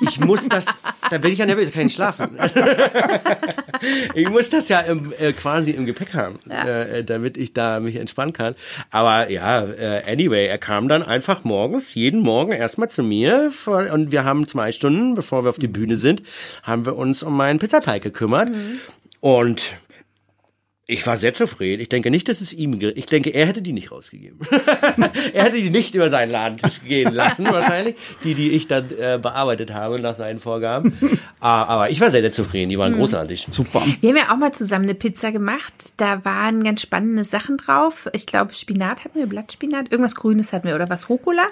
Ich 0.00 0.20
muss 0.20 0.48
das, 0.48 0.66
da 1.10 1.18
bin 1.18 1.32
ich 1.32 1.38
ja 1.38 1.46
nervös, 1.46 1.66
da 1.66 1.72
kann 1.72 1.80
ich 1.80 1.86
nicht 1.86 1.96
schlafen. 1.96 2.38
ich 4.14 4.30
muss 4.30 4.48
das 4.50 4.68
ja 4.68 4.80
im, 4.80 5.12
äh, 5.18 5.32
quasi 5.32 5.72
im 5.72 5.86
Gepäck 5.86 6.14
haben, 6.14 6.38
äh, 6.48 7.02
damit 7.16 7.36
ich 7.36 7.52
da 7.52 7.80
mich 7.80 7.96
entspannen 7.96 8.32
kann. 8.32 8.54
Aber 8.90 9.30
ja, 9.30 9.64
äh, 9.64 10.02
anyway, 10.06 10.46
er 10.46 10.58
kam 10.58 10.88
dann 10.88 11.02
einfach 11.02 11.44
morgens, 11.44 11.94
jeden 11.94 12.20
Morgen 12.20 12.52
erstmal 12.52 12.90
zu 12.90 13.02
mir 13.02 13.52
und 13.66 14.12
wir 14.12 14.24
haben 14.24 14.46
zwei 14.46 14.72
Stunden, 14.72 15.14
bevor 15.14 15.44
wir 15.44 15.50
auf 15.50 15.58
die 15.58 15.68
Bühne 15.68 15.96
sind, 15.96 16.22
haben 16.62 16.86
wir 16.86 16.96
uns 16.96 17.22
um 17.22 17.36
meinen 17.36 17.58
Pizzateig 17.58 18.02
gekümmert. 18.02 18.50
Und 19.20 19.62
ich 20.88 21.04
war 21.04 21.16
sehr 21.16 21.34
zufrieden. 21.34 21.82
Ich 21.82 21.88
denke 21.88 22.12
nicht, 22.12 22.28
dass 22.28 22.40
es 22.40 22.52
ihm, 22.52 22.80
ich 22.80 23.06
denke, 23.06 23.30
er 23.30 23.46
hätte 23.46 23.60
die 23.60 23.72
nicht 23.72 23.90
rausgegeben. 23.90 24.38
er 25.32 25.44
hätte 25.44 25.56
die 25.56 25.70
nicht 25.70 25.96
über 25.96 26.08
seinen 26.08 26.30
Ladentisch 26.30 26.80
gehen 26.82 27.12
lassen, 27.12 27.44
wahrscheinlich. 27.46 27.96
Die, 28.22 28.34
die 28.34 28.52
ich 28.52 28.68
dann 28.68 28.88
äh, 28.90 29.18
bearbeitet 29.20 29.74
habe 29.74 29.98
nach 29.98 30.14
seinen 30.14 30.38
Vorgaben. 30.38 30.96
Ah, 31.40 31.64
Aber 31.64 31.90
ich 31.90 32.00
war 32.00 32.12
sehr, 32.12 32.20
sehr 32.20 32.30
zufrieden. 32.30 32.68
Die 32.68 32.78
waren 32.78 32.92
großartig. 32.92 33.48
Super. 33.50 33.82
Wir 34.00 34.10
haben 34.10 34.16
ja 34.16 34.32
auch 34.32 34.36
mal 34.36 34.52
zusammen 34.52 34.84
eine 34.84 34.94
Pizza 34.94 35.32
gemacht. 35.32 35.74
Da 35.96 36.24
waren 36.24 36.62
ganz 36.62 36.82
spannende 36.82 37.24
Sachen 37.24 37.56
drauf. 37.56 38.08
Ich 38.12 38.26
glaube, 38.26 38.52
Spinat 38.52 39.04
hatten 39.04 39.18
wir, 39.18 39.26
Blattspinat, 39.26 39.90
irgendwas 39.90 40.14
Grünes 40.14 40.52
hatten 40.52 40.68
wir 40.68 40.76
oder 40.76 40.88
was, 40.88 41.08
Rucola? 41.08 41.48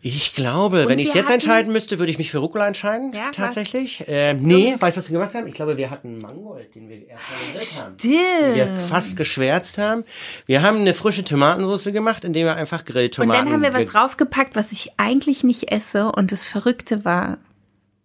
Ich 0.00 0.34
glaube, 0.34 0.84
wenn 0.86 0.92
Und 0.92 0.98
ich 1.00 1.08
wir 1.08 1.14
jetzt 1.16 1.24
hatten- 1.24 1.34
entscheiden 1.34 1.72
müsste, 1.72 1.98
würde 1.98 2.12
ich 2.12 2.18
mich 2.18 2.30
für 2.30 2.38
Rucola 2.38 2.68
entscheiden. 2.68 3.12
Ja, 3.12 3.30
tatsächlich. 3.32 4.06
Äh, 4.06 4.34
nee, 4.34 4.76
weißt 4.78 4.96
du, 4.96 5.00
was 5.00 5.08
wir 5.10 5.18
gemacht 5.18 5.34
haben? 5.34 5.46
Ich 5.48 5.54
glaube, 5.54 5.76
wir 5.76 5.90
hatten 5.90 6.18
Mangold, 6.18 6.72
den 6.74 6.88
wir 6.88 7.08
erst 7.08 7.22
mal 7.30 7.38
gegrillt 7.52 7.84
haben. 7.84 7.96
Den 7.96 8.54
wir 8.54 8.80
fast 8.80 9.16
geschwärzt 9.16 9.78
haben. 9.78 10.04
Wir 10.46 10.62
haben 10.62 10.78
eine 10.78 10.94
frische 10.94 11.24
Tomatensauce 11.24 11.92
gemacht, 11.92 12.24
indem 12.24 12.46
wir 12.46 12.54
einfach 12.54 12.80
Und 12.80 12.86
Grilltomaten... 12.86 13.44
dann 13.46 13.52
haben 13.54 13.62
wir 13.62 13.74
was 13.74 13.92
ge- 13.92 14.00
raufgepackt, 14.00 14.54
was 14.54 14.70
ich 14.72 14.92
eigentlich 14.98 15.42
nicht 15.42 15.72
esse. 15.72 16.12
Und 16.12 16.30
das 16.30 16.44
Verrückte 16.46 17.04
war, 17.04 17.38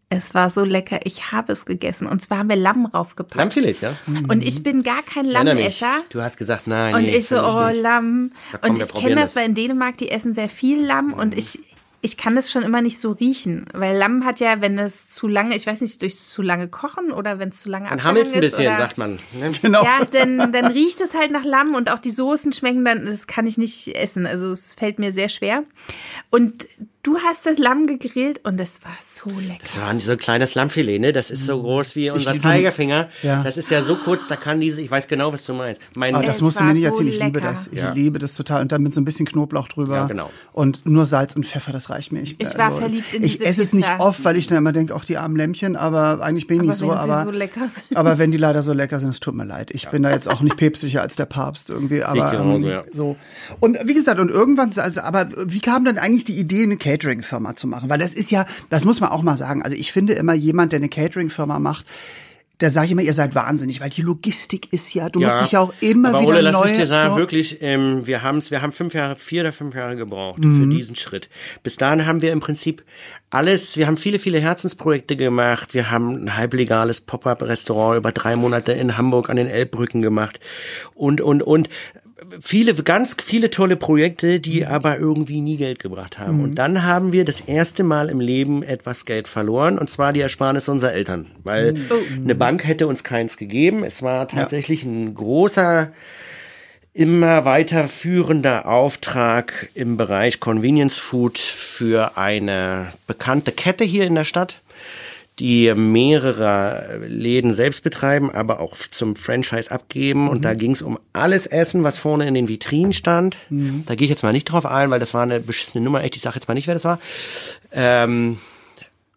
es 0.10 0.34
war 0.34 0.50
so 0.50 0.64
lecker. 0.64 1.00
Ich 1.04 1.32
habe 1.32 1.54
es 1.54 1.66
gegessen. 1.66 2.08
Und 2.08 2.22
zwar 2.24 2.40
haben 2.40 2.50
wir 2.50 2.56
Lamm 2.56 2.86
raufgepackt. 2.88 3.36
Lammfilet, 3.36 3.82
ja? 3.82 3.94
Und 4.30 4.44
ich 4.44 4.64
bin 4.64 4.82
gar 4.84 5.04
kein. 5.04 5.26
Lammesser. 5.26 5.94
Du 6.10 6.22
hast 6.24 6.38
gesagt, 6.38 6.66
nein. 6.68 6.96
Und 6.96 7.04
nee, 7.04 7.18
ich 7.18 7.28
so, 7.28 7.36
find 7.36 7.48
oh. 7.56 7.82
Lamm. 7.82 8.32
Und 8.68 8.82
ich 8.82 8.94
kenne 8.94 9.16
das, 9.16 9.26
das. 9.26 9.36
weil 9.36 9.46
in 9.48 9.54
Dänemark, 9.56 9.98
die 9.98 10.10
essen 10.10 10.34
sehr 10.34 10.50
viel 10.50 10.84
Lamm 10.84 11.14
und 11.14 11.36
ich, 11.38 11.60
ich 12.06 12.18
kann 12.18 12.36
das 12.36 12.52
schon 12.52 12.64
immer 12.64 12.82
nicht 12.82 13.00
so 13.00 13.14
riechen. 13.14 13.66
Weil 13.74 13.98
Lamm 13.98 14.26
hat 14.26 14.42
ja, 14.42 14.60
wenn 14.62 14.78
es 14.78 15.10
zu 15.10 15.30
lange, 15.30 15.56
ich 15.56 15.66
weiß 15.66 15.80
nicht, 15.80 16.02
durch 16.02 16.18
zu 16.18 16.42
lange 16.42 16.68
kochen 16.68 17.14
oder 17.14 17.40
wenn 17.40 17.50
es 17.50 17.62
zu 17.62 17.70
lange 17.70 17.88
Dann 17.88 18.04
hammelt's 18.04 18.34
ein 18.34 18.42
bisschen, 18.42 18.68
oder, 18.68 18.76
sagt 18.76 18.98
man. 18.98 19.20
ne? 19.32 19.54
Genau. 19.62 19.86
Ja, 19.86 20.04
dann, 20.12 20.52
dann 20.52 20.66
riecht 20.68 21.00
es 21.00 21.16
halt 21.16 21.32
nach 21.32 21.46
Lamm 21.46 21.76
und 21.76 21.90
auch 21.90 22.00
die 22.00 22.12
Soßen 22.12 22.52
schmecken 22.52 22.84
dann, 22.84 23.06
das 23.06 23.26
kann 23.26 23.48
ich 23.48 23.58
nicht 23.58 23.96
essen. 23.96 24.26
Also 24.26 24.52
es 24.52 24.74
fällt 24.74 25.00
mir 25.00 25.14
sehr 25.14 25.30
schwer. 25.30 25.64
Und 26.30 26.68
du 27.04 27.18
hast 27.20 27.46
das 27.46 27.58
Lamm 27.58 27.86
gegrillt 27.86 28.40
und 28.46 28.60
es 28.60 28.82
war 28.84 28.92
so 29.00 29.30
lecker. 29.40 29.60
Das 29.62 29.80
war 29.80 30.00
so 30.00 30.14
ein 30.14 30.18
kleines 30.18 30.56
Lammfilet, 30.56 31.00
ne? 31.00 31.12
Das 31.12 31.30
ist 31.32 31.46
so 31.46 31.62
groß 31.62 31.96
wie 31.96 32.10
unser 32.10 32.32
liebe- 32.32 32.42
Zeigefinger. 32.44 33.10
Ja. 33.22 33.44
Das 33.44 33.58
ist 33.58 33.70
ja 33.70 33.82
so 33.82 33.98
kurz, 33.98 34.28
da 34.28 34.36
kann 34.38 34.60
diese, 34.62 34.82
ich 34.82 34.90
weiß 34.90 35.08
genau, 35.08 35.34
was 35.34 35.44
du 35.44 35.54
meinst. 35.54 35.82
Mein, 35.96 36.16
Aber 36.16 36.24
das 36.26 36.38
Es 36.38 36.42
musst 36.42 36.56
du 36.56 36.62
war 36.62 36.68
mir 36.68 36.74
nicht 36.74 36.84
so 36.84 36.88
erzählen. 36.90 37.08
Ich 37.10 37.20
liebe 37.20 37.40
lecker. 37.40 37.52
das. 37.52 37.68
Ich 37.68 37.78
Ja. 37.78 37.92
liebe 37.92 38.20
das 38.20 38.36
total. 38.36 38.62
Und 38.62 38.72
dann 38.72 38.82
mit 38.82 38.94
so 38.94 39.02
ein 39.02 39.06
bisschen 39.06 39.26
Knoblauch 39.26 39.68
drüber. 39.68 39.96
Ja, 39.96 40.06
genau. 40.08 40.30
Und 40.54 40.86
nur 40.86 41.06
Salz 41.06 41.36
und 41.36 41.46
Pfeffer, 41.46 41.72
das 41.74 41.90
reicht 41.90 42.12
mir. 42.14 42.22
Ich, 42.22 42.40
Ich 42.42 42.58
war 42.58 42.72
verliebt 42.72 43.14
in 43.14 43.24
Ich 43.24 43.34
diese 43.34 43.46
esse 43.46 43.62
es 43.62 43.74
nicht 43.74 43.90
oft, 44.00 44.24
weil 44.24 44.38
ich 44.38 44.48
dann 44.48 44.58
immer 44.58 44.72
denke, 44.72 44.96
auch 44.96 45.04
die 45.04 45.18
armen 45.18 45.36
Lämmchen, 45.36 45.76
aber 45.76 46.22
eigentlich 46.22 46.48
bin 46.48 46.58
ich 46.58 46.62
Aber 46.62 46.68
nicht 46.70 46.78
so. 46.80 46.88
wenn 46.88 46.94
sie 46.94 47.00
aber, 47.00 47.24
so 47.26 47.32
lecker 47.32 47.68
sind. 47.70 47.98
aber 47.98 48.18
wenn 48.18 48.32
die 48.32 48.38
leider 48.38 48.64
so 48.64 48.72
lecker 48.74 49.00
sind, 49.00 49.10
es 49.10 49.20
tut 49.20 49.36
mir 49.36 49.46
leid. 49.46 49.72
Ich 49.72 49.90
bin 49.90 50.04
da 50.04 50.10
jetzt 50.12 50.30
auch 50.30 50.40
nicht 50.42 50.56
päpstlicher 50.58 51.02
als 51.02 51.16
der 51.18 51.26
Papst 51.26 51.70
irgendwie. 51.70 52.02
Aber 52.04 52.32
genauso, 52.32 52.66
ähm, 52.68 52.72
ja. 52.72 52.84
so. 52.92 53.18
Und 53.60 53.78
wie 53.86 53.94
gesagt, 53.94 54.20
und 54.22 54.30
irgendwann, 54.30 54.72
also, 54.78 55.02
aber 55.02 55.28
wie 55.48 55.60
kam 55.60 55.84
dann 55.84 55.98
eigentlich 55.98 56.24
die 56.24 56.38
Idee, 56.40 56.64
eine 56.64 56.78
Catering-Firma 56.98 57.56
zu 57.56 57.68
machen? 57.68 57.90
Weil 57.90 58.00
das 58.00 58.14
ist 58.14 58.32
ja, 58.32 58.46
das 58.70 58.86
muss 58.86 59.00
man 59.00 59.10
auch 59.10 59.22
mal 59.24 59.38
sagen. 59.38 59.64
Also 59.64 59.76
ich 59.76 59.92
finde 59.92 60.14
immer 60.14 60.34
jemand, 60.34 60.72
der 60.72 60.78
eine 60.78 60.90
Catering-Firma 60.90 61.60
macht, 61.60 61.86
da 62.60 62.70
sage 62.70 62.86
ich 62.86 62.92
immer, 62.92 63.02
ihr 63.02 63.14
seid 63.14 63.34
wahnsinnig, 63.36 63.82
weil 63.82 63.90
die 63.90 64.04
Logistik 64.04 64.72
ist 64.72 64.94
ja, 64.94 65.10
du 65.10 65.20
musst 65.20 65.42
dich 65.42 65.52
ja 65.54 65.60
auch 65.60 65.74
immer 65.82 66.10
aber 66.10 66.22
wieder 66.22 66.30
Ole, 66.34 66.42
lass 66.42 66.54
neu. 66.54 66.68
mich 66.70 66.78
dir 66.78 66.86
sagen, 66.88 67.10
so- 67.14 67.18
wirklich, 67.20 67.58
ähm, 67.62 68.06
wir 68.06 68.22
haben's, 68.22 68.52
wir 68.52 68.62
haben 68.62 68.72
fünf 68.72 68.94
Jahre, 68.94 69.16
vier 69.18 69.42
oder 69.42 69.52
fünf 69.52 69.74
Jahre 69.76 69.96
gebraucht 69.98 70.40
Mhm. 70.40 70.62
für 70.62 70.76
diesen 70.76 70.96
Schritt. 70.96 71.30
Bis 71.64 71.76
dahin 71.78 72.06
haben 72.06 72.22
wir 72.22 72.32
im 72.32 72.40
Prinzip 72.40 72.84
alles, 73.32 73.76
wir 73.76 73.88
haben 73.88 73.98
viele, 73.98 74.20
viele 74.20 74.40
Herzensprojekte 74.40 75.18
gemacht. 75.18 75.74
Wir 75.74 75.90
haben 75.90 76.24
ein 76.26 76.38
halblegales 76.38 77.02
Pop-up-Restaurant 77.02 77.98
über 77.98 78.12
drei 78.12 78.36
Monate 78.36 78.72
in 78.72 78.98
Hamburg 78.98 79.30
an 79.32 79.36
den 79.36 79.48
Elbbrücken 79.48 80.02
gemacht 80.04 80.40
und, 80.94 81.20
und, 81.22 81.42
und 81.42 81.70
viele, 82.42 82.74
ganz 82.74 83.16
viele 83.24 83.50
tolle 83.50 83.76
Projekte, 83.76 84.40
die 84.40 84.66
aber 84.66 84.98
irgendwie 84.98 85.42
nie 85.42 85.58
Geld 85.58 85.80
gebracht 85.80 86.20
haben. 86.20 86.38
Mhm. 86.38 86.44
Und 86.44 86.56
dann 86.56 86.84
haben 86.84 87.14
wir 87.14 87.26
das 87.26 87.42
erste 87.42 87.84
Mal 87.84 88.10
im 88.10 88.20
Leben 88.20 88.64
etwas 88.64 89.06
Geld 89.06 89.28
verloren, 89.28 89.78
und 89.78 89.90
zwar 89.90 90.14
die 90.14 90.22
Ersparnis 90.22 90.68
unserer 90.70 90.94
Eltern. 90.94 91.28
Weil 91.44 91.74
mhm. 91.74 92.24
eine 92.24 92.36
Bank 92.36 92.66
hätte 92.66 92.88
uns 92.88 93.04
keins 93.04 93.38
gegeben. 93.38 93.84
Es 93.84 94.02
war 94.02 94.28
tatsächlich 94.28 94.84
ja. 94.84 94.90
ein 94.90 95.14
großer, 95.14 95.92
immer 96.94 97.46
weiterführender 97.46 98.68
Auftrag 98.68 99.70
im 99.74 99.98
Bereich 99.98 100.40
Convenience 100.40 100.98
Food 100.98 101.40
für 101.40 102.18
eine 102.18 102.90
bekannte 103.08 103.52
Kette 103.52 103.84
hier 103.84 104.06
in 104.06 104.16
der 104.16 104.26
Stadt 104.26 104.62
die 105.40 105.74
mehrere 105.74 107.00
Läden 107.08 107.54
selbst 107.54 107.84
betreiben, 107.84 108.32
aber 108.32 108.60
auch 108.60 108.78
zum 108.92 109.16
Franchise 109.16 109.72
abgeben. 109.72 110.24
Mhm. 110.24 110.30
Und 110.30 110.46
da 110.46 110.54
ging 110.54 110.72
es 110.72 110.82
um 110.82 111.00
alles 111.12 111.48
Essen, 111.48 111.84
was 111.84 111.98
vorne 111.98 112.28
in 112.28 112.34
den 112.34 112.48
Vitrinen 112.48 112.94
stand. 112.94 113.38
Mhm. 113.50 113.84
Da 113.88 113.96
gehe 113.96 114.06
ich 114.06 114.12
jetzt 114.12 114.24
mal 114.24 114.34
nicht 114.34 114.46
drauf 114.46 114.66
ein, 114.66 114.92
weil 114.92 115.00
das 115.00 115.14
war 115.14 115.24
eine 115.24 115.40
beschissene 115.40 115.84
Nummer. 115.84 116.04
Echt, 116.04 116.16
ich 116.16 116.22
sage 116.22 116.36
jetzt 116.36 116.48
mal 116.48 116.54
nicht, 116.54 116.68
wer 116.68 116.76
das 116.76 116.86
war. 116.86 117.00
Ähm, 117.72 118.38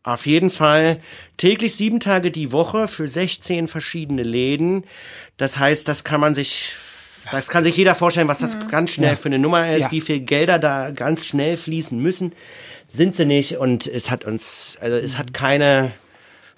auf 0.02 0.24
jeden 0.24 0.50
Fall 0.50 1.00
täglich 1.36 1.74
sieben 1.74 2.00
Tage 2.00 2.30
die 2.30 2.52
Woche 2.52 2.88
für 2.88 3.08
16 3.08 3.68
verschiedene 3.68 4.22
Läden. 4.22 4.84
Das 5.36 5.58
heißt, 5.58 5.86
das 5.86 6.04
kann 6.04 6.20
man 6.20 6.34
sich 6.34 6.76
das 7.32 7.48
kann 7.48 7.64
sich 7.64 7.76
jeder 7.76 7.94
vorstellen, 7.94 8.28
was 8.28 8.38
das 8.38 8.56
mhm. 8.56 8.68
ganz 8.68 8.90
schnell 8.90 9.10
ja. 9.10 9.16
für 9.16 9.26
eine 9.26 9.38
Nummer 9.38 9.72
ist, 9.72 9.82
ja. 9.82 9.90
wie 9.90 10.00
viel 10.00 10.20
Gelder 10.20 10.58
da 10.58 10.90
ganz 10.90 11.26
schnell 11.26 11.56
fließen 11.56 12.00
müssen. 12.00 12.32
Sind 12.88 13.16
sie 13.16 13.26
nicht 13.26 13.56
und 13.56 13.86
es 13.86 14.10
hat 14.10 14.24
uns, 14.24 14.76
also 14.80 14.96
es 14.96 15.18
hat 15.18 15.34
keine, 15.34 15.92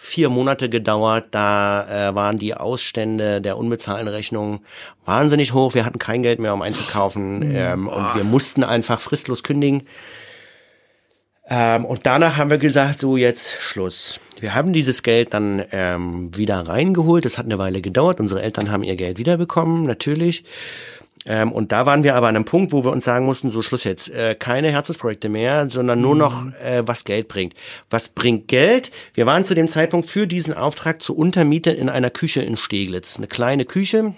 vier 0.01 0.31
Monate 0.31 0.71
gedauert. 0.71 1.27
Da 1.33 2.11
äh, 2.11 2.15
waren 2.15 2.39
die 2.39 2.55
Ausstände 2.55 3.43
der 3.43 3.59
unbezahlten 3.59 4.09
Rechnungen 4.09 4.61
wahnsinnig 5.05 5.53
hoch. 5.53 5.75
Wir 5.75 5.85
hatten 5.85 5.99
kein 5.99 6.23
Geld 6.23 6.39
mehr, 6.39 6.55
um 6.55 6.63
einzukaufen 6.63 7.53
ähm, 7.55 7.89
und 7.89 8.15
wir 8.15 8.25
mussten 8.25 8.65
einfach 8.65 9.01
fristlos 9.01 9.43
kündigen. 9.43 9.83
Ähm, 11.51 11.85
und 11.85 12.07
danach 12.07 12.37
haben 12.37 12.51
wir 12.51 12.59
gesagt, 12.59 13.01
so 13.01 13.17
jetzt 13.17 13.61
Schluss. 13.61 14.21
Wir 14.39 14.55
haben 14.55 14.73
dieses 14.73 15.03
Geld 15.03 15.35
dann 15.35 15.65
ähm, 15.73 16.37
wieder 16.37 16.61
reingeholt. 16.61 17.25
Das 17.25 17.37
hat 17.37 17.47
eine 17.47 17.59
Weile 17.59 17.83
gedauert. 17.83 18.21
Unsere 18.21 18.41
Eltern 18.41 18.71
haben 18.71 18.85
ihr 18.85 18.97
Geld 18.97 19.19
wiederbekommen, 19.19 19.83
natürlich. 19.83 20.45
Ähm, 21.27 21.53
und 21.53 21.73
da 21.73 21.87
waren 21.87 22.05
wir 22.05 22.15
aber 22.15 22.29
an 22.29 22.37
einem 22.37 22.45
Punkt, 22.45 22.73
wo 22.73 22.85
wir 22.85 22.93
uns 22.93 23.05
sagen 23.05 23.27
mussten, 23.27 23.51
so 23.51 23.63
Schluss 23.63 23.85
jetzt, 23.85 24.11
äh, 24.11 24.35
keine 24.35 24.71
Herzensprojekte 24.71 25.29
mehr, 25.29 25.69
sondern 25.71 26.01
nur 26.01 26.15
noch, 26.15 26.45
mhm. 26.45 26.55
äh, 26.63 26.87
was 26.87 27.05
Geld 27.05 27.29
bringt. 27.29 27.55
Was 27.91 28.09
bringt 28.09 28.49
Geld? 28.49 28.91
Wir 29.15 29.27
waren 29.27 29.45
zu 29.45 29.55
dem 29.55 29.69
Zeitpunkt 29.69 30.09
für 30.09 30.27
diesen 30.27 30.55
Auftrag 30.55 31.03
zur 31.03 31.19
Untermiete 31.19 31.71
in 31.71 31.89
einer 31.89 32.11
Küche 32.11 32.43
in 32.43 32.57
Steglitz. 32.57 33.17
Eine 33.17 33.27
kleine 33.27 33.65
Küche, 33.65 34.15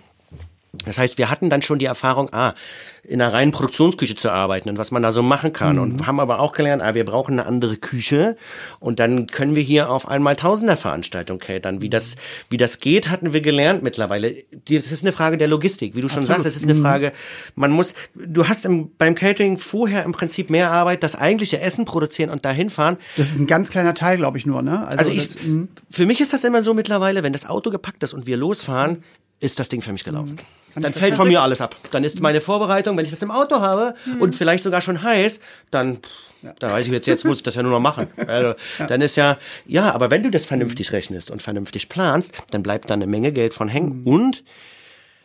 das 0.85 0.98
heißt, 0.98 1.18
wir 1.18 1.30
hatten 1.30 1.50
dann 1.50 1.62
schon 1.62 1.80
die 1.80 1.87
Erfahrung, 1.87 2.28
ah, 2.33 2.54
in 3.02 3.20
einer 3.20 3.33
reinen 3.33 3.50
Produktionsküche 3.50 4.14
zu 4.14 4.30
arbeiten 4.30 4.68
und 4.68 4.78
was 4.78 4.92
man 4.92 5.02
da 5.02 5.11
so 5.11 5.22
machen 5.22 5.52
kann. 5.52 5.76
Mhm. 5.76 5.83
Und 5.83 6.06
haben 6.06 6.20
aber 6.20 6.38
auch 6.38 6.52
gelernt, 6.52 6.80
ah, 6.80 6.94
wir 6.94 7.04
brauchen 7.04 7.33
eine 7.33 7.46
andere 7.46 7.76
Küche 7.76 8.37
und 8.78 9.00
dann 9.00 9.26
können 9.26 9.56
wir 9.56 9.62
hier 9.62 9.90
auf 9.90 10.06
einmal 10.06 10.37
Tausender 10.37 10.76
Veranstaltungen 10.76 11.40
catern. 11.40 11.83
Wie 11.83 11.90
das, 11.90 12.16
wie 12.50 12.56
das 12.56 12.78
geht, 12.78 13.11
hatten 13.11 13.33
wir 13.33 13.40
gelernt 13.40 13.83
mittlerweile. 13.83 14.35
Das 14.68 14.92
ist 14.92 15.02
eine 15.02 15.12
Frage 15.12 15.38
der 15.38 15.48
Logistik, 15.48 15.96
wie 15.96 16.02
du 16.02 16.09
schon 16.09 16.18
Absolut. 16.18 16.42
sagst. 16.42 16.46
Es 16.46 16.56
ist 16.56 16.68
eine 16.68 16.78
mhm. 16.78 16.83
Frage, 16.83 17.12
man 17.56 17.72
muss, 17.72 17.94
du 18.14 18.46
hast 18.46 18.64
im, 18.64 18.92
beim 18.96 19.16
Catering 19.16 19.59
vorher 19.59 20.04
im 20.04 20.12
Prinzip 20.12 20.50
mehr 20.50 20.70
Arbeit, 20.70 21.02
das 21.02 21.16
eigentliche 21.16 21.61
Essen 21.61 21.85
produzieren 21.85 22.30
und 22.30 22.44
dahin 22.44 22.70
fahren. 22.70 22.96
Das 23.16 23.30
ist 23.30 23.40
ein 23.40 23.48
ganz 23.48 23.70
kleiner 23.70 23.94
Teil, 23.94 24.18
glaube 24.18 24.38
ich, 24.38 24.46
nur, 24.46 24.62
ne? 24.62 24.87
Also, 24.87 25.00
also 25.00 25.11
ich, 25.11 25.35
das, 25.35 25.42
mhm. 25.42 25.68
für 25.90 26.06
mich 26.06 26.20
ist 26.20 26.33
das 26.33 26.44
immer 26.44 26.62
so 26.62 26.74
mittlerweile, 26.74 27.24
wenn 27.24 27.33
das 27.33 27.46
Auto 27.46 27.70
gepackt 27.70 28.02
ist 28.04 28.14
und 28.14 28.26
wir 28.26 28.37
losfahren, 28.37 29.02
ist 29.40 29.59
das 29.59 29.68
Ding 29.68 29.83
für 29.83 29.92
mich 29.92 30.04
gelaufen. 30.04 30.33
Mhm. 30.33 30.59
Kann 30.74 30.83
dann 30.83 30.92
fällt 30.92 31.14
von 31.14 31.28
mir 31.28 31.42
alles 31.42 31.61
ab. 31.61 31.76
Dann 31.90 32.04
ist 32.04 32.20
meine 32.20 32.40
Vorbereitung, 32.40 32.96
wenn 32.96 33.04
ich 33.04 33.11
das 33.11 33.22
im 33.22 33.30
Auto 33.30 33.61
habe 33.61 33.94
mhm. 34.06 34.22
und 34.22 34.35
vielleicht 34.35 34.62
sogar 34.62 34.80
schon 34.80 35.02
heiß, 35.02 35.40
dann 35.70 36.00
ja. 36.42 36.54
Da 36.59 36.72
weiß 36.72 36.87
ich 36.87 36.92
jetzt, 36.92 37.06
jetzt 37.06 37.24
muss 37.24 37.38
ich 37.38 37.42
das 37.42 37.54
ja 37.54 37.62
nur 37.62 37.72
noch 37.72 37.80
machen. 37.80 38.06
Also, 38.26 38.54
ja. 38.78 38.87
Dann 38.87 39.00
ist 39.00 39.16
ja, 39.16 39.38
ja, 39.66 39.92
aber 39.92 40.11
wenn 40.11 40.22
du 40.22 40.30
das 40.30 40.44
vernünftig 40.44 40.92
rechnest 40.92 41.30
und 41.30 41.42
vernünftig 41.42 41.88
planst, 41.88 42.33
dann 42.50 42.62
bleibt 42.62 42.88
da 42.88 42.94
eine 42.94 43.06
Menge 43.06 43.33
Geld 43.33 43.54
von 43.54 43.68
hängen. 43.68 44.00
Mhm. 44.00 44.06
Und 44.06 44.44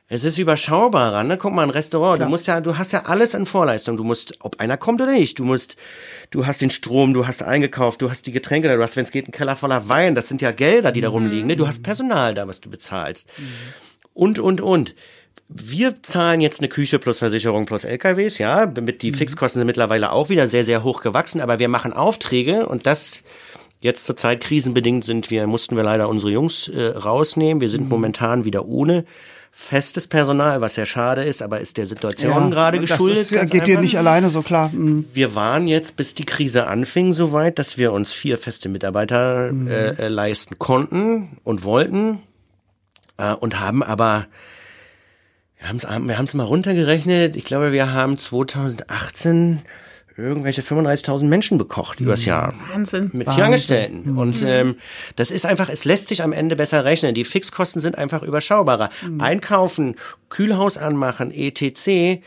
es 0.08 0.24
ist 0.24 0.38
überschaubarer, 0.38 1.24
ne? 1.24 1.38
Guck 1.38 1.54
mal, 1.54 1.64
ein 1.64 1.72
Restaurant, 1.72 2.18
Klar. 2.18 2.28
du 2.28 2.32
musst 2.32 2.48
ja, 2.48 2.62
du 2.62 2.78
hast 2.78 2.92
ja 2.92 3.06
alles 3.06 3.34
in 3.34 3.46
Vorleistung. 3.46 3.98
Du 3.98 4.04
musst, 4.04 4.38
ob 4.42 4.60
einer 4.60 4.78
kommt 4.78 5.02
oder 5.02 5.12
nicht, 5.12 5.40
du 5.40 5.44
musst, 5.46 5.78
du 6.32 6.46
hast 6.46 6.62
den 6.62 6.70
Strom, 6.70 7.14
du 7.14 7.26
hast 7.28 7.42
eingekauft, 7.42 8.02
du 8.02 8.10
hast 8.10 8.26
die 8.28 8.32
Getränke 8.32 8.68
da, 8.68 8.76
du 8.76 8.84
hast, 8.84 8.96
wenn 8.96 9.04
es 9.04 9.12
geht, 9.12 9.26
einen 9.26 9.32
Keller 9.32 9.56
voller 9.56 9.88
Wein, 9.88 10.16
das 10.16 10.28
sind 10.28 10.42
ja 10.42 10.52
Gelder, 10.52 10.92
die 10.92 11.02
da 11.02 11.10
rumliegen, 11.10 11.48
ne? 11.48 11.56
Du 11.56 11.68
hast 11.68 11.82
Personal 11.82 12.34
da, 12.34 12.48
was 12.48 12.62
du 12.62 12.70
bezahlst. 12.70 13.28
Mhm. 13.38 13.44
Und, 14.14 14.40
und, 14.40 14.62
und 14.62 14.96
wir 15.48 16.02
zahlen 16.02 16.42
jetzt 16.42 16.60
eine 16.60 16.70
Küche 16.70 17.00
plus 17.00 17.20
Versicherung 17.20 17.66
plus 17.66 17.84
LKWs, 17.84 18.40
ja, 18.40 18.66
damit 18.66 19.02
die 19.02 19.12
mhm. 19.12 19.16
Fixkosten 19.16 19.60
sind 19.60 19.68
mittlerweile 19.68 20.12
auch 20.12 20.30
wieder 20.30 20.48
sehr, 20.48 20.64
sehr 20.64 20.84
hoch 20.84 21.02
gewachsen, 21.02 21.42
aber 21.42 21.60
wir 21.60 21.70
machen 21.70 21.94
Aufträge 21.94 22.66
und 22.66 22.86
das 22.86 23.24
jetzt 23.80 24.06
zur 24.06 24.18
Zeit 24.18 24.42
krisenbedingt 24.42 25.06
sind 25.06 25.30
wir, 25.30 25.46
mussten 25.46 25.76
wir 25.76 25.84
leider 25.84 26.10
unsere 26.10 26.32
Jungs 26.32 26.68
äh, 26.70 26.88
rausnehmen. 26.88 27.62
Wir 27.62 27.70
sind 27.70 27.84
mhm. 27.84 27.90
momentan 27.90 28.46
wieder 28.46 28.66
ohne 28.66 29.06
festes 29.52 30.08
Personal, 30.08 30.60
was 30.60 30.76
sehr 30.76 30.86
schade 30.86 31.24
ist, 31.24 31.42
aber 31.42 31.62
ist 31.62 31.78
der 31.78 31.86
Situation 31.86 32.32
ja, 32.32 32.50
gerade 32.50 32.80
geschuldet. 32.80 33.32
Das 33.32 33.32
ist, 33.32 33.52
geht 33.52 33.68
dir 33.68 33.80
nicht 33.80 33.98
alleine 33.98 34.30
so 34.30 34.42
klar. 34.42 34.70
Mhm. 34.70 35.06
Wir 35.14 35.36
waren 35.36 35.68
jetzt, 35.68 35.96
bis 35.96 36.14
die 36.16 36.26
Krise 36.26 36.68
anfing, 36.68 37.14
so 37.14 37.32
weit, 37.32 37.58
dass 37.60 37.78
wir 37.78 37.94
uns 37.94 38.12
vier 38.12 38.38
feste 38.38 38.68
Mitarbeiter 38.68 39.52
mhm. 39.52 39.68
äh, 39.68 39.90
äh 39.92 40.08
leisten 40.08 40.60
konnten 40.60 41.38
und 41.44 41.64
wollten 41.64 42.24
äh, 43.18 43.34
und 43.34 43.60
haben 43.60 43.82
aber 43.82 44.26
wir 45.66 45.70
haben 45.70 45.78
es 45.78 46.08
wir 46.08 46.18
haben's 46.18 46.34
mal 46.36 46.44
runtergerechnet. 46.44 47.36
Ich 47.36 47.44
glaube, 47.44 47.72
wir 47.72 47.92
haben 47.92 48.20
2018 48.20 49.64
irgendwelche 50.16 50.62
35.000 50.62 51.24
Menschen 51.26 51.58
bekocht 51.58 52.00
übers 52.00 52.22
mhm. 52.22 52.28
Jahr. 52.28 52.54
Wahnsinn. 52.72 53.10
Mit 53.14 53.30
vier 53.30 53.46
Angestellten. 53.46 54.12
Mhm. 54.12 54.18
Und 54.18 54.44
ähm, 54.46 54.76
das 55.16 55.32
ist 55.32 55.46
einfach, 55.46 55.68
es 55.70 55.84
lässt 55.84 56.10
sich 56.10 56.22
am 56.22 56.34
Ende 56.34 56.56
besser 56.56 56.86
rechnen. 56.86 57.16
Die 57.16 57.26
Fixkosten 57.26 57.82
sind 57.82 57.98
einfach 57.98 58.22
überschaubarer. 58.22 58.92
Mhm. 59.02 59.22
Einkaufen, 59.22 59.96
Kühlhaus 60.30 60.78
anmachen, 60.78 61.32
etc 61.32 62.22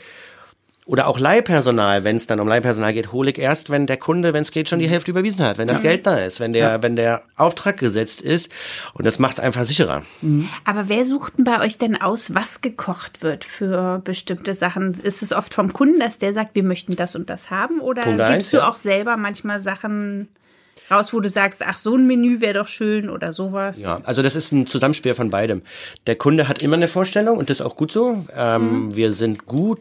oder 0.88 1.07
auch 1.07 1.18
Leihpersonal, 1.18 2.05
wenn 2.05 2.16
es 2.16 2.27
dann 2.27 2.40
um 2.40 2.48
Leihpersonal 2.48 2.94
geht, 2.94 3.12
hole 3.12 3.31
ich 3.31 3.38
erst, 3.38 3.68
wenn 3.68 3.87
der 3.87 3.98
Kunde, 3.98 4.33
wenn 4.33 4.40
es 4.40 4.53
geht, 4.53 4.70
schon 4.70 4.79
die 4.79 4.88
Hälfte 4.88 5.11
überwiesen 5.11 5.44
hat, 5.44 5.59
wenn 5.59 5.68
das 5.68 5.83
Geld 5.83 6.07
da 6.07 6.16
ist, 6.16 6.40
wenn 6.40 6.55
der, 6.55 6.66
ja. 6.66 6.83
wenn 6.83 6.96
der 6.96 7.24
Auftrag 7.37 7.77
gesetzt 7.77 8.22
ist. 8.22 8.51
Und 8.94 9.05
das 9.05 9.18
macht 9.18 9.35
es 9.35 9.40
einfach 9.40 9.64
sicherer. 9.64 10.03
Mhm. 10.22 10.48
Aber 10.64 10.88
wer 10.88 11.05
sucht 11.05 11.37
denn 11.37 11.44
bei 11.44 11.61
euch 11.61 11.77
denn 11.77 12.01
aus, 12.01 12.35
was 12.35 12.62
gekocht 12.62 13.22
wird 13.22 13.44
für 13.44 14.01
bestimmte 14.03 14.55
Sachen? 14.55 14.94
Ist 14.94 15.22
es 15.22 15.35
oft 15.35 15.53
vom 15.53 15.74
Kunden, 15.74 16.01
dass 16.01 16.16
der 16.16 16.33
sagt, 16.33 16.55
wir 16.55 16.62
möchten 16.62 16.96
das 16.96 17.14
und 17.14 17.29
das 17.29 17.51
haben? 17.51 17.81
Oder 17.81 18.05
Punkt 18.05 18.20
gibst 18.20 18.33
eins, 18.33 18.51
du 18.51 18.57
ja. 18.57 18.68
auch 18.68 18.77
selber 18.77 19.18
manchmal 19.18 19.61
Sachen 19.61 20.29
raus, 20.90 21.12
wo 21.12 21.20
du 21.20 21.29
sagst, 21.29 21.62
ach, 21.66 21.77
so 21.77 21.96
ein 21.96 22.07
Menü 22.07 22.40
wäre 22.40 22.55
doch 22.55 22.68
schön 22.68 23.11
oder 23.11 23.35
sowas? 23.35 23.83
Ja, 23.83 24.01
also 24.05 24.22
das 24.22 24.35
ist 24.35 24.53
ein 24.53 24.66
Zusammenspiel 24.66 25.12
von 25.12 25.29
beidem. 25.29 25.61
Der 26.07 26.16
Kunde 26.16 26.48
hat 26.48 26.62
immer 26.62 26.77
eine 26.77 26.88
Vorstellung 26.88 27.37
und 27.37 27.51
das 27.51 27.61
ist 27.61 27.66
auch 27.66 27.77
gut 27.77 27.92
so. 27.92 28.24
Ähm, 28.35 28.87
mhm. 28.87 28.96
Wir 28.96 29.12
sind 29.12 29.44
gut 29.44 29.81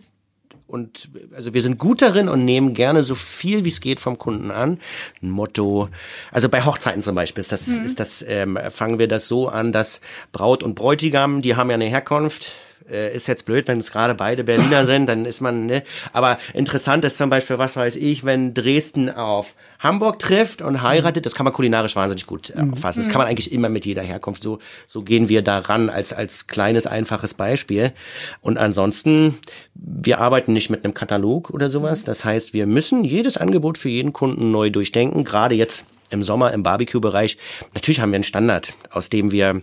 und 0.67 1.09
also 1.33 1.53
wir 1.53 1.61
sind 1.61 1.77
gut 1.77 2.01
darin 2.01 2.27
und 2.27 2.45
nehmen 2.45 2.73
gerne 2.73 3.03
so 3.03 3.15
viel 3.15 3.63
wie 3.63 3.69
es 3.69 3.81
geht 3.81 3.99
vom 3.99 4.17
Kunden 4.17 4.51
an. 4.51 4.79
Ein 5.21 5.29
Motto, 5.29 5.89
also 6.31 6.49
bei 6.49 6.63
Hochzeiten 6.63 7.01
zum 7.01 7.15
Beispiel 7.15 7.41
ist 7.41 7.51
das, 7.51 7.67
mhm. 7.67 7.85
ist 7.85 7.99
das, 7.99 8.23
ähm, 8.27 8.59
fangen 8.69 8.99
wir 8.99 9.07
das 9.07 9.27
so 9.27 9.47
an, 9.47 9.71
dass 9.71 10.01
Braut 10.31 10.63
und 10.63 10.75
Bräutigam, 10.75 11.41
die 11.41 11.55
haben 11.55 11.69
ja 11.69 11.75
eine 11.75 11.85
Herkunft, 11.85 12.51
äh, 12.89 13.15
ist 13.15 13.27
jetzt 13.27 13.45
blöd, 13.45 13.67
wenn 13.67 13.79
es 13.79 13.91
gerade 13.91 14.15
beide 14.15 14.43
Berliner 14.43 14.85
sind, 14.85 15.07
dann 15.07 15.25
ist 15.25 15.41
man, 15.41 15.65
ne? 15.65 15.83
Aber 16.13 16.37
interessant 16.53 17.03
ist 17.05 17.17
zum 17.17 17.29
Beispiel, 17.29 17.57
was 17.57 17.75
weiß 17.75 17.95
ich, 17.95 18.23
wenn 18.25 18.53
Dresden 18.53 19.09
auf 19.09 19.55
Hamburg 19.79 20.19
trifft 20.19 20.61
und 20.61 20.81
heiratet, 20.81 21.25
das 21.25 21.35
kann 21.35 21.43
man 21.43 21.53
kulinarisch 21.53 21.95
wahnsinnig 21.95 22.25
gut 22.25 22.49
äh, 22.49 22.61
auffassen. 22.71 22.99
Das 23.01 23.09
kann 23.09 23.19
man 23.19 23.27
eigentlich 23.27 23.51
immer 23.51 23.69
mit 23.69 23.85
jeder 23.85 24.01
Herkunft. 24.01 24.41
So, 24.41 24.59
so 24.87 25.03
gehen 25.03 25.29
wir 25.29 25.41
daran 25.41 25.89
als, 25.89 26.13
als 26.13 26.47
kleines, 26.47 26.87
einfaches 26.87 27.33
Beispiel. 27.33 27.93
Und 28.41 28.57
ansonsten, 28.57 29.37
wir 29.75 30.19
arbeiten 30.19 30.53
nicht 30.53 30.69
mit 30.69 30.83
einem 30.83 30.93
Katalog 30.93 31.51
oder 31.51 31.69
sowas. 31.69 32.03
Das 32.03 32.25
heißt, 32.25 32.53
wir 32.53 32.65
müssen 32.65 33.03
jedes 33.03 33.37
Angebot 33.37 33.77
für 33.77 33.89
jeden 33.89 34.13
Kunden 34.13 34.51
neu 34.51 34.69
durchdenken. 34.69 35.23
Gerade 35.23 35.55
jetzt 35.55 35.85
im 36.09 36.23
Sommer 36.23 36.53
im 36.53 36.63
Barbecue-Bereich. 36.63 37.37
Natürlich 37.73 37.99
haben 37.99 38.11
wir 38.11 38.15
einen 38.15 38.23
Standard, 38.23 38.73
aus 38.91 39.09
dem 39.09 39.31
wir 39.31 39.61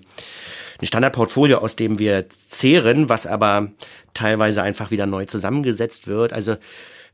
ein 0.81 0.87
Standardportfolio, 0.87 1.59
aus 1.59 1.77
dem 1.77 1.99
wir 1.99 2.27
zehren, 2.49 3.09
was 3.09 3.27
aber 3.27 3.71
teilweise 4.15 4.63
einfach 4.63 4.91
wieder 4.91 5.07
neu 5.07 5.27
zusammengesetzt 5.27 6.09
wird. 6.09 6.33
Also 6.33 6.57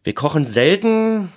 wir 0.04 0.14
kochen 0.14 0.46
selten 0.46 1.32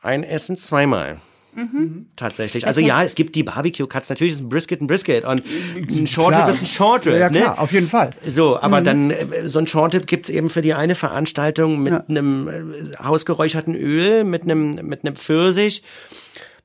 ein 0.00 0.22
Essen 0.24 0.56
zweimal. 0.56 1.20
Mhm. 1.54 2.06
Tatsächlich. 2.14 2.66
Also 2.66 2.80
ja, 2.80 3.02
es 3.02 3.16
gibt 3.16 3.34
die 3.34 3.42
Barbecue 3.42 3.86
Cuts. 3.86 4.10
Natürlich 4.10 4.34
ist 4.34 4.40
ein 4.40 4.48
Brisket 4.48 4.80
ein 4.80 4.86
Brisket 4.86 5.24
und 5.24 5.42
ein 5.76 6.06
Short 6.06 6.34
Rib 6.34 6.48
ist 6.48 6.62
ein 6.62 6.66
Short 6.66 7.06
Rib. 7.06 7.18
Ja, 7.18 7.28
klar, 7.28 7.54
ne? 7.54 7.58
auf 7.58 7.72
jeden 7.72 7.88
Fall. 7.88 8.10
So, 8.24 8.60
aber 8.60 8.80
mhm. 8.80 8.84
dann 8.84 9.10
äh, 9.10 9.48
so 9.48 9.58
ein 9.58 9.66
Short 9.66 9.94
Rib 9.94 10.06
gibt's 10.06 10.28
eben 10.28 10.50
für 10.50 10.62
die 10.62 10.74
eine 10.74 10.94
Veranstaltung 10.94 11.82
mit 11.82 11.92
ja. 11.92 12.04
einem 12.08 12.48
äh, 12.48 12.96
hausgeräucherten 13.02 13.74
Öl, 13.74 14.22
mit 14.22 14.42
einem 14.42 14.70
mit 14.82 15.04
einem 15.04 15.16
Pfirsich 15.16 15.82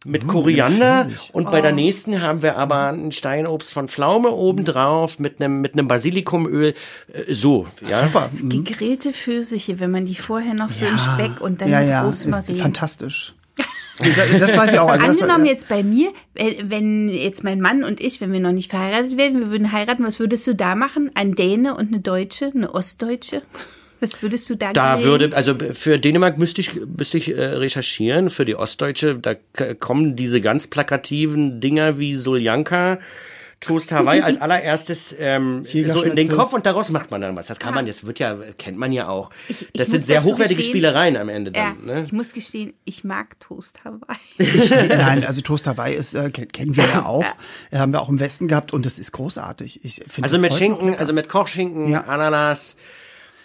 mit 0.06 0.28
Koriander 0.28 1.10
und 1.32 1.52
bei 1.52 1.62
der 1.62 1.72
nächsten 1.72 2.22
haben 2.22 2.42
wir 2.42 2.58
aber 2.58 2.88
ein 2.88 3.12
Steinobst 3.12 3.72
von 3.72 3.88
Pflaume 3.88 4.32
obendrauf 4.32 5.20
mit 5.20 5.42
einem 5.42 5.62
mit 5.62 5.74
einem 5.74 5.88
Basilikumöl 5.88 6.74
äh, 7.14 7.34
so 7.34 7.68
ja 7.88 8.04
Super. 8.04 8.30
Gegrillte 8.42 9.14
Pfirsiche, 9.14 9.80
wenn 9.80 9.92
man 9.92 10.06
die 10.06 10.16
vorher 10.16 10.54
noch 10.54 10.70
so 10.70 10.86
in 10.86 10.98
Speck 10.98 11.42
und 11.42 11.62
dann 11.62 11.70
ja, 11.70 11.80
mit 11.80 11.90
ja, 11.90 12.10
ist 12.10 12.26
Rosmarin. 12.26 12.58
fantastisch. 12.58 13.34
das, 14.40 14.58
weiß 14.58 14.74
ich 14.74 14.80
auch. 14.80 14.90
Also 14.90 15.06
Angenommen 15.06 15.46
jetzt 15.46 15.70
bei 15.70 15.84
mir, 15.84 16.12
äh, 16.34 16.56
wenn 16.64 17.10
jetzt 17.10 17.44
mein 17.44 17.62
Mann 17.62 17.84
und 17.84 18.02
ich, 18.02 18.22
wenn 18.22 18.34
wir 18.34 18.40
noch 18.40 18.52
nicht 18.52 18.72
verheiratet 18.72 19.18
werden, 19.18 19.40
wir 19.40 19.52
würden 19.52 19.72
heiraten, 19.72 20.04
was 20.04 20.20
würdest 20.20 20.48
du 20.48 20.56
da 20.56 20.74
machen? 20.76 21.12
Ein 21.14 21.36
Däne 21.36 21.76
und 21.76 21.90
eine 21.90 22.00
Deutsche, 22.00 22.52
eine 22.54 22.74
Ostdeutsche? 22.74 23.44
Was 24.04 24.22
würdest 24.22 24.50
du 24.50 24.56
da 24.56 24.74
Da 24.74 24.96
grillen? 24.96 25.06
würde, 25.08 25.36
also 25.36 25.56
für 25.72 25.98
Dänemark 25.98 26.38
müsste 26.38 26.60
ich, 26.62 26.72
müsste 26.98 27.18
ich 27.18 27.30
äh, 27.36 27.42
recherchieren, 27.42 28.30
für 28.30 28.44
die 28.44 28.56
Ostdeutsche, 28.58 29.18
da 29.18 29.34
kommen 29.80 30.16
diese 30.18 30.42
ganz 30.42 30.68
plakativen 30.68 31.62
Dinger 31.62 31.98
wie 31.98 32.16
Soljanka, 32.16 33.00
Toast 33.62 33.94
Hawaii 33.94 34.20
als 34.22 34.42
allererstes 34.42 35.16
ähm, 35.18 35.64
so 35.88 36.04
in 36.04 36.18
den. 36.18 36.28
Kopf 36.28 36.52
und 36.52 36.66
daraus 36.66 36.90
macht 36.90 37.12
man 37.12 37.22
dann 37.22 37.34
was. 37.38 37.48
Das 37.48 37.60
kann 37.60 37.74
man, 37.74 37.86
das 37.86 38.06
wird 38.06 38.20
ja, 38.20 38.36
kennt 38.58 38.78
man 38.78 38.92
ja 38.92 39.08
auch. 39.08 39.30
Ich- 39.48 39.62
ich 39.62 39.68
das 39.74 39.88
sind 39.88 40.02
sehr 40.02 40.22
hochwertige 40.22 40.60
gestehen- 40.60 40.70
Spielereien 40.70 41.16
am 41.16 41.30
Ende 41.30 41.54
Ja, 41.56 41.74
dann. 41.74 41.86
Ne? 41.86 42.04
ich 42.04 42.12
muss 42.12 42.34
gestehen, 42.34 42.74
ich 42.84 43.06
mag 43.06 43.40
Toast 43.40 43.86
Hawaii. 43.86 44.18
Nein, 44.90 45.24
also 45.24 45.40
Toast 45.40 45.66
Hawaii 45.66 45.96
ist, 45.96 46.14
äh, 46.14 46.30
ken- 46.32 46.50
kennen 46.50 46.76
wir 46.76 46.84
ja 46.84 47.06
auch. 47.06 47.24
Äh, 47.72 47.78
haben 47.78 47.94
wir 47.94 48.02
auch 48.02 48.10
im 48.10 48.20
Westen 48.20 48.50
gehabt 48.50 48.74
und 48.74 48.86
das 48.86 49.00
ist 49.00 49.14
großartig. 49.14 49.80
Ich 49.86 50.04
finde 50.10 50.24
Also 50.24 50.36
das 50.36 50.42
mit 50.42 50.54
Schinken, 50.56 50.96
also 50.96 51.14
mit 51.14 51.30
Kochschinken, 51.30 51.90
Ja. 51.90 52.02
Ananas, 52.02 52.76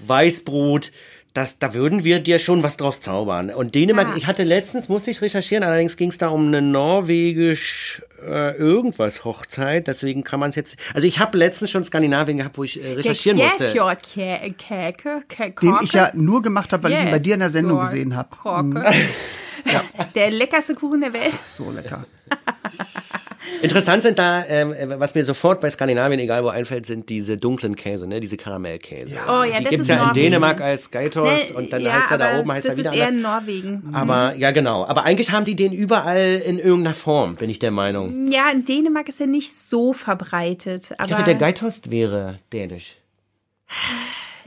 Weißbrot, 0.01 0.93
das, 1.35 1.59
da 1.59 1.75
würden 1.75 2.03
wir 2.05 2.21
dir 2.21 2.39
schon 2.39 2.63
was 2.63 2.77
draus 2.77 3.01
zaubern. 3.01 3.51
Und 3.51 3.75
Dänemark, 3.75 4.09
Ja. 4.11 4.17
ich 4.17 4.27
hatte 4.27 4.43
letztens, 4.45 4.89
musste 4.89 5.11
ich 5.11 5.21
recherchieren, 5.23 5.63
allerdings 5.63 5.97
ging 5.97 6.09
es 6.11 6.19
da 6.19 6.29
um 6.29 6.49
eine 6.49 6.63
norwegisch 6.63 8.03
äh, 8.27 8.57
irgendwas 8.57 9.25
Hochzeit, 9.25 9.87
deswegen 9.87 10.25
kann 10.25 10.41
man 10.41 10.51
es 10.51 10.57
jetzt, 10.57 10.77
also 10.95 11.07
ich 11.07 11.21
habe 11.21 11.39
letztens 11.39 11.71
schon 11.71 11.85
Skandinavien 11.85 12.39
gehabt, 12.39 12.59
wo 12.59 12.65
ich 12.65 12.83
äh, 12.83 12.95
recherchieren 12.95 13.39
musste. 13.39 13.73
Käke, 15.29 15.61
den 15.63 15.77
ich 15.85 15.93
ja 15.93 16.11
nur 16.15 16.43
gemacht 16.43 16.73
habe, 16.73 16.83
weil 16.85 16.93
ich 16.93 16.99
ihn 16.99 17.11
bei 17.13 17.19
dir 17.21 17.35
in 17.35 17.41
der 17.41 17.51
Sendung 17.51 17.81
gesehen 17.81 18.17
habe. 18.17 18.29
Korke. 18.31 18.83
Der 20.15 20.31
leckerste 20.31 20.75
Kuchen 20.75 21.01
der 21.03 21.13
Welt. 21.13 21.35
So 21.47 21.71
lecker. 21.71 22.07
Interessant 23.61 24.03
sind 24.03 24.19
da, 24.19 24.45
ähm, 24.49 24.73
äh, 24.73 25.01
was 25.01 25.15
mir 25.15 25.25
sofort 25.25 25.61
bei 25.61 25.69
Skandinavien, 25.69 26.21
egal 26.21 26.45
wo 26.45 26.49
einfällt, 26.49 26.87
sind 26.87 27.09
diese 27.09 27.37
dunklen 27.39 27.75
Käse, 27.75 28.07
ne, 28.07 28.21
diese 28.21 28.37
Karamellkäse. 28.37 29.17
Oh 29.29 29.43
ja, 29.43 29.57
Die 29.59 29.65
das 29.65 29.71
gibt's 29.71 29.81
ist 29.81 29.89
ja 29.89 29.95
in 29.97 30.01
Norwegen. 30.03 30.15
Dänemark 30.25 30.61
als 30.61 30.91
Gaitos 30.91 31.29
Nee, 31.29 31.55
und 31.57 31.73
dann 31.73 31.83
ja, 31.83 31.93
heißt 31.95 32.11
er 32.13 32.19
da 32.19 32.39
oben, 32.39 32.53
heißt 32.53 32.69
das 32.69 32.75
er 32.75 32.79
wieder 32.79 32.91
ist 32.93 32.97
eher 32.97 33.09
anders. 33.09 33.17
in 33.17 33.23
Norwegen. 33.63 33.91
Aber 33.93 34.35
ja, 34.37 34.51
genau. 34.53 34.85
Aber 34.87 35.03
eigentlich 35.05 35.33
haben 35.33 35.45
die 35.45 35.57
den 35.57 35.73
überall 35.73 36.41
in 36.47 36.59
irgendeiner 36.59 36.95
Form, 36.95 37.35
bin 37.37 37.51
ich 37.51 37.59
der 37.59 37.71
Meinung. 37.73 38.31
Ja, 38.31 38.51
in 38.51 38.65
Dänemark 38.65 39.09
ist 39.09 39.21
er 39.21 39.27
nicht 39.27 39.53
so 39.53 39.93
verbreitet. 39.93 40.91
Ich 41.03 41.09
dachte, 41.09 41.25
der 41.25 41.35
Geitost 41.35 41.91
wäre 41.91 42.39
dänisch. 42.53 42.97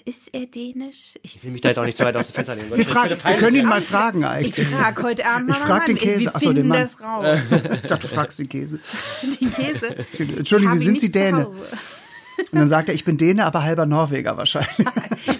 Ist 0.06 0.30
er 0.34 0.46
dänisch? 0.48 1.14
Ich, 1.22 1.36
Ich 1.38 1.44
will 1.44 1.52
mich 1.52 1.62
da 1.62 1.70
jetzt 1.70 1.78
auch 1.80 1.86
nicht 1.86 1.98
zu 1.98 2.04
weit 2.04 2.16
aus 2.16 2.28
dem 2.28 2.34
Fenster 2.34 2.56
lehnen. 2.56 2.70
Wir, 2.76 2.86
fragen, 2.86 3.10
wir 3.10 3.36
können 3.38 3.56
ihn 3.56 3.68
mal 3.68 3.82
fragen 3.82 4.22
ich 4.22 4.26
eigentlich. 4.28 4.68
frage 4.68 5.04
heute 5.04 5.26
Abend 5.26 5.50
mal 5.50 5.56
Ich 5.58 5.62
frag 5.64 5.86
den. 5.86 5.96
Käse. 5.98 6.20
Wir 6.22 6.32
Ach 6.34 6.40
so, 6.40 6.48
den 6.48 6.56
finden 6.56 6.68
Mann. 6.70 6.82
das 6.82 7.02
raus. 7.02 7.52
Ich 7.84 7.90
dachte, 7.90 8.08
du 8.08 8.14
fragst 8.14 8.40
den 8.40 8.50
Käse. 8.50 8.80
Den 9.42 9.54
Käse. 9.54 9.96
Entschuldigen 10.38 10.72
Hab 10.72 10.78
Sie, 10.80 10.86
sind 10.86 11.00
Sie 11.00 11.12
Däne? 11.12 11.48
Und 11.48 12.60
dann 12.60 12.70
sagt 12.70 12.90
er, 12.90 12.96
ich 12.96 13.04
bin 13.04 13.18
Däne, 13.18 13.46
aber 13.46 13.64
halber 13.64 13.86
Norweger 13.86 14.38
wahrscheinlich. 14.38 14.88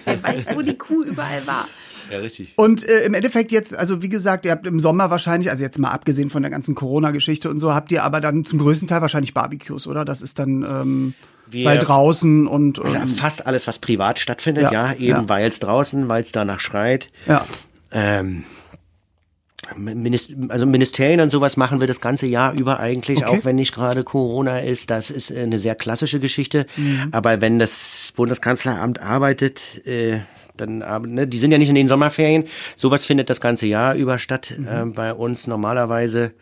Wer 0.04 0.22
weiß, 0.22 0.54
wo 0.54 0.62
die 0.62 0.76
Kuh 0.78 1.02
überall 1.04 1.46
war. 1.46 1.66
Ja, 2.10 2.18
richtig. 2.18 2.52
Und 2.56 2.86
äh, 2.88 3.04
im 3.04 3.14
Endeffekt 3.14 3.52
jetzt, 3.52 3.74
also 3.76 4.02
wie 4.02 4.08
gesagt, 4.08 4.44
ihr 4.44 4.50
habt 4.52 4.66
im 4.66 4.78
Sommer 4.80 5.10
wahrscheinlich, 5.10 5.50
also 5.50 5.62
jetzt 5.64 5.78
mal 5.78 5.90
abgesehen 5.90 6.30
von 6.30 6.42
der 6.42 6.50
ganzen 6.50 6.74
Corona-Geschichte 6.74 7.48
und 7.48 7.58
so, 7.58 7.72
habt 7.74 7.90
ihr 7.92 8.04
aber 8.04 8.20
dann 8.20 8.44
zum 8.44 8.58
größten 8.58 8.86
Teil 8.88 9.00
wahrscheinlich 9.00 9.34
Barbecues, 9.34 9.86
oder? 9.86 10.04
Das 10.04 10.20
ist 10.22 10.38
dann 10.38 10.62
ähm, 10.62 11.14
Wir- 11.46 11.64
weil 11.66 11.78
draußen 11.78 12.46
und 12.46 12.78
Also 12.82 12.98
ähm, 12.98 13.08
fast 13.08 13.46
alles, 13.46 13.66
was 13.66 13.78
privat 13.78 14.18
stattfindet, 14.18 14.64
Ja, 14.64 14.72
ja, 14.72 14.92
eben 14.94 15.06
ja. 15.06 15.28
weil 15.28 15.46
es 15.46 15.58
draußen, 15.60 16.08
weil 16.08 16.22
es 16.22 16.32
danach 16.32 16.60
schreit. 16.60 17.10
ja. 17.26 17.44
Ähm, 17.92 18.44
Minist 19.76 20.30
also 20.48 20.66
Ministerien 20.66 21.20
und 21.20 21.30
sowas 21.30 21.56
machen 21.56 21.80
wir 21.80 21.86
das 21.86 22.00
ganze 22.00 22.26
Jahr 22.26 22.52
über 22.52 22.80
eigentlich, 22.80 23.24
Okay. 23.24 23.38
auch 23.40 23.44
wenn 23.44 23.56
nicht 23.56 23.72
gerade 23.74 24.02
Corona 24.04 24.58
ist. 24.58 24.90
Das 24.90 25.10
ist 25.10 25.30
äh, 25.30 25.42
eine 25.42 25.58
sehr 25.58 25.74
klassische 25.76 26.20
Geschichte. 26.20 26.66
Mhm. 26.76 27.08
Aber 27.12 27.40
wenn 27.40 27.58
das 27.58 28.12
Bundeskanzleramt 28.16 29.00
arbeitet, 29.00 29.86
äh, 29.86 30.20
dann 30.56 30.78
ne, 31.14 31.26
die 31.26 31.38
sind 31.38 31.52
ja 31.52 31.58
nicht 31.58 31.68
in 31.70 31.74
den 31.74 31.88
Sommerferien. 31.88 32.44
Sowas 32.76 33.04
findet 33.06 33.30
das 33.30 33.40
ganze 33.40 33.66
Jahr 33.66 33.94
über 33.94 34.18
statt 34.18 34.52
Mhm. 34.58 34.66
äh, 34.68 34.84
bei 34.86 35.14
uns 35.14 35.46
normalerweise. 35.46 36.32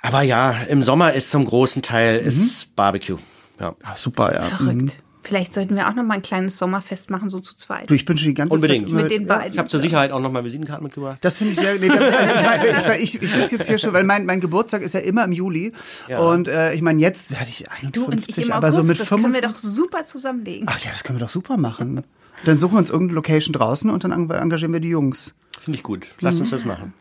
Aber 0.00 0.22
ja, 0.22 0.52
im 0.68 0.82
Sommer 0.82 1.12
ist 1.12 1.30
zum 1.30 1.44
großen 1.44 1.82
Teil 1.82 2.22
Mhm. 2.22 2.26
ist 2.28 2.74
Barbecue. 2.74 3.18
Ja. 3.60 3.74
Ach, 3.84 3.96
super, 3.96 4.32
ja. 4.34 4.40
Mhm. 4.40 4.44
Verrückt. 4.56 5.02
Vielleicht 5.22 5.52
sollten 5.54 5.74
wir 5.74 5.88
auch 5.88 5.94
noch 5.94 6.04
mal 6.04 6.14
ein 6.14 6.22
kleines 6.22 6.56
Sommerfest 6.56 7.10
machen, 7.10 7.28
so 7.30 7.40
zu 7.40 7.56
zweit. 7.56 7.90
Du, 7.90 7.94
ich 7.94 8.04
bin 8.04 8.16
schon 8.16 8.28
die 8.28 8.34
ganze 8.34 8.54
Unbedingt. 8.54 8.84
Zeit 8.84 8.92
immer- 8.92 9.02
Mit 9.02 9.10
den 9.10 9.22
Ich 9.22 9.28
beiden. 9.28 9.58
habe 9.58 9.68
zur 9.68 9.80
Sicherheit 9.80 10.12
auch 10.12 10.20
nochmal 10.20 10.44
Visitenkarten 10.44 10.84
mitgebracht. 10.84 11.18
Das 11.22 11.36
finde 11.38 11.54
ich 11.54 11.58
sehr. 11.58 11.74
Nee, 11.80 11.90
ich 13.02 13.14
ich, 13.14 13.14
ich, 13.16 13.22
ich 13.22 13.32
sitze 13.32 13.56
jetzt 13.56 13.66
hier 13.66 13.78
schon, 13.78 13.92
weil 13.92 14.04
mein, 14.04 14.24
mein 14.24 14.38
Geburtstag 14.40 14.82
ist 14.82 14.94
ja 14.94 15.00
immer 15.00 15.24
im 15.24 15.32
Juli. 15.32 15.72
Ja. 16.06 16.20
Und 16.20 16.46
äh, 16.46 16.74
ich 16.74 16.82
meine, 16.82 17.00
jetzt 17.00 17.32
werde 17.32 17.46
ich 17.48 17.68
51. 17.68 17.92
Du 17.92 18.04
und 18.04 18.28
ich 18.28 18.38
im 18.38 18.52
aber 18.52 18.68
August, 18.68 18.82
so 18.82 18.88
mit 18.88 19.00
das 19.00 19.08
können 19.08 19.22
wir 19.34 19.42
55 19.42 19.50
doch 19.52 19.58
super 19.58 20.04
zusammenlegen. 20.04 20.68
Ach 20.70 20.78
ja, 20.78 20.90
das 20.92 21.02
können 21.02 21.18
wir 21.18 21.24
doch 21.26 21.32
super 21.32 21.56
machen. 21.56 22.04
Dann 22.44 22.58
suchen 22.58 22.74
wir 22.74 22.78
uns 22.78 22.90
irgendeine 22.90 23.16
Location 23.16 23.52
draußen 23.52 23.90
und 23.90 24.04
dann 24.04 24.12
eng- 24.12 24.30
engagieren 24.30 24.72
wir 24.72 24.80
die 24.80 24.90
Jungs. 24.90 25.34
Finde 25.58 25.78
ich 25.78 25.82
gut. 25.82 26.06
Lasst 26.20 26.38
uns 26.38 26.50
das 26.50 26.64
machen. 26.64 26.92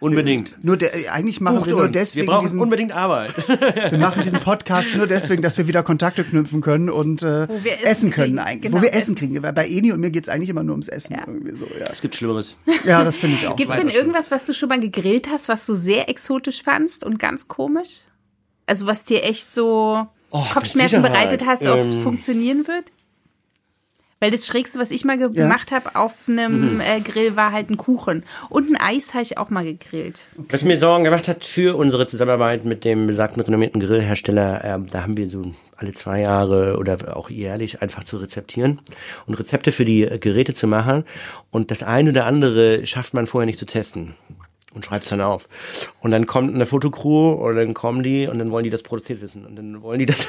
Unbedingt. 0.00 0.64
Nur 0.64 0.76
der, 0.78 1.12
eigentlich 1.12 1.40
machen 1.40 1.56
Bucht 1.56 1.66
wir 1.66 1.74
nur 1.74 1.82
uns. 1.84 1.92
deswegen 1.92 2.26
wir 2.26 2.32
brauchen 2.32 2.44
diesen, 2.46 2.60
unbedingt 2.60 2.92
Arbeit. 2.92 3.34
wir 3.90 3.98
machen 3.98 4.22
diesen 4.22 4.40
Podcast 4.40 4.94
nur 4.96 5.06
deswegen, 5.06 5.42
dass 5.42 5.58
wir 5.58 5.68
wieder 5.68 5.82
Kontakte 5.82 6.24
knüpfen 6.24 6.62
können 6.62 6.88
und 6.88 7.22
äh, 7.22 7.46
Wo 7.48 7.62
wir 7.64 7.72
Essen 7.74 7.86
essen 7.86 8.10
können 8.10 8.26
kriegen. 8.28 8.38
eigentlich. 8.38 8.62
Genau, 8.62 8.78
wo 8.78 8.82
wir 8.82 8.90
Essen 8.90 8.98
Essen. 8.98 9.16
kriegen. 9.16 9.42
Weil 9.42 9.52
bei 9.52 9.68
Eni 9.68 9.92
und 9.92 10.00
mir 10.00 10.10
geht's 10.10 10.28
eigentlich 10.30 10.48
immer 10.48 10.62
nur 10.62 10.72
ums 10.72 10.88
Essen. 10.88 11.12
Ja. 11.14 11.20
Irgendwie 11.26 11.54
so, 11.54 11.66
ja. 11.78 11.86
Es 11.92 12.00
gibt 12.00 12.14
Schlimmeres. 12.16 12.56
ja, 12.86 13.04
das 13.04 13.16
finde 13.16 13.36
ich 13.40 13.46
auch. 13.46 13.56
Gibt 13.56 13.72
es 13.72 13.78
denn 13.78 13.88
irgendwas, 13.90 14.30
was 14.30 14.46
du 14.46 14.54
schon 14.54 14.70
mal 14.70 14.80
gegrillt 14.80 15.28
hast, 15.30 15.48
was 15.48 15.66
du 15.66 15.74
sehr 15.74 16.08
exotisch 16.08 16.62
fandst 16.62 17.04
und 17.04 17.18
ganz 17.18 17.46
komisch? 17.48 18.00
Also 18.66 18.86
was 18.86 19.04
dir 19.04 19.22
echt 19.24 19.52
so 19.52 20.06
Oh, 20.32 20.44
Kopfschmerzen 20.52 21.02
bereitet 21.02 21.44
hast, 21.44 21.66
ob 21.66 21.80
es 21.80 21.92
Ähm. 21.94 22.02
funktionieren 22.04 22.66
wird? 22.68 22.84
Weil 24.20 24.30
das 24.30 24.46
Schrägste, 24.46 24.78
was 24.78 24.90
ich 24.90 25.04
mal 25.06 25.16
gemacht 25.16 25.72
habe 25.72 25.96
auf 25.96 26.28
einem 26.28 26.74
Mhm. 26.74 26.80
äh, 26.80 27.00
Grill, 27.00 27.36
war 27.36 27.52
halt 27.52 27.70
ein 27.70 27.78
Kuchen. 27.78 28.22
Und 28.50 28.70
ein 28.70 28.76
Eis 28.76 29.14
habe 29.14 29.22
ich 29.22 29.38
auch 29.38 29.48
mal 29.48 29.64
gegrillt. 29.64 30.26
Was 30.50 30.62
mir 30.62 30.78
Sorgen 30.78 31.04
gemacht 31.04 31.26
hat 31.26 31.44
für 31.46 31.74
unsere 31.76 32.06
Zusammenarbeit 32.06 32.64
mit 32.66 32.84
dem 32.84 33.06
besagten 33.06 33.40
renommierten 33.42 33.80
Grillhersteller, 33.80 34.62
ähm, 34.62 34.86
da 34.90 35.02
haben 35.04 35.16
wir 35.16 35.28
so 35.28 35.52
alle 35.76 35.94
zwei 35.94 36.20
Jahre 36.20 36.76
oder 36.76 37.16
auch 37.16 37.30
jährlich 37.30 37.80
einfach 37.80 38.04
zu 38.04 38.18
rezeptieren 38.18 38.82
und 39.26 39.34
Rezepte 39.40 39.72
für 39.72 39.86
die 39.86 40.02
äh, 40.02 40.18
Geräte 40.18 40.52
zu 40.52 40.66
machen. 40.66 41.04
Und 41.50 41.70
das 41.70 41.82
eine 41.82 42.10
oder 42.10 42.26
andere 42.26 42.86
schafft 42.86 43.14
man 43.14 43.26
vorher 43.26 43.46
nicht 43.46 43.58
zu 43.58 43.64
testen 43.64 44.16
und 44.74 44.84
schreibt 44.84 45.04
es 45.04 45.10
dann 45.10 45.22
auf. 45.22 45.48
Und 46.00 46.10
dann 46.10 46.26
kommt 46.26 46.54
eine 46.54 46.66
Fotocrew 46.66 47.32
oder 47.42 47.64
dann 47.64 47.72
kommen 47.72 48.02
die 48.02 48.26
und 48.28 48.38
dann 48.38 48.50
wollen 48.50 48.64
die 48.64 48.70
das 48.70 48.82
produziert 48.82 49.22
wissen. 49.22 49.46
Und 49.46 49.56
dann 49.56 49.80
wollen 49.80 49.98
die 50.00 50.06
das. 50.06 50.26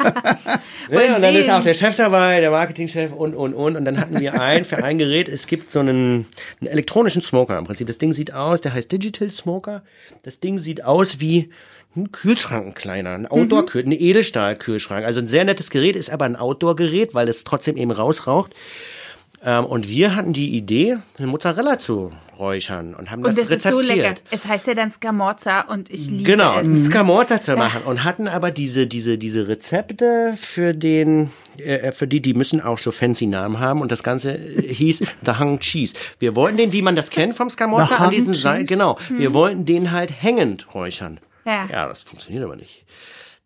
ja, 0.90 1.16
und 1.16 1.22
dann 1.22 1.34
ist 1.34 1.50
auch 1.50 1.62
der 1.62 1.74
Chef 1.74 1.94
dabei, 1.94 2.40
der 2.40 2.50
Marketingchef 2.50 3.12
und, 3.12 3.34
und, 3.34 3.54
und. 3.54 3.76
Und 3.76 3.84
dann 3.84 4.00
hatten 4.00 4.18
wir 4.18 4.40
ein 4.40 4.64
für 4.64 4.82
ein 4.82 4.98
Gerät, 4.98 5.28
es 5.28 5.46
gibt 5.46 5.70
so 5.70 5.80
einen, 5.80 6.26
einen 6.60 6.70
elektronischen 6.70 7.22
Smoker 7.22 7.58
im 7.58 7.64
Prinzip. 7.64 7.86
Das 7.86 7.98
Ding 7.98 8.12
sieht 8.12 8.32
aus, 8.32 8.60
der 8.60 8.74
heißt 8.74 8.90
Digital 8.90 9.30
Smoker. 9.30 9.82
Das 10.22 10.40
Ding 10.40 10.58
sieht 10.58 10.84
aus 10.84 11.20
wie 11.20 11.50
ein 11.96 12.12
Kühlschrank, 12.12 12.66
ein 12.66 12.74
kleiner, 12.74 13.10
ein 13.10 13.26
Outdoor-Kühlschrank, 13.26 13.94
ein 13.94 14.00
Edelstahl-Kühlschrank. 14.00 15.04
Also 15.04 15.20
ein 15.20 15.28
sehr 15.28 15.44
nettes 15.44 15.70
Gerät, 15.70 15.96
ist 15.96 16.10
aber 16.10 16.24
ein 16.24 16.36
Outdoor-Gerät, 16.36 17.14
weil 17.14 17.28
es 17.28 17.44
trotzdem 17.44 17.76
eben 17.76 17.90
rausraucht. 17.90 18.54
Ähm, 19.42 19.64
und 19.64 19.88
wir 19.88 20.14
hatten 20.16 20.32
die 20.32 20.50
Idee, 20.56 20.98
eine 21.18 21.26
Mozzarella 21.26 21.78
zu 21.78 22.12
räuchern 22.38 22.94
und 22.94 23.10
haben 23.10 23.20
Und 23.24 23.28
das, 23.36 23.48
das, 23.48 23.50
ist 23.50 23.62
so 23.64 23.76
rezeptiert. 23.78 24.06
lecker. 24.06 24.20
Es 24.30 24.44
heißt 24.46 24.66
ja 24.66 24.74
dann 24.74 24.90
Scamorza 24.90 25.62
und 25.62 25.90
ich 25.90 26.08
liebe 26.10 26.22
Genau, 26.24 26.52
es. 26.52 26.58
einen 26.64 26.82
Scamorza 26.82 27.40
zu 27.40 27.54
machen 27.56 27.82
und 27.84 28.04
hatten 28.04 28.28
aber 28.28 28.50
diese 28.50 28.86
diese 28.86 29.18
diese 29.18 29.46
Rezepte 29.48 30.34
für 30.40 30.72
den 30.74 31.30
äh, 31.58 31.92
für 31.92 32.06
die 32.06 32.20
die 32.20 32.32
müssen 32.34 32.60
auch 32.62 32.78
so 32.78 32.92
fancy 32.92 33.26
Namen 33.26 33.60
haben 33.60 33.80
und 33.82 33.92
das 33.92 34.02
ganze 34.02 34.32
äh, 34.36 34.62
hieß 34.74 35.00
The 35.24 35.32
Hung 35.38 35.58
Cheese. 35.60 35.94
Wir 36.18 36.34
wollten 36.36 36.56
den, 36.56 36.72
wie 36.72 36.80
man 36.82 36.96
das 36.96 37.10
kennt 37.10 37.34
vom 37.34 37.50
Scamorza 37.50 37.86
The 37.88 37.94
an 37.94 38.04
Hung 38.06 38.10
diesen 38.10 38.34
Seil, 38.34 38.60
Cheese? 38.60 38.72
genau. 38.74 38.98
Wir 39.10 39.34
wollten 39.34 39.66
den 39.66 39.90
halt 39.92 40.10
hängend 40.22 40.74
räuchern. 40.74 41.20
Ja. 41.44 41.66
Ja, 41.70 41.88
das 41.88 42.02
funktioniert 42.02 42.44
aber 42.44 42.56
nicht. 42.56 42.84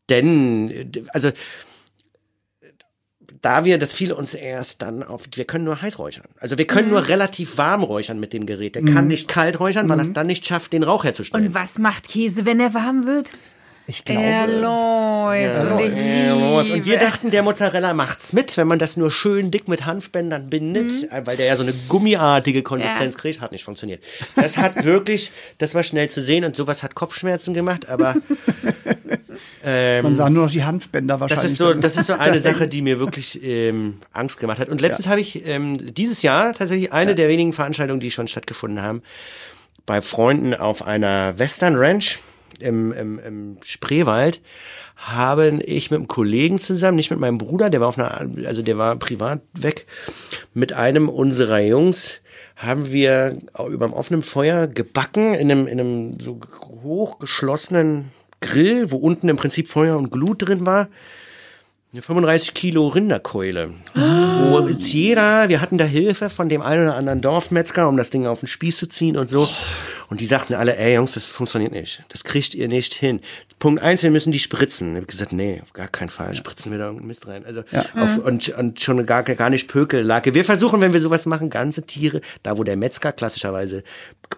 Denn 0.09 0.71
äh, 0.71 0.87
also 1.13 1.31
da 3.45 3.65
wir, 3.65 3.79
das 3.79 3.93
fiel 3.93 4.13
uns 4.13 4.35
erst 4.35 4.83
dann 4.83 5.03
auf, 5.03 5.25
wir 5.35 5.45
können 5.45 5.65
nur 5.65 5.83
heiß 5.83 5.99
räuchern. 5.99 6.25
Also 6.41 6.57
wir 6.57 6.67
können 6.67 6.89
nur 6.89 7.09
relativ 7.09 7.59
warm 7.59 7.83
räuchern 7.83 8.19
mit 8.19 8.33
dem 8.33 8.47
Gerät. 8.47 8.75
Der 8.75 8.85
kann 8.85 9.07
nicht 9.09 9.29
kalt 9.29 9.61
räuchern, 9.61 9.89
weil 9.89 9.99
er 9.99 10.05
es 10.05 10.13
dann 10.13 10.27
nicht 10.27 10.47
schafft, 10.47 10.73
den 10.73 10.83
Rauch 10.83 11.05
herzustellen. 11.05 11.49
Und 11.49 11.55
was 11.55 11.79
macht 11.79 12.09
Käse, 12.09 12.47
wenn 12.47 12.59
er 12.61 12.73
warm 12.75 13.07
wird? 13.07 13.31
Ich 13.87 14.03
glaube. 14.05 14.23
Er 14.23 14.47
läuft. 14.47 15.63
Ja. 15.63 15.75
Und, 15.75 15.81
ich 15.81 16.69
Ja, 16.69 16.75
Und 16.75 16.87
wir 16.87 16.99
dachten, 16.99 17.31
der 17.31 17.43
Mozzarella 17.43 17.93
macht's 17.93 18.33
mit, 18.33 18.57
wenn 18.57 18.67
man 18.67 18.79
das 18.79 18.97
nur 18.97 19.11
schön 19.11 19.51
dick 19.51 19.69
mit 19.69 19.85
Hanfbändern 19.85 20.49
bindet, 20.49 21.13
äh, 21.13 21.21
weil 21.27 21.37
der 21.37 21.47
ja 21.47 21.57
so 21.57 21.65
eine 21.65 21.73
gummiartige 21.89 22.63
Konsistenz 22.63 23.15
Ja. 23.15 23.21
kriegt, 23.21 23.41
hat 23.43 23.53
nicht 23.53 23.65
funktioniert. 23.65 24.03
Das 24.37 24.57
hat 24.57 24.85
wirklich, 24.85 25.33
das 25.59 25.75
war 25.75 25.83
schnell 25.83 26.09
zu 26.09 26.23
sehen 26.23 26.45
und 26.45 26.57
sowas 26.57 26.83
hat 26.83 26.95
Kopfschmerzen 26.95 27.53
gemacht, 27.53 27.87
aber 27.91 28.15
Man 30.03 30.17
sah 30.17 30.31
nur 30.31 30.45
noch 30.45 30.53
die 30.53 30.65
Hanfbänder 30.65 31.15
das 31.15 31.21
wahrscheinlich. 31.21 31.53
ist 31.53 31.59
so, 31.59 31.75
das 31.75 31.97
ist 31.97 32.07
so 32.07 32.15
eine 32.15 32.39
Sache, 32.41 32.69
die 32.69 32.83
mir 32.83 32.99
wirklich 32.99 33.43
ähm, 33.43 33.99
Angst 34.13 34.41
gemacht 34.41 34.59
hat. 34.59 34.69
Und 34.69 34.81
letztens 34.81 35.09
habe 35.09 35.21
ich 35.21 35.47
ähm, 35.47 35.95
dieses 35.95 36.23
Jahr 36.23 36.55
tatsächlich 36.55 36.93
eine 36.93 37.15
der 37.15 37.29
wenigen 37.29 37.53
Veranstaltungen, 37.53 38.01
die 38.01 38.11
schon 38.11 38.29
stattgefunden 38.29 38.83
haben, 38.83 39.03
bei 39.87 40.01
Freunden 40.01 40.55
auf 40.55 40.83
einer 40.83 41.39
Western 41.39 41.77
Ranch 41.77 42.21
im, 42.61 42.93
im, 42.93 43.19
im 43.19 43.57
Spreewald 43.63 44.41
haben 44.97 45.61
ich 45.65 45.91
mit 45.91 45.99
einem 45.99 46.09
Kollegen 46.09 46.59
zusammen, 46.59 46.97
nicht 46.97 47.11
mit 47.11 47.21
meinem 47.21 47.39
Bruder, 47.39 47.69
der 47.69 47.81
war 47.81 47.89
auf 47.89 47.99
einer, 47.99 48.29
also 48.47 48.63
der 48.63 48.79
war 48.79 48.97
privat 48.97 49.43
weg, 49.53 49.87
mit 50.55 50.73
einem 50.73 51.09
unserer 51.09 51.61
Jungs 51.61 52.21
haben 52.57 52.93
wir 52.93 53.39
über 53.69 53.87
dem 53.87 53.93
offenen 53.93 54.23
Feuer 54.23 54.69
gebacken 54.69 55.35
in 55.35 55.51
einem, 55.51 55.67
in 55.67 55.81
einem 55.81 56.21
so 56.21 56.41
hochgeschlossenen 56.83 58.13
Grill, 58.45 58.91
wo 58.91 58.97
unten 58.97 59.29
im 59.29 59.37
Prinzip 59.37 59.69
Feuer 59.69 59.97
und 59.97 60.11
Glut 60.11 60.47
drin 60.47 60.67
war. 60.67 60.89
Eine 61.93 62.03
35 62.03 62.55
Kilo 62.55 62.89
Rinderkeule. 62.89 63.71
Wo 63.95 64.67
jetzt 64.69 64.93
jeder, 64.93 65.49
wir 65.49 65.61
hatten 65.61 65.79
da 65.79 65.85
Hilfe 65.85 66.29
von 66.29 66.49
dem 66.49 66.61
einen 66.61 66.83
oder 66.83 66.97
anderen 66.97 67.21
Dorfmetzger, 67.21 67.89
um 67.89 67.97
das 67.97 68.11
Ding 68.11 68.27
auf 68.27 68.41
den 68.41 68.49
Spieß 68.49 68.79
zu 68.79 68.89
ziehen 68.89 69.17
und 69.17 69.31
so. 69.31 69.49
Und 70.09 70.21
die 70.21 70.27
sagten 70.27 70.55
alle, 70.55 70.77
ey 70.77 70.95
Jungs, 70.95 71.13
das 71.13 71.27
funktioniert 71.27 71.73
nicht. 71.73 72.05
Das 72.09 72.25
kriegt 72.25 72.55
ihr 72.55 72.69
nicht 72.69 72.95
hin. 72.95 73.21
Punkt 73.59 73.83
eins, 73.83 74.03
wir 74.03 74.11
müssen 74.11 74.33
die 74.33 74.39
spritzen. 74.39 74.97
Ich 74.97 75.07
gesagt, 75.07 75.33
nee, 75.33 75.61
auf 75.63 75.73
gar 75.73 75.89
keinen 75.89 76.11
Fall. 76.11 76.35
Spritzen 76.35 76.71
wir 76.71 76.79
da 76.79 76.85
irgendeinen 76.87 77.09
Mist 77.09 77.27
rein. 77.27 77.45
Also, 77.47 77.63
auf, 77.97 78.19
und, 78.19 78.49
und 78.51 78.81
schon 78.81 79.07
gar, 79.07 79.23
gar 79.23 79.51
nicht 79.51 79.69
Pökellacke. 79.69 80.35
Wir 80.35 80.45
versuchen, 80.45 80.81
wenn 80.81 80.93
wir 80.93 81.01
sowas 81.01 81.27
machen, 81.27 81.49
ganze 81.49 81.83
Tiere, 81.87 82.21
da 82.43 82.59
wo 82.59 82.65
der 82.65 82.77
Metzger 82.77 83.13
klassischerweise 83.13 83.83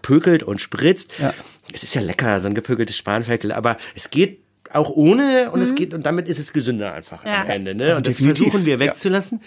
pökelt 0.02 0.42
und 0.42 0.60
spritzt. 0.60 1.10
Ja. 1.18 1.32
Es 1.72 1.82
ist 1.82 1.94
ja 1.94 2.00
lecker, 2.00 2.40
so 2.40 2.46
ein 2.48 2.54
gepökeltes 2.54 2.96
Spanferkel, 2.96 3.52
aber 3.52 3.76
es 3.94 4.10
geht 4.10 4.40
auch 4.72 4.90
ohne 4.90 5.50
und 5.52 5.60
es 5.62 5.74
geht 5.74 5.94
und 5.94 6.04
damit 6.06 6.28
ist 6.28 6.38
es 6.38 6.52
gesünder 6.52 6.92
einfach 6.92 7.24
Ja. 7.24 7.42
am 7.42 7.48
Ende. 7.48 7.74
Ne? 7.74 7.96
Und 7.96 8.06
das 8.06 8.16
Definitiv, 8.16 8.44
versuchen 8.46 8.66
wir 8.66 8.74
ja. 8.74 8.80
wegzulassen. 8.80 9.40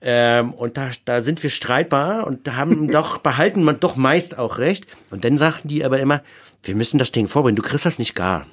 Ähm, 0.00 0.52
und 0.52 0.76
da, 0.76 0.90
da 1.04 1.22
sind 1.22 1.42
wir 1.42 1.50
streitbar 1.50 2.26
und 2.26 2.46
da 2.46 2.56
haben 2.56 2.88
doch 2.90 3.18
behalten 3.18 3.62
man 3.62 3.80
doch 3.80 3.96
meist 3.96 4.38
auch 4.38 4.58
recht. 4.58 4.86
Und 5.10 5.24
dann 5.24 5.38
sagten 5.38 5.68
die 5.68 5.84
aber 5.84 6.00
immer, 6.00 6.22
wir 6.64 6.74
müssen 6.74 6.98
das 6.98 7.12
Ding 7.12 7.28
vorbringen, 7.28 7.56
du 7.56 7.62
kriegst 7.62 7.86
das 7.86 7.98
nicht 7.98 8.14
gar. 8.14 8.46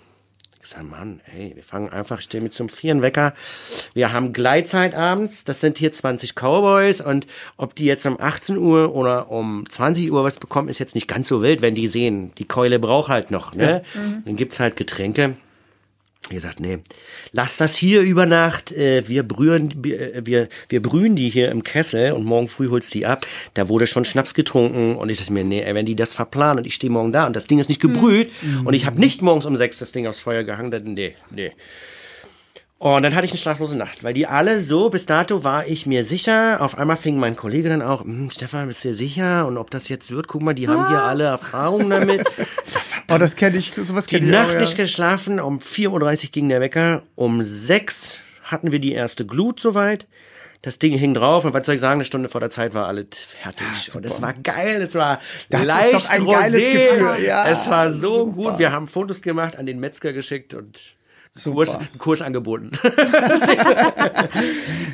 Ich 0.62 0.70
sag, 0.70 0.84
Mann, 0.84 1.22
ey, 1.38 1.54
wir 1.56 1.64
fangen 1.64 1.90
einfach, 1.90 2.18
ich 2.20 2.26
stehe 2.26 2.44
mit 2.44 2.54
zum 2.54 2.68
Vieren 2.68 3.02
Wecker. 3.02 3.34
Wir 3.94 4.12
haben 4.12 4.34
Gleitzeit 4.34 4.94
abends, 4.94 5.46
das 5.46 5.62
sind 5.62 5.78
hier 5.78 5.94
20 5.94 6.36
Cowboys 6.36 7.00
und 7.00 7.28
ob 7.56 7.76
die 7.76 7.86
jetzt 7.86 8.06
um 8.06 8.20
18 8.20 8.58
Uhr 8.58 8.94
oder 8.94 9.32
um 9.32 9.64
20 9.70 10.12
Uhr 10.12 10.26
was 10.26 10.38
bekommen, 10.38 10.68
ist 10.68 10.80
jetzt 10.80 10.96
nicht 10.96 11.08
ganz 11.08 11.30
so 11.30 11.42
wild, 11.42 11.62
wenn 11.62 11.76
die 11.76 11.88
sehen, 11.88 12.34
die 12.38 12.46
Keule 12.46 12.78
braucht 12.78 13.08
halt 13.08 13.32
noch, 13.32 13.56
ne? 13.56 13.84
Dann 14.26 14.36
gibt's 14.36 14.60
halt 14.60 14.76
Getränke. 14.76 15.36
Wie 16.28 16.36
gesagt, 16.36 16.60
nee, 16.60 16.80
lass 17.32 17.58
das 17.58 17.76
hier 17.76 18.02
über 18.02 18.26
Nacht. 18.26 18.72
Äh, 18.72 19.08
wir 19.08 19.24
brühen, 19.24 19.74
wir, 19.78 20.26
wir, 20.26 20.50
wir 20.68 20.82
brühen 20.82 21.16
die 21.16 21.30
hier 21.30 21.50
im 21.50 21.64
Kessel 21.64 22.12
und 22.12 22.24
morgen 22.24 22.48
früh 22.48 22.70
holst 22.70 22.94
die 22.94 23.06
ab. 23.06 23.26
Da 23.56 23.68
wurde 23.68 23.88
schon 23.88 24.06
Schnaps 24.06 24.34
getrunken 24.34 24.96
und 24.96 25.10
ich 25.10 25.18
dachte 25.18 25.34
mir, 25.34 25.44
nee, 25.44 25.66
wenn 25.74 25.88
die 25.88 25.96
das 25.96 26.14
verplanen 26.14 26.60
und 26.60 26.68
ich 26.68 26.76
stehe 26.76 26.92
morgen 26.92 27.12
da 27.12 27.26
und 27.26 27.36
das 27.36 27.48
Ding 27.48 27.58
ist 27.58 27.70
nicht 27.70 27.82
gebrüht 27.82 28.32
und 28.64 28.74
ich 28.74 28.86
habe 28.86 29.00
nicht 29.00 29.22
morgens 29.22 29.46
um 29.46 29.58
sechs 29.58 29.80
das 29.80 29.92
Ding 29.92 30.06
aufs 30.06 30.20
Feuer 30.20 30.44
gehangen, 30.44 30.70
dann 30.70 30.94
nee, 30.94 31.16
nee. 31.32 31.52
Und 32.80 33.04
dann 33.04 33.14
hatte 33.14 33.26
ich 33.26 33.32
eine 33.32 33.40
schlaflose 33.40 33.78
Nacht, 33.78 34.06
weil 34.06 34.14
die 34.14 34.26
alle 34.26 34.62
so, 34.62 34.90
bis 34.90 35.06
dato 35.06 35.44
war 35.44 35.68
ich 35.68 35.86
mir 35.86 36.06
sicher. 36.06 36.62
Auf 36.62 36.78
einmal 36.78 36.96
fing 36.96 37.18
mein 37.18 37.36
Kollege 37.36 37.68
dann 37.68 37.82
auch, 37.82 38.06
hm, 38.06 38.30
Stefan, 38.30 38.70
bist 38.70 38.86
du 38.86 38.90
dir 38.90 38.96
sicher? 38.96 39.48
Und 39.48 39.58
ob 39.58 39.70
das 39.70 39.90
jetzt 39.90 40.12
wird, 40.12 40.30
guck 40.30 40.42
mal, 40.42 40.54
die 40.54 40.70
haben 40.70 40.88
hier 40.88 41.04
alle 41.04 41.26
Erfahrungen 41.26 41.90
damit. 41.90 42.24
Oh, 43.12 43.18
das 43.18 43.36
kenne 43.36 43.58
ich, 43.58 43.74
sowas 43.74 44.06
Die 44.08 44.16
kenne 44.16 44.28
ich 44.28 44.32
Nacht 44.32 44.50
auch, 44.50 44.54
ja. 44.54 44.60
nicht 44.62 44.78
geschlafen, 44.78 45.40
um 45.40 45.60
4.30 45.60 45.90
Uhr 46.26 46.32
ging 46.32 46.50
der 46.50 46.62
Wecker, 46.62 47.04
um 47.16 47.44
6 47.44 48.18
hatten 48.44 48.72
wir 48.72 48.80
die 48.80 48.94
erste 48.94 49.26
Glut 49.26 49.60
soweit. 49.60 50.08
Das 50.62 50.78
Ding 50.78 50.98
hing 50.98 51.14
drauf 51.14 51.46
und 51.46 51.54
was 51.54 51.66
soll 51.66 51.76
ich 51.76 51.82
sagen, 51.82 52.00
eine 52.00 52.06
Stunde 52.06 52.28
vor 52.28 52.42
der 52.42 52.50
Zeit 52.50 52.74
war 52.74 52.86
alles 52.88 53.08
fertig. 53.42 53.66
und 53.96 54.06
es 54.06 54.22
war 54.22 54.34
geil, 54.34 54.82
es 54.82 54.94
war 54.94 55.20
Das 55.50 55.62
ist 55.62 55.68
leicht 55.68 55.94
doch 55.94 56.10
ein 56.10 56.22
rosé. 56.24 56.32
geiles 56.34 56.64
Gefühl, 56.72 57.24
ja. 57.26 57.48
es 57.48 57.70
war 57.70 57.94
so 57.94 58.26
Super. 58.26 58.32
gut. 58.52 58.60
Wir 58.60 58.72
haben 58.74 58.90
Fotos 58.90 59.22
gemacht, 59.22 59.56
an 59.58 59.66
den 59.66 59.80
Metzger 59.80 60.12
geschickt 60.12 60.54
und 60.54 60.80
einen 61.46 61.54
Kurs, 61.56 61.70
einen 61.76 61.98
Kurs 61.98 62.22
angeboten. 62.22 62.72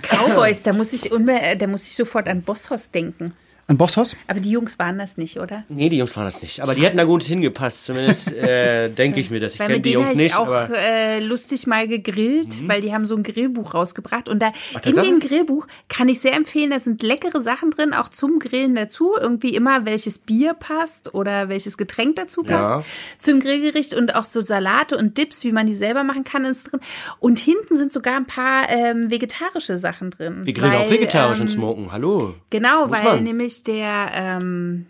Cowboys, 0.04 0.62
da 0.64 0.74
muss 0.74 0.94
ich 0.94 1.12
unbe 1.12 1.34
da 1.58 1.66
muss 1.68 1.88
ich 1.88 1.96
sofort 1.96 2.28
an 2.28 2.42
Bosshaus 2.44 2.92
denken. 2.92 3.34
An 3.68 3.78
Bosshaus? 3.78 4.16
Aber 4.28 4.40
die 4.40 4.52
Jungs 4.52 4.78
waren 4.78 5.00
das 5.00 5.18
nicht, 5.18 5.40
oder? 5.40 5.64
nee, 5.70 5.90
die 5.90 5.98
Jungs 5.98 6.16
waren 6.16 6.26
das 6.26 6.42
nicht. 6.44 6.60
Aber 6.62 6.76
die 6.76 6.84
hätten 6.84 6.98
da 6.98 7.04
gut 7.04 7.24
hingepasst. 7.24 7.86
Zumindest 7.86 8.32
äh, 8.32 8.90
denke 8.96 9.20
ich 9.20 9.32
mir 9.32 9.40
das. 9.40 9.54
Ich 9.56 9.60
Weil 9.60 9.68
kenne 9.68 9.78
mit 9.80 9.86
die 9.86 9.90
denen 9.94 10.02
Jungs 10.04 10.10
habe 10.12 10.22
ich 10.22 10.28
nicht. 10.28 10.38
auch 10.38 10.48
aber 10.48 10.68
Mhm. 10.68 10.74
äh, 10.76 11.20
lustig 11.22 11.66
mal 11.66 11.88
gegrillt, 11.88 12.68
weil 12.68 12.82
die 12.82 12.94
haben 12.94 13.08
so 13.08 13.16
ein 13.16 13.24
Grillbuch 13.24 13.74
rausgebracht. 13.74 14.30
Und 14.30 14.40
da 14.44 14.50
in 14.50 14.54
Tatsache? 14.82 15.06
dem 15.08 15.20
Grillbuch 15.20 15.66
kann 15.90 16.08
ich 16.10 16.20
sehr 16.20 16.36
empfehlen, 16.36 16.70
da 16.70 16.80
sind 16.80 17.02
leckere 17.02 17.42
Sachen 17.42 17.72
drin, 17.72 17.94
auch 17.94 18.10
zum 18.10 18.38
Grillen 18.38 18.76
dazu. 18.76 19.14
Irgendwie 19.20 19.56
immer 19.56 19.88
welches 19.88 20.20
Bier 20.20 20.54
passt 20.54 21.16
oder 21.16 21.50
welches 21.50 21.76
Getränk 21.78 22.18
dazu 22.18 22.44
passt 22.44 22.70
Ja. 22.70 22.84
zum 23.18 23.40
Grillgericht 23.40 23.96
und 23.96 24.14
auch 24.14 24.26
so 24.26 24.42
Salate 24.42 24.96
und 24.96 25.18
Dips, 25.18 25.44
wie 25.44 25.52
man 25.52 25.66
die 25.66 25.76
selber 25.76 26.04
machen 26.04 26.24
kann, 26.24 26.46
ist 26.46 26.72
drin. 26.72 26.82
Und 27.20 27.40
hinten 27.40 27.76
sind 27.76 27.92
sogar 27.92 28.16
ein 28.18 28.28
paar 28.28 28.70
ähm, 28.70 29.10
vegetarische 29.10 29.80
Sachen 29.80 30.12
drin. 30.12 30.42
wir 30.46 30.54
grillen 30.54 30.72
weil, 30.74 30.82
auch 30.86 30.92
vegetarisch 30.92 31.40
und 31.40 31.48
ähm, 31.48 31.54
smoken. 31.54 31.92
Hallo. 31.92 32.36
Genau, 32.52 32.86
Muss 32.88 32.96
weil 32.98 33.04
man. 33.04 33.24
nämlich 33.24 33.55
der 33.64 34.12
ähm, 34.14 34.86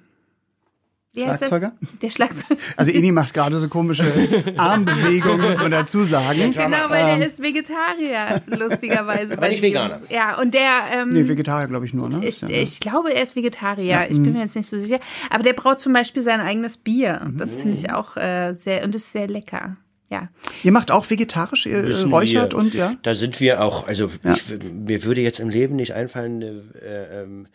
wie 1.15 1.25
heißt 1.25 1.43
das? 1.43 1.47
Schlagzeuger? 1.47 1.73
Der 2.01 2.09
Schlagzeuger. 2.09 2.59
Also 2.75 2.91
Eni 2.91 3.11
macht 3.13 3.33
gerade 3.33 3.57
so 3.57 3.69
komische 3.69 4.03
Armbewegungen, 4.57 5.41
muss 5.41 5.57
man 5.57 5.71
dazu 5.71 6.03
sagen. 6.03 6.51
Genau, 6.51 6.89
weil 6.89 7.17
der 7.17 7.25
ist 7.25 7.41
Vegetarier, 7.41 8.41
lustigerweise. 8.47 9.37
Aber 9.37 9.47
nicht 9.47 9.61
Veganer. 9.61 10.01
Ja, 10.09 10.37
und 10.39 10.53
der, 10.53 10.83
ähm, 10.93 11.13
Nee, 11.13 11.27
Vegetarier 11.29 11.67
glaube 11.67 11.85
ich 11.85 11.93
nur, 11.93 12.09
ne? 12.09 12.25
ich, 12.25 12.41
Ja. 12.41 12.49
ich 12.49 12.81
glaube, 12.81 13.13
er 13.13 13.23
ist 13.23 13.37
Vegetarier. 13.37 14.07
ich 14.09 14.21
bin 14.21 14.33
mir 14.33 14.41
jetzt 14.41 14.57
nicht 14.57 14.67
so 14.67 14.77
sicher. 14.77 14.99
Aber 15.29 15.43
der 15.43 15.53
braut 15.53 15.79
zum 15.79 15.93
Beispiel 15.93 16.21
sein 16.21 16.41
eigenes 16.41 16.77
Bier. 16.77 17.31
Das 17.37 17.51
finde 17.51 17.77
ich 17.77 17.91
auch 17.91 18.17
äh, 18.17 18.53
sehr, 18.53 18.83
und 18.83 18.93
ist 18.93 19.13
sehr 19.13 19.27
lecker. 19.27 19.77
Ja. 20.09 20.29
Ihr 20.63 20.71
macht 20.71 20.91
auch 20.91 21.09
vegetarisch, 21.09 21.65
ihr 21.65 21.81
Müssen 21.81 22.11
räuchert 22.11 22.51
wir, 22.51 22.59
und 22.59 22.73
ja? 22.73 22.93
Da 23.03 23.15
sind 23.15 23.39
wir 23.39 23.61
auch, 23.63 23.87
also 23.87 24.09
ich, 24.23 24.53
mir 24.71 25.03
würde 25.03 25.21
jetzt 25.21 25.39
im 25.39 25.49
Leben 25.49 25.77
nicht 25.77 25.93
einfallen, 25.93 26.35
eine 26.43 26.63
äh, 26.79 27.23
ähm, 27.23 27.47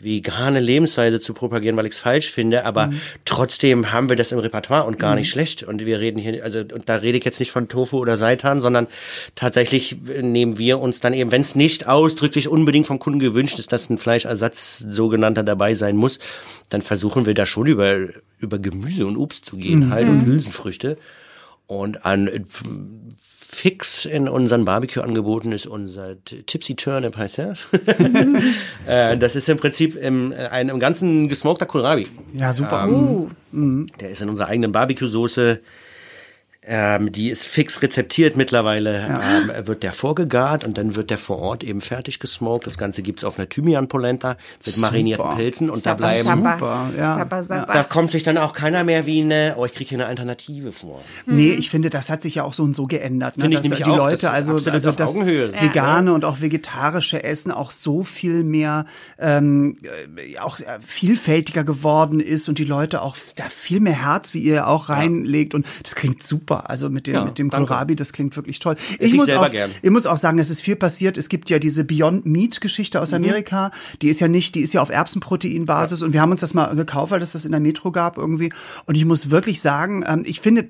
vegane 0.00 0.60
Lebensweise 0.60 1.20
zu 1.20 1.34
propagieren, 1.34 1.76
weil 1.76 1.86
ich 1.86 1.92
es 1.92 1.98
falsch 1.98 2.30
finde, 2.30 2.64
aber 2.64 2.88
Mhm. 2.88 3.00
trotzdem 3.24 3.92
haben 3.92 4.08
wir 4.08 4.16
das 4.16 4.32
im 4.32 4.38
Repertoire 4.38 4.84
und 4.84 4.98
gar 4.98 5.14
nicht 5.14 5.28
schlecht. 5.30 5.62
Und 5.62 5.84
wir 5.84 6.00
reden 6.00 6.18
hier, 6.18 6.42
also 6.42 6.60
und 6.60 6.88
da 6.88 6.96
rede 6.96 7.18
ich 7.18 7.24
jetzt 7.24 7.38
nicht 7.38 7.52
von 7.52 7.68
Tofu 7.68 7.98
oder 7.98 8.16
Seitan, 8.16 8.60
sondern 8.60 8.86
tatsächlich 9.34 9.96
nehmen 10.22 10.58
wir 10.58 10.78
uns 10.78 11.00
dann 11.00 11.12
eben, 11.12 11.30
wenn 11.32 11.42
es 11.42 11.54
nicht 11.54 11.86
ausdrücklich 11.86 12.48
unbedingt 12.48 12.86
vom 12.86 12.98
Kunden 12.98 13.18
gewünscht 13.18 13.58
ist, 13.58 13.72
dass 13.72 13.90
ein 13.90 13.98
Fleischersatz 13.98 14.78
sogenannter 14.88 15.42
dabei 15.42 15.74
sein 15.74 15.96
muss, 15.96 16.18
dann 16.70 16.82
versuchen 16.82 17.26
wir 17.26 17.34
da 17.34 17.44
schon 17.46 17.66
über, 17.66 17.98
über 18.38 18.58
Gemüse 18.58 19.06
und 19.06 19.16
Obst 19.16 19.44
zu 19.44 19.56
gehen, 19.56 19.86
Mhm. 19.86 19.90
halt 19.90 20.08
und 20.08 20.24
Hülsenfrüchte. 20.24 20.96
Und 21.66 22.04
an 22.04 22.26
äh, 22.26 22.40
fix 23.52 24.04
in 24.04 24.28
unseren 24.28 24.64
Barbecue-Angeboten 24.64 25.50
ist 25.50 25.66
unser 25.66 26.14
Tipsy 26.24 26.76
Turnip, 26.76 27.16
heißt 27.16 27.40
er. 27.40 27.54
äh, 28.86 29.18
das 29.18 29.34
ist 29.34 29.48
im 29.48 29.56
Prinzip 29.56 29.96
im, 29.96 30.30
äh, 30.30 30.46
ein 30.48 30.68
im 30.68 30.78
ganzen 30.78 31.28
gesmokter 31.28 31.66
Kohlrabi. 31.66 32.06
Ja, 32.32 32.52
super. 32.52 32.88
Uh, 32.88 33.28
Der 33.52 34.10
ist 34.10 34.22
in 34.22 34.28
unserer 34.28 34.46
eigenen 34.46 34.70
Barbecue-Soße. 34.70 35.58
Ähm, 36.62 37.10
die 37.10 37.30
ist 37.30 37.44
fix 37.44 37.80
rezeptiert 37.80 38.36
mittlerweile. 38.36 39.00
Ähm, 39.00 39.66
wird 39.66 39.82
der 39.82 39.94
vorgegart 39.94 40.66
und 40.66 40.76
dann 40.76 40.94
wird 40.94 41.08
der 41.08 41.16
vor 41.16 41.38
Ort 41.38 41.64
eben 41.64 41.80
fertig 41.80 42.20
gesmoked. 42.20 42.66
Das 42.66 42.76
Ganze 42.76 43.00
gibt's 43.00 43.24
auf 43.24 43.38
einer 43.38 43.48
Thymian-Polenta 43.48 44.36
mit 44.66 44.76
marinierten 44.76 45.36
Pilzen 45.36 45.70
und 45.70 45.78
da 45.78 45.90
Sabba, 45.90 46.06
bleiben 46.06 46.26
Sabba. 46.26 46.54
Super, 46.58 46.90
ja. 46.98 47.16
Sabba, 47.16 47.42
Sabba. 47.42 47.72
da 47.72 47.82
kommt 47.82 48.10
sich 48.10 48.24
dann 48.24 48.36
auch 48.36 48.52
keiner 48.52 48.84
mehr 48.84 49.06
wie 49.06 49.22
eine, 49.22 49.54
oh, 49.56 49.64
ich 49.64 49.72
kriege 49.72 49.88
hier 49.88 49.98
eine 49.98 50.06
Alternative 50.06 50.72
vor. 50.72 51.00
Nee, 51.24 51.52
ich 51.52 51.70
finde, 51.70 51.88
das 51.88 52.10
hat 52.10 52.20
sich 52.20 52.34
ja 52.34 52.44
auch 52.44 52.52
so 52.52 52.62
und 52.62 52.76
so 52.76 52.86
geändert. 52.86 53.38
Ne? 53.38 53.44
Finde 53.44 53.56
ich 53.56 53.62
dass 53.62 53.64
nämlich 53.64 53.84
die 53.84 53.90
auch, 53.90 53.96
Leute, 53.96 54.26
das 54.26 54.40
ist 54.40 54.50
also, 54.50 54.70
also 54.70 54.90
auf 54.90 54.96
das 54.96 55.16
Augenhöhe. 55.16 55.52
Ja. 55.54 55.62
vegane 55.62 56.12
und 56.12 56.26
auch 56.26 56.42
vegetarische 56.42 57.24
Essen 57.24 57.52
auch 57.52 57.70
so 57.70 58.04
viel 58.04 58.44
mehr 58.44 58.84
ähm, 59.18 59.78
äh, 60.16 60.38
auch 60.38 60.60
äh, 60.60 60.78
vielfältiger 60.86 61.64
geworden 61.64 62.20
ist 62.20 62.50
und 62.50 62.58
die 62.58 62.64
Leute 62.64 63.00
auch 63.00 63.16
da 63.36 63.44
viel 63.48 63.80
mehr 63.80 64.04
Herz, 64.04 64.34
wie 64.34 64.40
ihr 64.40 64.66
auch 64.66 64.90
reinlegt 64.90 65.54
und 65.54 65.66
das 65.82 65.94
klingt 65.94 66.22
super. 66.22 66.59
Super. 66.60 66.70
Also 66.70 66.90
mit 66.90 67.06
dem, 67.06 67.14
Ja, 67.14 67.24
mit 67.24 67.38
dem 67.38 67.50
danke. 67.50 67.66
Kohlrabi, 67.68 67.96
das 67.96 68.12
klingt 68.12 68.36
wirklich 68.36 68.58
toll. 68.58 68.76
ich 68.98 69.14
muss 69.14 69.26
selber 69.26 69.46
auch, 69.46 69.50
gern. 69.50 69.70
ich 69.82 69.90
muss 69.90 70.06
auch 70.06 70.16
sagen, 70.16 70.38
es 70.38 70.50
ist 70.50 70.60
viel 70.60 70.76
passiert. 70.76 71.16
Es 71.16 71.28
gibt 71.28 71.50
ja 71.50 71.58
diese 71.58 71.84
Beyond 71.84 72.26
Meat 72.26 72.60
Geschichte 72.60 72.98
Mhm. 72.98 73.02
aus 73.02 73.12
Amerika. 73.12 73.70
Die 74.02 74.08
ist 74.08 74.20
ja 74.20 74.28
nicht, 74.28 74.54
die 74.54 74.60
ist 74.60 74.72
ja 74.72 74.82
auf 74.82 74.90
Erbsenproteinbasis 74.90 76.02
und 76.02 76.12
wir 76.12 76.20
haben 76.20 76.30
uns 76.32 76.40
das 76.40 76.54
mal 76.54 76.74
gekauft, 76.76 77.12
weil 77.12 77.22
es 77.22 77.32
das 77.32 77.44
in 77.44 77.50
der 77.52 77.60
Metro 77.60 77.90
gab 77.92 78.18
irgendwie. 78.18 78.52
Und 78.86 78.94
ich 78.96 79.04
muss 79.04 79.30
wirklich 79.30 79.60
sagen, 79.60 80.04
ähm, 80.06 80.22
ich 80.26 80.40
finde, 80.40 80.68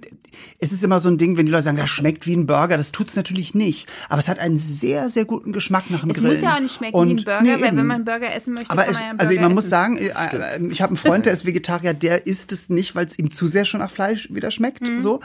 es 0.59 0.73
ist 0.73 0.85
immer 0.85 1.01
so 1.01 1.09
ein 1.09 1.19
Ding, 1.19 1.37
wenn 1.37 1.47
die 1.47 1.53
Leute 1.53 1.65
sagen, 1.65 1.77
das 1.77 1.91
schmeckt 1.91 2.27
wie 2.27 2.35
ein 2.37 2.47
Burger. 2.47 2.77
Das 2.77 2.93
tut's 2.93 3.17
natürlich 3.17 3.55
nicht. 3.55 3.89
Aber 4.09 4.19
es 4.21 4.29
hat 4.29 4.39
einen 4.39 4.59
sehr, 4.59 5.11
sehr 5.11 5.25
guten 5.25 5.53
Geschmack 5.53 5.91
nach 5.91 6.01
dem 6.01 6.11
Es 6.11 6.17
Grillen. 6.17 6.33
muss 6.33 6.41
ja 6.43 6.55
auch 6.57 6.61
nicht 6.61 6.75
schmecken 6.75 6.95
Und- 6.97 7.09
wie 7.09 7.13
ein 7.21 7.25
Burger, 7.25 7.43
nee, 7.43 7.53
weil 7.55 7.77
wenn 7.77 7.87
man 7.87 7.91
einen 7.97 8.05
Burger 8.05 8.33
essen 8.35 8.55
möchte, 8.55 8.71
Aber 8.71 8.83
kann 8.83 8.91
es, 8.91 8.95
man 8.97 9.03
ja 9.05 9.11
einen 9.11 9.21
also 9.21 9.31
Burger 9.33 9.43
man 9.43 9.53
muss 9.53 9.65
essen. 9.65 9.71
sagen, 9.71 9.97
äh, 9.99 10.07
äh, 10.09 10.67
ich 10.71 10.83
habe 10.83 10.91
einen 10.91 10.97
Freund, 10.97 11.27
der 11.27 11.33
ist 11.33 11.45
Vegetarier, 11.47 11.95
der 11.95 12.27
isst 12.27 12.53
es 12.53 12.69
nicht, 12.69 12.95
weil 12.95 13.07
es 13.07 13.19
ihm 13.19 13.31
zu 13.31 13.47
sehr 13.47 13.65
schon 13.65 13.81
nach 13.81 13.91
Fleisch 13.91 14.29
wieder 14.33 14.51
schmeckt. 14.51 14.87
Mhm. 14.89 15.01
So, 15.01 15.21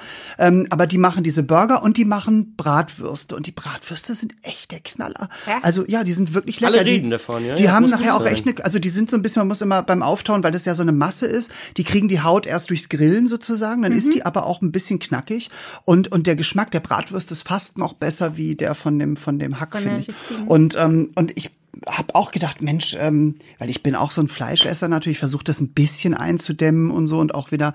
ähm, 0.46 0.68
aber 0.70 0.88
die 0.88 0.98
machen 0.98 1.24
diese 1.24 1.44
Burger 1.44 1.84
und 1.84 1.98
die 1.98 2.06
machen 2.06 2.56
Bratwürste 2.56 3.36
und 3.36 3.48
die 3.48 3.52
Bratwürste 3.52 4.14
sind 4.16 4.34
echt 4.44 4.72
der 4.72 4.80
Knaller. 4.80 5.30
Ja? 5.48 5.60
Also 5.62 5.86
ja, 5.88 6.04
die 6.04 6.14
sind 6.14 6.34
wirklich 6.34 6.60
lecker. 6.60 6.74
Alle 6.76 6.84
die, 6.86 6.92
reden 6.92 7.10
davon, 7.10 7.46
ja. 7.46 7.56
Die 7.56 7.64
Ja, 7.64 7.72
haben 7.74 7.90
nachher 7.90 8.16
auch 8.16 8.26
echt 8.26 8.48
eine, 8.48 8.64
also 8.64 8.80
die 8.80 8.90
sind 8.90 9.10
so 9.10 9.18
ein 9.18 9.24
bisschen, 9.24 9.42
man 9.42 9.48
muss 9.50 9.62
immer 9.62 9.84
beim 9.84 10.02
Auftauen, 10.04 10.44
weil 10.44 10.52
das 10.52 10.66
ja 10.66 10.76
so 10.76 10.82
eine 10.82 10.92
Masse 10.92 11.26
ist. 11.26 11.52
Die 11.78 11.84
kriegen 11.84 12.08
die 12.08 12.22
Haut 12.22 12.46
erst 12.46 12.70
durchs 12.70 12.90
Grillen 12.90 13.28
sozusagen, 13.28 13.82
dann 13.82 13.92
Mhm. 13.92 13.98
ist 13.98 14.14
die 14.14 14.26
aber 14.26 14.46
auch 14.46 14.62
ein 14.62 14.72
bisschen 14.72 15.00
knackig 15.00 15.50
und 15.86 16.12
und 16.12 16.28
der 16.28 16.36
Geschmack 16.36 16.72
der 16.72 16.80
Bratwürste 16.82 17.34
ist 17.34 17.48
fast 17.48 17.78
noch 17.78 17.94
besser 17.94 18.38
wie 18.38 18.56
der 18.56 18.76
von 18.76 19.00
dem 19.00 19.16
von 19.18 19.40
dem 19.40 19.60
Hack 19.60 19.78
finde 19.78 20.00
ich. 20.02 20.10
Und 20.46 20.76
ähm, 20.78 21.12
und 21.16 21.36
ich 21.38 21.52
habe 21.88 22.16
auch 22.16 22.32
gedacht, 22.32 22.62
Mensch, 22.62 22.96
ähm, 23.00 23.36
weil 23.60 23.70
ich 23.70 23.84
bin 23.84 23.96
auch 23.96 24.12
so 24.12 24.22
ein 24.22 24.28
Fleischesser 24.30 24.88
natürlich, 24.88 25.18
versuche 25.20 25.44
das 25.44 25.60
ein 25.60 25.70
bisschen 25.74 26.14
einzudämmen 26.14 26.90
und 26.90 27.08
so 27.08 27.20
und 27.20 27.36
auch 27.36 27.52
wieder 27.52 27.74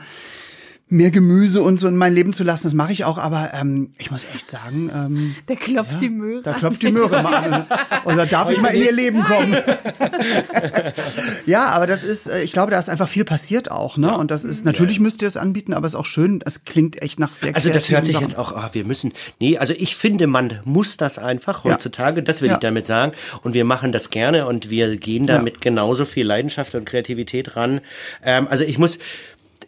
mehr 0.90 1.10
Gemüse 1.10 1.62
und 1.62 1.78
so 1.80 1.86
in 1.88 1.96
mein 1.96 2.12
Leben 2.12 2.32
zu 2.32 2.44
lassen. 2.44 2.64
Das 2.64 2.74
mache 2.74 2.92
ich 2.92 3.04
auch, 3.04 3.16
aber 3.18 3.52
ähm, 3.54 3.90
ich 3.98 4.10
muss 4.10 4.24
echt 4.34 4.48
sagen, 4.48 4.90
ähm, 4.94 5.34
Da 5.46 5.54
klopft 5.54 6.00
die 6.02 6.10
Möhre. 6.10 6.42
da 6.42 6.52
klopft 6.54 6.82
die 6.82 6.90
Möhre 6.92 7.22
mal 7.22 7.34
an. 7.34 7.66
Und 8.04 8.16
da 8.16 8.26
darf 8.26 8.50
ich 8.50 8.60
mal 8.60 8.74
in 8.74 8.82
ihr 8.82 8.92
Leben 8.92 9.22
kommen. 9.24 9.56
ja, 11.46 11.66
aber 11.66 11.86
das 11.86 12.04
ist, 12.04 12.26
äh, 12.28 12.42
ich 12.42 12.52
glaube, 12.52 12.70
da 12.70 12.78
ist 12.78 12.88
einfach 12.88 13.08
viel 13.08 13.24
passiert 13.24 13.70
auch, 13.70 13.96
ne? 13.96 14.16
Und 14.16 14.30
das 14.30 14.44
ist, 14.44 14.64
natürlich 14.64 15.00
müsst 15.00 15.22
ihr 15.22 15.26
das 15.26 15.36
anbieten, 15.36 15.72
aber 15.74 15.86
es 15.86 15.94
ist 15.94 15.98
auch 16.00 16.06
schön, 16.06 16.42
es 16.44 16.64
klingt 16.64 17.00
echt 17.02 17.18
nach 17.18 17.34
sehr 17.34 17.54
Also 17.54 17.70
das 17.70 17.88
hört 17.90 18.06
sich 18.06 18.14
Sachen. 18.14 18.26
jetzt 18.28 18.38
auch, 18.38 18.52
ah, 18.52 18.70
wir 18.72 18.84
müssen, 18.84 19.12
nee, 19.38 19.58
also 19.58 19.74
ich 19.76 19.96
finde, 19.96 20.26
man 20.26 20.60
muss 20.64 20.96
das 20.96 21.18
einfach 21.18 21.64
Ja. 21.64 21.72
heutzutage, 21.74 22.22
das 22.22 22.42
will 22.42 22.48
Ja. 22.48 22.54
ich 22.54 22.60
damit 22.60 22.86
sagen. 22.86 23.12
Und 23.42 23.54
wir 23.54 23.64
machen 23.64 23.92
das 23.92 24.10
gerne 24.10 24.46
und 24.46 24.70
wir 24.70 24.96
gehen 24.96 25.26
damit 25.26 25.60
genauso 25.60 26.04
viel 26.04 26.26
Leidenschaft 26.26 26.74
und 26.74 26.84
Kreativität 26.84 27.56
ran. 27.56 27.80
Ähm, 28.24 28.48
also 28.48 28.64
ich 28.64 28.78
muss, 28.78 28.98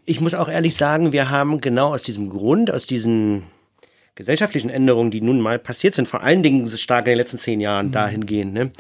ich 0.05 0.21
muss 0.21 0.35
auch 0.35 0.49
ehrlich 0.49 0.77
sagen, 0.77 1.13
wir 1.13 1.31
haben 1.31 1.61
genau 1.61 1.95
aus 1.95 2.03
diesem 2.03 2.29
Grund, 2.31 2.71
aus 2.73 2.87
diesen 2.87 3.45
gesellschaftlichen 4.15 4.69
Änderungen, 4.69 5.11
die 5.11 5.21
nun 5.23 5.41
mal 5.41 5.59
passiert 5.59 5.95
sind, 5.95 6.07
vor 6.07 6.23
allen 6.23 6.43
Dingen 6.43 6.69
stark 6.69 7.07
in 7.07 7.13
den 7.13 7.19
letzten 7.19 7.39
zehn 7.39 7.61
Jahren 7.61 7.87
Mhm. 7.89 7.93
dahingehend, 7.93 8.53
ne, 8.55 8.71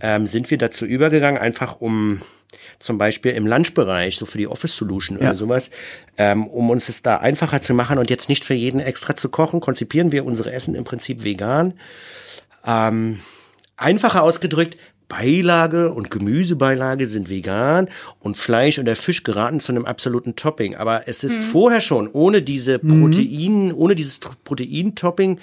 ähm, 0.00 0.26
sind 0.26 0.50
wir 0.50 0.58
dazu 0.58 0.84
übergegangen, 0.86 1.40
einfach 1.40 1.80
um 1.80 2.22
zum 2.78 2.96
Beispiel 2.98 3.32
im 3.32 3.46
Lunchbereich, 3.46 4.16
so 4.16 4.26
für 4.26 4.38
die 4.38 4.46
Office 4.46 4.76
Solution 4.76 5.18
Ja. 5.18 5.30
oder 5.30 5.36
sowas, 5.36 5.70
ähm, 6.18 6.46
um 6.46 6.70
uns 6.70 6.88
es 6.88 7.02
da 7.02 7.16
einfacher 7.16 7.60
zu 7.60 7.74
machen 7.74 7.98
und 7.98 8.10
jetzt 8.10 8.28
nicht 8.28 8.44
für 8.44 8.54
jeden 8.54 8.80
extra 8.80 9.16
zu 9.16 9.28
kochen, 9.28 9.60
konzipieren 9.60 10.12
wir 10.12 10.24
unsere 10.24 10.52
Essen 10.52 10.74
im 10.74 10.84
Prinzip 10.84 11.24
vegan. 11.24 11.74
Ähm, 12.66 13.20
einfacher 13.76 14.22
ausgedrückt, 14.22 14.76
Beilage 15.08 15.92
und 15.92 16.10
Gemüsebeilage 16.10 17.06
sind 17.06 17.30
vegan 17.30 17.88
und 18.20 18.36
Fleisch 18.36 18.78
oder 18.78 18.96
Fisch 18.96 19.22
geraten 19.22 19.60
zu 19.60 19.72
einem 19.72 19.84
absoluten 19.84 20.34
Topping. 20.36 20.74
Aber 20.74 21.06
es 21.06 21.22
ist 21.22 21.42
vorher 21.42 21.80
schon 21.80 22.08
ohne 22.12 22.42
diese 22.42 22.78
Protein, 22.78 23.72
ohne 23.72 23.94
dieses 23.94 24.18
Proteintopping, 24.44 25.38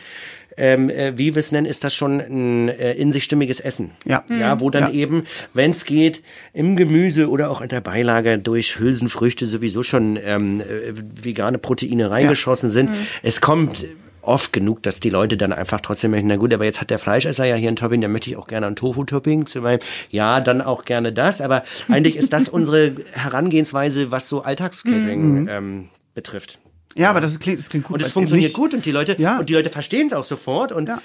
ähm, 0.55 0.89
äh, 0.91 1.17
wie 1.17 1.33
wir 1.33 1.39
es 1.39 1.51
nennen, 1.51 1.65
ist 1.65 1.83
das 1.83 1.95
schon 1.95 2.19
ein 2.19 2.69
äh, 2.69 2.93
in 2.93 3.11
sich 3.11 3.23
stimmiges 3.23 3.59
Essen. 3.59 3.91
Ja. 4.05 4.23
Ja, 4.29 4.59
wo 4.59 4.69
dann 4.69 4.83
Ja. 4.83 4.91
eben, 4.91 5.23
wenn 5.53 5.71
es 5.71 5.85
geht, 5.85 6.21
im 6.53 6.75
Gemüse 6.75 7.27
oder 7.29 7.49
auch 7.49 7.61
in 7.61 7.69
der 7.69 7.81
Beilage 7.81 8.37
durch 8.37 8.77
Hülsenfrüchte 8.79 9.47
sowieso 9.47 9.81
schon 9.81 10.19
ähm, 10.23 10.61
äh, 10.61 10.93
vegane 11.23 11.57
Proteine 11.57 12.11
reingeschossen 12.11 12.69
sind. 12.69 12.91
Es 13.23 13.41
kommt 13.41 13.85
oft 14.23 14.53
genug, 14.53 14.81
dass 14.83 14.99
die 14.99 15.09
Leute 15.09 15.37
dann 15.37 15.53
einfach 15.53 15.81
trotzdem 15.81 16.11
möchten, 16.11 16.27
na 16.27 16.37
gut, 16.37 16.53
aber 16.53 16.65
jetzt 16.65 16.81
hat 16.81 16.89
der 16.89 16.99
Fleischesser 16.99 17.45
ja 17.45 17.55
hier 17.55 17.69
ein 17.69 17.75
Topping, 17.75 18.01
dann 18.01 18.11
möchte 18.11 18.29
ich 18.29 18.37
auch 18.37 18.47
gerne 18.47 18.67
ein 18.67 18.75
Tofu-Topping 18.75 19.47
zu 19.47 19.61
meinem, 19.61 19.79
ja, 20.09 20.41
dann 20.41 20.61
auch 20.61 20.85
gerne 20.85 21.11
das, 21.13 21.41
aber 21.41 21.63
eigentlich 21.89 22.15
ist 22.15 22.33
das 22.33 22.49
unsere 22.49 22.95
Herangehensweise, 23.11 24.11
was 24.11 24.29
so 24.29 24.41
Alltagscatering 24.43 25.47
ähm, 25.49 25.89
betrifft. 26.13 26.59
Ja, 26.95 27.09
aber 27.09 27.21
das, 27.21 27.31
ist, 27.31 27.39
klingt, 27.39 27.59
das 27.59 27.69
klingt 27.69 27.85
gut. 27.85 27.95
Und 27.99 28.05
es 28.05 28.11
funktioniert 28.13 28.53
gut 28.53 28.73
und 28.73 28.85
die 28.85 28.91
Leute, 28.91 29.15
Ja. 29.19 29.39
und 29.39 29.49
die 29.49 29.53
Leute 29.53 29.69
verstehen 29.69 30.07
es 30.07 30.13
auch 30.13 30.25
sofort 30.25 30.71
und 30.71 30.87
Ja. 30.89 31.01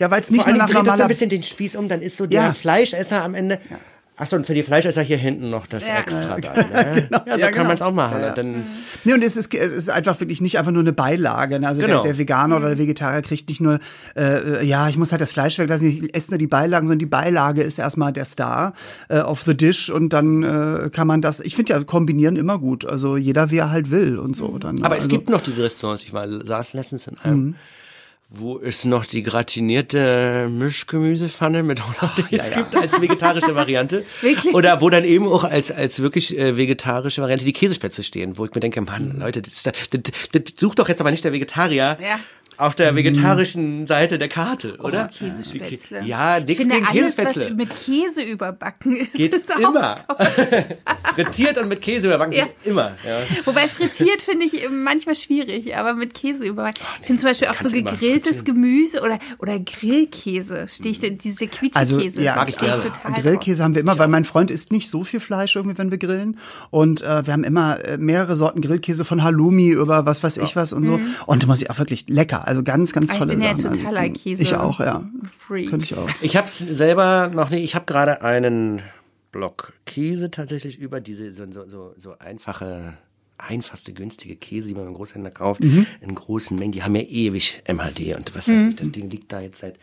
Ja, 0.00 0.10
weil 0.10 0.20
es 0.20 0.30
nicht 0.30 0.42
vor 0.42 0.50
nur 0.52 0.58
nach 0.58 0.72
normaler 0.72 1.04
ein 1.04 1.08
bisschen 1.08 1.30
den 1.30 1.42
Spieß 1.42 1.76
um, 1.76 1.88
dann 1.88 2.02
ist 2.02 2.16
so 2.16 2.26
der 2.26 2.42
Ja. 2.42 2.52
Fleischesser 2.52 3.22
am 3.22 3.34
Ende. 3.34 3.60
Ach 3.72 3.95
so, 4.24 4.36
und 4.36 4.46
für 4.46 4.54
die 4.54 4.62
Fleischesser 4.62 5.02
hier 5.02 5.18
hinten 5.18 5.50
noch 5.50 5.66
das 5.66 5.86
Ja. 5.86 5.98
extra 5.98 6.36
dann. 6.40 6.54
Ne? 6.72 7.08
Ja, 7.10 7.22
so 7.24 7.30
Ja, 7.40 7.46
kann 7.46 7.52
genau. 7.52 7.64
man 7.64 7.74
es 7.74 7.82
auch 7.82 7.92
machen. 7.92 8.18
Dann, 8.34 8.64
Nee, 9.04 9.12
und 9.12 9.22
es 9.22 9.36
ist, 9.36 9.52
es 9.54 9.72
ist 9.72 9.90
einfach 9.90 10.18
wirklich 10.20 10.40
nicht 10.40 10.58
einfach 10.58 10.72
nur 10.72 10.80
eine 10.80 10.94
Beilage. 10.94 11.60
ne? 11.60 11.68
Also 11.68 11.82
Genau. 11.82 12.02
der, 12.02 12.12
der 12.12 12.18
Veganer 12.18 12.56
oder 12.56 12.68
der 12.68 12.78
Vegetarier 12.78 13.20
kriegt 13.20 13.48
nicht 13.50 13.60
nur, 13.60 13.78
äh, 14.16 14.64
ja, 14.64 14.88
ich 14.88 14.96
muss 14.96 15.12
halt 15.12 15.20
das 15.20 15.32
Fleisch 15.32 15.58
weglassen, 15.58 15.86
ich 15.88 16.14
esse 16.14 16.30
nur 16.30 16.38
die 16.38 16.46
Beilagen, 16.46 16.86
sondern 16.86 17.00
die 17.00 17.06
Beilage 17.06 17.62
ist 17.62 17.78
erstmal 17.78 18.12
der 18.12 18.24
Star 18.24 18.72
äh, 19.08 19.18
of 19.18 19.42
the 19.42 19.54
dish 19.56 19.90
und 19.90 20.12
dann 20.14 20.42
äh, 20.42 20.88
kann 20.90 21.06
man 21.06 21.20
das, 21.20 21.40
ich 21.40 21.54
finde 21.54 21.74
ja, 21.74 21.84
kombinieren 21.84 22.36
immer 22.36 22.58
gut. 22.58 22.86
Also 22.86 23.16
jeder, 23.18 23.50
wie 23.50 23.58
er 23.58 23.70
halt 23.70 23.90
will 23.90 24.18
und 24.18 24.34
so. 24.34 24.56
Dann, 24.58 24.82
aber 24.82 24.96
es 24.96 25.04
also, 25.04 25.16
gibt 25.16 25.28
noch 25.28 25.42
diese 25.42 25.62
Restaurants. 25.62 26.02
Ich 26.02 26.12
war, 26.14 26.26
saß 26.26 26.72
letztens 26.72 27.06
in 27.06 27.18
einem, 27.18 27.54
wo 28.28 28.58
es 28.58 28.84
noch 28.84 29.06
die 29.06 29.22
gratinierte 29.22 30.48
Mischgemüsepfanne 30.50 31.62
mit 31.62 31.80
Hollandaise 31.80 32.50
gibt 32.54 32.74
als 32.74 33.00
vegetarische 33.00 33.54
Variante. 33.54 34.04
Wirklich? 34.20 34.52
Oder 34.52 34.80
wo 34.80 34.90
dann 34.90 35.04
eben 35.04 35.26
auch 35.28 35.44
als, 35.44 35.70
als 35.70 36.02
wirklich 36.02 36.36
äh, 36.36 36.56
vegetarische 36.56 37.22
Variante 37.22 37.44
die 37.44 37.52
Käsespätzle 37.52 38.02
stehen, 38.02 38.36
wo 38.36 38.44
ich 38.44 38.54
mir 38.54 38.60
denke, 38.60 38.80
Mann, 38.80 39.16
Leute, 39.18 39.42
das, 39.42 39.52
ist 39.52 39.66
da, 39.66 39.72
das, 39.90 40.12
das 40.32 40.42
sucht 40.58 40.80
doch 40.80 40.88
jetzt 40.88 41.00
aber 41.00 41.12
nicht 41.12 41.24
der 41.24 41.32
Vegetarier. 41.32 41.98
Ja. 42.00 42.18
Auf 42.58 42.74
der 42.74 42.94
vegetarischen 42.96 43.86
Seite 43.86 44.18
der 44.18 44.28
Karte, 44.28 44.76
oder? 44.78 45.10
Oh, 45.12 45.16
Käsespätzle. 45.18 46.02
Ja, 46.04 46.38
ich 46.38 46.44
nichts 46.46 46.64
gegen 46.64 46.72
alles, 46.86 46.90
Käsespätzle. 47.16 47.44
was 47.44 47.52
mit 47.54 47.76
Käse 47.76 48.22
überbacken 48.22 48.96
ist, 48.96 49.12
Geht 49.12 49.34
ist 49.34 49.54
auch 49.54 49.58
immer. 49.58 49.96
toll. 50.06 50.16
Frittiert 51.14 51.58
und 51.58 51.68
mit 51.68 51.80
Käse 51.82 52.06
überbacken 52.08 52.32
Ja. 52.34 52.46
immer. 52.64 52.92
Ja. 53.06 53.20
Wobei 53.44 53.68
frittiert 53.68 54.22
finde 54.22 54.46
ich 54.46 54.68
manchmal 54.70 55.14
schwierig, 55.16 55.76
aber 55.76 55.94
mit 55.94 56.14
Käse 56.14 56.46
überbacken. 56.46 56.82
Ich 57.00 57.06
finde 57.06 57.20
zum 57.20 57.30
Beispiel 57.30 57.48
auch 57.48 57.56
so 57.56 57.70
gegrilltes 57.70 58.44
Gemüse 58.44 59.00
oder, 59.02 59.18
oder 59.38 59.58
Grillkäse. 59.60 60.66
Stehe 60.68 60.90
ich, 60.92 61.00
diese 61.00 61.48
Also, 61.74 61.96
Quietschi-Käse. 61.96 62.22
ja, 62.22 62.36
Mag 62.36 62.48
ich 62.48 62.54
stehe 62.56 62.72
ich 62.72 62.78
gerne. 62.78 62.92
total 62.94 63.12
drauf. 63.12 63.22
Grillkäse 63.22 63.62
haben 63.64 63.74
wir 63.74 63.80
immer, 63.82 63.98
weil 63.98 64.08
mein 64.08 64.24
Freund 64.24 64.50
isst 64.50 64.72
nicht 64.72 64.90
so 64.90 65.04
viel 65.04 65.20
Fleisch 65.20 65.56
irgendwie, 65.56 65.78
wenn 65.78 65.90
wir 65.90 65.98
grillen. 65.98 66.38
Und 66.70 67.02
äh, 67.02 67.26
wir 67.26 67.32
haben 67.32 67.44
immer 67.44 67.84
äh, 67.84 67.96
mehrere 67.98 68.36
Sorten 68.36 68.60
Grillkäse 68.60 69.04
von 69.04 69.22
Halloumi 69.22 69.68
über 69.70 70.06
was 70.06 70.22
weiß 70.22 70.38
ich 70.38 70.56
was 70.56 70.72
und 70.72 70.86
so. 70.86 71.00
Und 71.26 71.46
muss 71.46 71.62
ich 71.62 71.70
auch 71.70 71.78
wirklich 71.78 72.06
lecker. 72.08 72.45
Also 72.46 72.62
ganz, 72.62 72.92
ganz 72.92 73.10
Ah, 73.10 73.14
ich 73.14 73.18
tolle 73.18 73.32
bin 73.34 73.42
ja 73.42 73.56
Sachen. 73.58 73.76
totaler 73.78 74.00
Also, 74.00 74.12
Käse- 74.12 74.42
Ich 74.42 74.54
auch, 74.54 74.80
ja. 74.80 75.04
Freak. 75.24 75.68
Könnte 75.70 75.84
ich 75.84 75.94
auch. 75.96 76.08
Ich 76.22 76.36
habe 76.36 76.46
es 76.46 76.58
selber 76.58 77.28
noch 77.34 77.50
nicht. 77.50 77.64
Ich 77.64 77.74
habe 77.74 77.84
gerade 77.86 78.22
einen 78.22 78.82
Block 79.32 79.72
Käse 79.84 80.30
tatsächlich 80.30 80.78
über 80.78 81.00
diese 81.00 81.32
so, 81.32 81.44
so, 81.50 81.68
so, 81.68 81.94
so 81.96 82.18
einfache, 82.18 82.96
einfachste, 83.38 83.92
günstige 83.92 84.36
Käse, 84.36 84.68
die 84.68 84.74
man 84.74 84.84
beim 84.84 84.94
Großhändler 84.94 85.30
kauft, 85.30 85.60
in 85.62 86.14
großen 86.14 86.58
Mengen. 86.58 86.72
Die 86.72 86.82
haben 86.82 86.94
ja 86.96 87.02
ewig 87.02 87.62
MHD 87.68 88.16
und 88.16 88.34
was 88.34 88.48
weiß 88.48 88.70
ich. 88.70 88.76
Das 88.76 88.90
Ding 88.92 89.10
liegt 89.10 89.30
da 89.32 89.40
jetzt 89.40 89.58
seit 89.60 89.78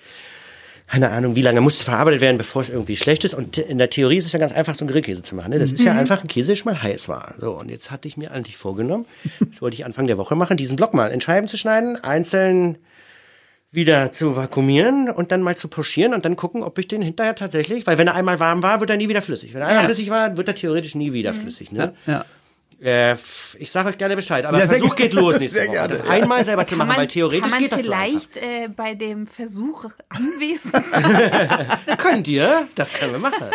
keine 0.87 1.09
Ahnung, 1.09 1.35
wie 1.35 1.41
lange 1.41 1.61
muss 1.61 1.75
es 1.75 1.83
verarbeitet 1.83 2.21
werden, 2.21 2.37
bevor 2.37 2.61
es 2.61 2.69
irgendwie 2.69 2.95
schlecht 2.95 3.23
ist. 3.23 3.33
Und 3.33 3.57
in 3.57 3.77
der 3.77 3.89
Theorie 3.89 4.17
ist 4.17 4.25
es 4.25 4.31
ja 4.31 4.39
ganz 4.39 4.51
einfach, 4.51 4.75
so 4.75 4.85
einen 4.85 4.91
Grillkäse 4.91 5.21
zu 5.21 5.35
machen. 5.35 5.51
Ne? 5.51 5.59
Das 5.59 5.71
ist 5.71 5.83
ja 5.83 5.93
einfach 5.93 6.21
ein 6.21 6.27
Käse, 6.27 6.49
der 6.49 6.55
schon 6.55 6.71
mal 6.71 6.81
heiß 6.81 7.09
war. 7.09 7.35
So, 7.39 7.57
und 7.57 7.69
jetzt 7.69 7.89
hatte 7.89 8.07
ich 8.07 8.17
mir 8.17 8.31
eigentlich 8.31 8.57
vorgenommen, 8.57 9.05
das 9.39 9.61
wollte 9.61 9.75
ich 9.75 9.85
Anfang 9.85 10.07
der 10.07 10.17
Woche 10.17 10.35
machen, 10.35 10.57
diesen 10.57 10.75
Block 10.75 10.93
mal 10.93 11.11
in 11.11 11.21
Scheiben 11.21 11.47
zu 11.47 11.57
schneiden, 11.57 12.03
einzeln 12.03 12.77
wieder 13.71 14.11
zu 14.11 14.35
vakuumieren 14.35 15.09
und 15.09 15.31
dann 15.31 15.41
mal 15.41 15.57
zu 15.57 15.67
pochieren 15.67 16.13
und 16.13 16.25
dann 16.25 16.35
gucken, 16.35 16.61
ob 16.61 16.77
ich 16.77 16.87
den 16.87 17.01
hinterher 17.01 17.33
tatsächlich, 17.33 17.87
weil 17.87 17.97
wenn 17.97 18.07
er 18.07 18.13
einmal 18.13 18.39
warm 18.39 18.61
war, 18.61 18.79
wird 18.79 18.91
er 18.91 18.97
nie 18.97 19.09
wieder 19.09 19.23
flüssig. 19.23 19.53
Wenn 19.53 19.61
er 19.61 19.67
einmal 19.67 19.85
flüssig 19.85 20.11
war, 20.11 20.37
wird 20.37 20.47
er 20.47 20.53
theoretisch 20.53 20.93
nie 20.93 21.11
wieder 21.11 21.33
flüssig. 21.33 21.71
Ne? 21.71 21.95
Ja. 22.05 22.25
Äh, 22.83 23.15
ich 23.59 23.71
sage 23.71 23.89
euch 23.89 23.97
gerne 23.97 24.15
Bescheid, 24.17 24.45
aber 24.45 24.57
Ja, 24.59 24.67
sehr 24.67 24.79
Versuch 24.79 24.95
gerne. 24.95 25.09
geht 25.09 25.19
los 25.19 25.39
nächste 25.39 25.59
Sehr 25.59 25.67
Woche. 25.67 25.75
gerne, 25.77 25.89
Das 25.89 26.05
ja. 26.05 26.11
einmal 26.11 26.43
selber 26.43 26.65
zu 26.65 26.75
machen, 26.75 26.89
man, 26.89 26.97
weil 26.97 27.07
theoretisch 27.07 27.41
kann 27.41 27.51
man 27.51 27.59
geht 27.61 27.71
das 27.71 27.79
so 27.79 27.85
vielleicht 27.85 28.37
äh, 28.37 28.67
bei 28.75 28.93
dem 28.93 29.25
Versuch 29.25 29.85
anwesend 30.09 30.73
sein? 30.91 31.67
Könnt 31.97 32.27
ihr? 32.27 32.67
Das 32.75 32.91
können 32.91 33.13
wir 33.13 33.19
machen. 33.19 33.33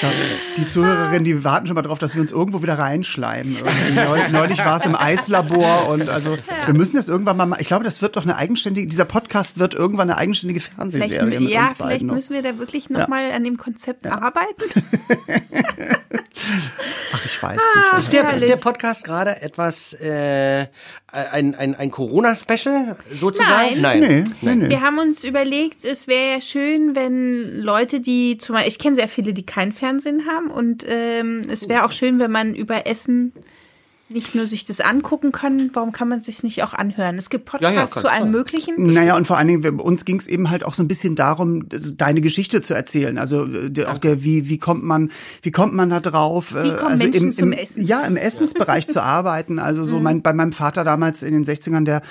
So, 0.00 0.08
die 0.56 0.66
Zuhörerinnen, 0.66 1.24
die 1.24 1.44
warten 1.44 1.66
schon 1.66 1.74
mal 1.76 1.82
drauf, 1.82 1.98
dass 1.98 2.14
wir 2.14 2.20
uns 2.22 2.32
irgendwo 2.32 2.62
wieder 2.62 2.78
reinschleimen. 2.78 3.56
Irgendwie 3.56 4.32
Neulich 4.32 4.58
war 4.58 4.76
es 4.78 4.86
im 4.86 4.96
Eislabor 4.96 5.88
und 5.88 6.08
also 6.08 6.36
wir 6.66 6.74
müssen 6.74 6.96
das 6.96 7.08
irgendwann 7.08 7.36
mal. 7.36 7.46
ma- 7.46 7.58
Ich 7.60 7.68
glaube, 7.68 7.84
das 7.84 8.02
wird 8.02 8.16
doch 8.16 8.22
eine 8.24 8.36
eigenständige. 8.36 8.86
Dieser 8.88 9.04
Podcast 9.04 9.58
wird 9.58 9.74
irgendwann 9.74 10.10
eine 10.10 10.18
eigenständige 10.18 10.60
Vielleicht, 10.60 10.76
Fernsehserie 10.76 11.40
mit 11.40 11.50
ja, 11.50 11.60
uns 11.60 11.68
vielleicht 11.74 11.78
beiden. 11.78 12.06
noch. 12.08 12.14
müssen 12.14 12.34
wir 12.34 12.42
da 12.42 12.58
wirklich 12.58 12.90
noch 12.90 13.00
Ja. 13.00 13.08
mal 13.08 13.30
an 13.30 13.44
dem 13.44 13.56
Konzept 13.56 14.06
arbeiten. 14.06 14.62
Ach, 17.12 17.24
ich 17.24 17.42
weiß 17.42 17.60
nicht. 17.76 17.92
Ist, 17.98 18.12
der, 18.12 18.32
ist 18.34 18.48
der 18.48 18.56
Podcast 18.56 19.04
gerade 19.04 19.40
etwas 19.42 19.92
äh, 19.94 20.66
ein, 21.12 21.54
ein, 21.54 21.74
ein 21.74 21.90
Corona-Special 21.90 22.96
sozusagen? 23.12 23.80
Nein. 23.80 24.00
Nee, 24.00 24.24
nee, 24.40 24.54
nee. 24.54 24.68
Wir 24.68 24.80
haben 24.80 24.98
uns 24.98 25.24
überlegt, 25.24 25.84
es 25.84 26.08
wäre 26.08 26.34
ja 26.34 26.40
schön, 26.40 26.94
wenn 26.96 27.60
Leute, 27.60 28.00
die 28.00 28.36
zum 28.38 28.54
Beispiel, 28.54 28.70
ich 28.72 28.78
kenne 28.78 28.96
sehr 28.96 29.08
viele, 29.08 29.32
die 29.32 29.46
kein 29.46 29.72
Fernsehen 29.72 30.26
haben 30.26 30.50
und 30.50 30.84
ähm, 30.88 31.42
es 31.50 31.68
wäre 31.68 31.84
auch 31.84 31.92
schön, 31.92 32.18
wenn 32.18 32.30
man 32.30 32.54
über 32.54 32.86
Essen 32.86 33.32
nicht 34.10 34.34
nur 34.34 34.46
sich 34.46 34.64
das 34.66 34.80
angucken 34.80 35.32
kann, 35.32 35.70
warum 35.72 35.90
kann 35.90 36.08
man 36.08 36.20
sich 36.20 36.42
nicht 36.42 36.62
auch 36.62 36.74
anhören? 36.74 37.16
Es 37.16 37.30
gibt 37.30 37.46
Podcasts 37.46 37.74
Ja, 37.74 37.80
ja, 37.80 37.86
zu 37.86 38.06
allem. 38.12 38.30
Möglichen. 38.30 38.74
Naja, 38.92 39.16
und 39.16 39.26
vor 39.26 39.38
allen 39.38 39.48
Dingen, 39.48 39.80
uns 39.80 40.04
ging 40.04 40.16
es 40.18 40.26
eben 40.26 40.50
halt 40.50 40.62
auch 40.64 40.74
so 40.74 40.82
ein 40.82 40.88
bisschen 40.88 41.16
darum, 41.16 41.66
deine 41.96 42.20
Geschichte 42.20 42.60
zu 42.60 42.74
erzählen. 42.74 43.16
Also 43.16 43.44
äh, 43.46 43.70
der, 43.70 43.90
auch 43.92 43.98
der, 43.98 44.22
wie, 44.22 44.48
wie 44.48 44.58
kommt 44.58 44.84
man, 44.84 45.10
wie 45.42 45.50
kommt 45.50 45.72
man 45.72 45.88
da 45.88 46.00
drauf? 46.00 46.52
Wie 46.54 46.68
kommen 46.74 46.92
also 46.92 47.04
Menschen 47.04 47.24
im, 47.24 47.32
zum 47.32 47.52
im, 47.52 47.58
Essen? 47.58 47.82
Ja, 47.82 48.02
im 48.02 48.16
Essensbereich 48.16 48.88
zu 48.88 49.02
arbeiten. 49.02 49.58
Also 49.58 49.80
Mhm. 49.82 49.86
so 49.86 50.00
mein, 50.00 50.22
bei 50.22 50.32
meinem 50.34 50.52
Vater 50.52 50.84
damals 50.84 51.22
in 51.22 51.32
den 51.32 51.44
60ern, 51.44 51.84
der, 51.84 52.02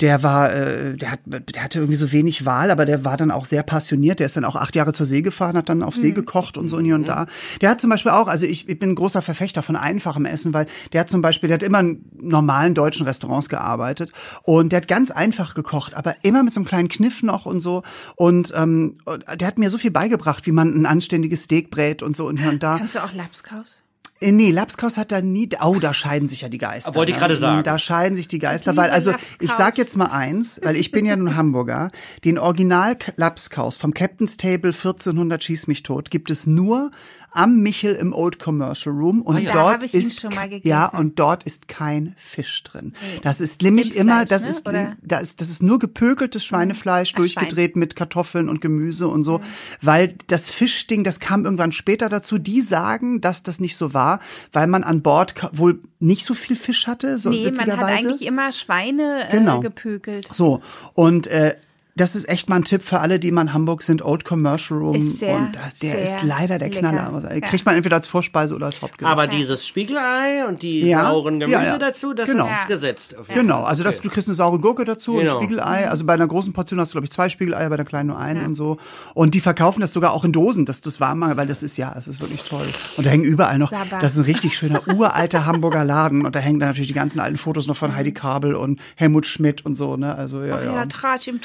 der 0.00 0.22
war, 0.22 0.52
äh, 0.54 0.96
der 0.96 1.10
hat, 1.12 1.20
der 1.26 1.64
hatte 1.64 1.80
irgendwie 1.80 1.96
so 1.96 2.12
wenig 2.12 2.46
Wahl, 2.46 2.70
aber 2.70 2.86
der 2.86 3.04
war 3.04 3.16
dann 3.16 3.32
auch 3.32 3.44
sehr 3.44 3.64
passioniert. 3.64 4.20
Der 4.20 4.26
ist 4.26 4.36
dann 4.36 4.44
auch 4.44 4.56
acht 4.56 4.76
Jahre 4.76 4.92
zur 4.92 5.04
See 5.04 5.20
gefahren, 5.22 5.56
hat 5.56 5.68
dann 5.68 5.82
auf 5.82 5.96
Mhm. 5.96 6.00
See 6.00 6.12
gekocht 6.12 6.56
und 6.58 6.68
so 6.68 6.76
und 6.76 6.84
hier 6.84 6.94
und 6.94 7.08
da. 7.08 7.26
Der 7.60 7.70
hat 7.70 7.80
zum 7.80 7.90
Beispiel 7.90 8.12
auch, 8.12 8.28
also 8.28 8.46
ich, 8.46 8.68
ich 8.68 8.78
bin 8.78 8.90
ein 8.90 8.94
großer 8.94 9.20
Verfechter 9.20 9.62
von 9.64 9.74
einfachem 9.74 10.24
Essen, 10.26 10.54
weil 10.54 10.66
der 10.92 11.00
hat 11.00 11.08
zum 11.10 11.20
Beispiel, 11.22 11.39
der 11.48 11.54
hat 11.54 11.62
immer 11.62 11.80
in 11.80 12.04
normalen 12.20 12.74
deutschen 12.74 13.06
Restaurants 13.06 13.48
gearbeitet 13.48 14.12
und 14.42 14.72
der 14.72 14.78
hat 14.78 14.88
ganz 14.88 15.10
einfach 15.10 15.54
gekocht, 15.54 15.94
aber 15.94 16.16
immer 16.22 16.42
mit 16.42 16.52
so 16.52 16.60
einem 16.60 16.66
kleinen 16.66 16.88
Kniff 16.88 17.22
noch 17.22 17.46
und 17.46 17.60
so. 17.60 17.82
Und 18.16 18.52
ähm, 18.56 18.98
der 19.34 19.48
hat 19.48 19.58
mir 19.58 19.70
so 19.70 19.78
viel 19.78 19.90
beigebracht, 19.90 20.46
wie 20.46 20.52
man 20.52 20.74
ein 20.74 20.86
anständiges 20.86 21.44
Steak 21.44 21.70
brät 21.70 22.02
und 22.02 22.16
so 22.16 22.26
und 22.26 22.38
hier 22.38 22.50
und 22.50 22.62
da. 22.62 22.78
Kannst 22.78 22.94
du 22.94 23.04
auch 23.04 23.12
Lapskaus? 23.12 23.80
Äh, 24.20 24.32
Nee, 24.32 24.50
Lapskaus 24.50 24.98
hat 24.98 25.12
da 25.12 25.20
nie. 25.20 25.48
Oh, 25.62 25.78
da 25.80 25.94
scheiden 25.94 26.28
sich 26.28 26.42
ja 26.42 26.48
die 26.48 26.58
Geister. 26.58 26.94
Wollte 26.94 27.10
ich 27.10 27.16
ne? 27.16 27.20
gerade 27.20 27.36
sagen. 27.36 27.64
Da 27.64 27.78
scheiden 27.78 28.16
sich 28.16 28.28
die 28.28 28.38
Geister, 28.38 28.72
Ich 28.72 28.76
weil 28.76 28.90
also 28.90 29.12
Lapskaus. 29.12 29.36
ich 29.40 29.50
sag 29.52 29.78
jetzt 29.78 29.96
mal 29.96 30.06
eins, 30.10 30.60
weil 30.62 30.76
ich 30.76 30.90
bin 30.90 31.06
ja 31.06 31.16
nun 31.16 31.36
Hamburger. 31.36 31.90
Den 32.24 32.38
Original 32.38 32.96
Lapskaus 33.16 33.76
vom 33.76 33.94
Captain's 33.94 34.36
Table 34.36 34.72
1400 34.72 35.42
schieß 35.42 35.66
mich 35.66 35.82
tot 35.82 36.10
gibt 36.10 36.30
es 36.30 36.46
nur 36.46 36.90
am 37.32 37.60
Michel 37.62 37.94
im 37.94 38.12
Old 38.12 38.38
Commercial 38.38 38.94
Room 38.94 39.22
und 39.22 39.38
ja. 39.40 39.52
Da 39.52 39.78
dort 39.78 39.94
ist 39.94 40.26
ja 40.62 40.86
und 40.86 41.18
dort 41.18 41.44
ist 41.44 41.68
kein 41.68 42.14
Fisch 42.18 42.62
drin. 42.64 42.92
Das 43.22 43.40
ist 43.40 43.62
nämlich 43.62 43.94
immer, 43.96 44.24
das 44.24 44.42
ne? 44.42 44.48
ist 44.48 44.68
Oder? 44.68 44.96
ist 45.20 45.40
das 45.40 45.48
ist 45.50 45.62
nur 45.62 45.78
gepökeltes 45.78 46.44
Schweinefleisch 46.44 47.10
Ach, 47.12 47.16
Schwein. 47.16 47.32
durchgedreht 47.34 47.76
mit 47.76 47.96
Kartoffeln 47.96 48.48
und 48.48 48.60
Gemüse 48.60 49.08
und 49.08 49.24
so, 49.24 49.40
weil 49.82 50.14
das 50.26 50.50
Fischding, 50.50 51.04
das 51.04 51.20
kam 51.20 51.44
irgendwann 51.44 51.72
später 51.72 52.08
dazu. 52.08 52.38
Die 52.38 52.60
sagen, 52.60 53.20
dass 53.20 53.42
das 53.42 53.60
nicht 53.60 53.76
so 53.76 53.94
war, 53.94 54.20
weil 54.52 54.66
man 54.66 54.82
an 54.84 55.02
Bord 55.02 55.34
wohl 55.52 55.80
nicht 55.98 56.24
so 56.24 56.34
viel 56.34 56.56
Fisch 56.56 56.86
hatte, 56.86 57.18
so 57.18 57.30
Nee, 57.30 57.44
man 57.44 57.54
witzigerweise. 57.54 57.82
hat 57.86 58.04
eigentlich 58.04 58.22
immer 58.26 58.52
Schweine 58.52 59.28
äh, 59.28 59.32
Genau. 59.38 59.60
gepökelt. 59.60 60.28
so 60.32 60.60
und 60.94 61.26
äh, 61.28 61.56
das 62.00 62.16
ist 62.16 62.28
echt 62.28 62.48
mal 62.48 62.56
ein 62.56 62.64
Tipp 62.64 62.82
für 62.82 63.00
alle, 63.00 63.18
die 63.20 63.30
mal 63.30 63.42
in 63.42 63.52
Hamburg 63.52 63.82
sind. 63.82 64.02
Old 64.02 64.24
Commercial 64.24 64.78
Room. 64.78 64.94
Ist 64.96 65.18
sehr, 65.18 65.36
und 65.36 65.52
das, 65.54 65.74
der 65.80 65.92
sehr 65.92 66.02
ist 66.02 66.22
leider 66.22 66.58
der 66.58 66.68
lecker. 66.68 66.80
Knaller. 66.80 67.12
Also, 67.14 67.28
Ja. 67.28 67.40
Kriegt 67.40 67.64
man 67.66 67.76
entweder 67.76 67.96
als 67.96 68.08
Vorspeise 68.08 68.54
oder 68.54 68.66
als 68.66 68.80
Hauptgericht. 68.82 69.10
Aber 69.12 69.26
dieses 69.26 69.66
Spiegelei 69.66 70.46
und 70.48 70.62
die 70.62 70.80
Ja. 70.80 71.06
sauren 71.10 71.40
Gemüse 71.40 71.58
Ja, 71.58 71.64
ja. 71.64 71.78
dazu, 71.78 72.14
das 72.14 72.28
Genau. 72.28 72.46
ist 72.46 72.68
gesetzt. 72.68 73.14
Genau, 73.34 73.62
also 73.62 73.84
das, 73.84 74.00
du 74.00 74.08
kriegst 74.08 74.28
eine 74.28 74.34
saure 74.34 74.58
Gurke 74.58 74.84
dazu 74.84 75.14
und 75.14 75.20
Genau. 75.24 75.36
Spiegelei. 75.42 75.88
Also 75.88 76.04
bei 76.06 76.14
einer 76.14 76.26
großen 76.26 76.52
Portion 76.52 76.80
hast 76.80 76.90
du, 76.90 76.94
glaube 76.94 77.04
ich, 77.06 77.12
zwei 77.12 77.28
Spiegeleier, 77.28 77.68
bei 77.70 77.76
der 77.76 77.84
kleinen 77.86 78.08
nur 78.08 78.18
einen 78.18 78.44
und 78.46 78.54
so. 78.54 78.78
Und 79.14 79.34
die 79.34 79.40
verkaufen 79.40 79.80
das 79.80 79.92
sogar 79.92 80.12
auch 80.12 80.24
in 80.24 80.32
Dosen, 80.32 80.66
dass 80.66 80.80
das 80.80 81.00
warm 81.00 81.18
machen, 81.20 81.36
weil 81.36 81.46
das 81.46 81.62
ist 81.62 81.76
ja, 81.76 81.94
es 81.96 82.08
ist 82.08 82.20
wirklich 82.20 82.42
toll. 82.48 82.66
Und 82.96 83.06
da 83.06 83.10
hängen 83.10 83.24
überall 83.24 83.58
noch, 83.58 83.70
Sabber. 83.70 83.98
das 84.00 84.12
ist 84.12 84.18
ein 84.18 84.24
richtig 84.24 84.56
schöner 84.56 84.80
uralter 84.88 85.44
Hamburger 85.46 85.84
Laden 85.84 86.24
und 86.24 86.34
da 86.34 86.38
hängen 86.40 86.60
dann 86.60 86.70
natürlich 86.70 86.88
die 86.88 86.94
ganzen 86.94 87.20
alten 87.20 87.36
Fotos 87.36 87.66
noch 87.66 87.76
von 87.76 87.94
Heidi 87.94 88.12
Kabel 88.12 88.54
und 88.54 88.80
Helmut 88.96 89.26
Schmidt 89.26 89.64
und 89.66 89.74
so, 89.76 89.96
ne? 89.96 90.14
Also 90.14 90.42
ja, 90.42 90.56
Ach 90.60 90.64
ja. 90.64 90.72
ja, 90.74 90.86
Tratsch 90.86 91.28
im 91.28 91.40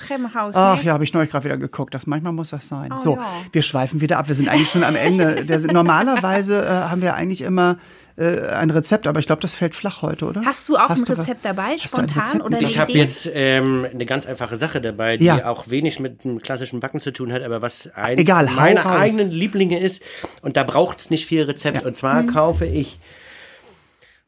Treppenhaus. 0.51 0.77
Ach 0.77 0.77
ne? 0.81 0.87
ja, 0.87 0.93
habe 0.93 1.03
ich 1.03 1.13
neulich 1.13 1.31
gerade 1.31 1.45
wieder 1.45 1.57
geguckt. 1.57 1.93
Das 1.93 2.07
manchmal 2.07 2.33
muss 2.33 2.49
das 2.51 2.67
sein. 2.67 2.91
Oh, 2.93 2.97
so, 2.97 3.15
ja. 3.15 3.25
wir 3.51 3.61
schweifen 3.61 4.01
wieder 4.01 4.17
ab. 4.17 4.27
Wir 4.27 4.35
sind 4.35 4.49
eigentlich 4.49 4.69
schon 4.69 4.83
am 4.83 4.95
Ende. 4.95 5.45
Der, 5.45 5.59
normalerweise 5.71 6.63
äh, 6.65 6.69
haben 6.69 7.01
wir 7.01 7.15
eigentlich 7.15 7.41
immer 7.41 7.77
äh, 8.17 8.47
ein 8.47 8.69
Rezept, 8.71 9.07
aber 9.07 9.19
ich 9.19 9.25
glaube, 9.27 9.41
das 9.41 9.55
fällt 9.55 9.75
flach 9.75 10.01
heute, 10.01 10.25
oder? 10.25 10.43
Hast 10.45 10.69
du 10.69 10.77
auch 10.77 10.89
ein 10.89 10.95
du 10.95 11.09
was- 11.09 11.19
Rezept 11.19 11.43
dabei, 11.43 11.75
Hast 11.77 11.93
du 11.93 11.97
ein 11.97 12.07
spontan 12.09 12.23
Rezept 12.23 12.41
oder 12.43 12.49
mit 12.51 12.59
eine 12.59 12.67
Ich 12.69 12.79
habe 12.79 12.91
jetzt 12.93 13.29
ähm, 13.33 13.85
eine 13.91 14.05
ganz 14.05 14.25
einfache 14.25 14.55
Sache 14.57 14.79
dabei, 14.79 15.17
die 15.17 15.25
Ja. 15.25 15.47
auch 15.47 15.69
wenig 15.69 15.99
mit 15.99 16.23
dem 16.23 16.41
klassischen 16.41 16.79
Backen 16.79 16.99
zu 17.01 17.11
tun 17.11 17.33
hat, 17.33 17.43
aber 17.43 17.61
was 17.61 17.89
eins 17.93 18.21
Egal, 18.21 18.45
meiner 18.55 18.83
raus. 18.83 18.99
eigenen 19.01 19.31
Lieblinge 19.31 19.79
ist. 19.79 20.01
Und 20.41 20.55
da 20.55 20.63
braucht 20.63 20.99
es 21.01 21.09
nicht 21.09 21.25
viel 21.25 21.43
Rezept. 21.43 21.83
Und 21.85 21.97
zwar 21.97 22.21
Mhm. 22.23 22.27
kaufe 22.27 22.65
ich 22.65 22.99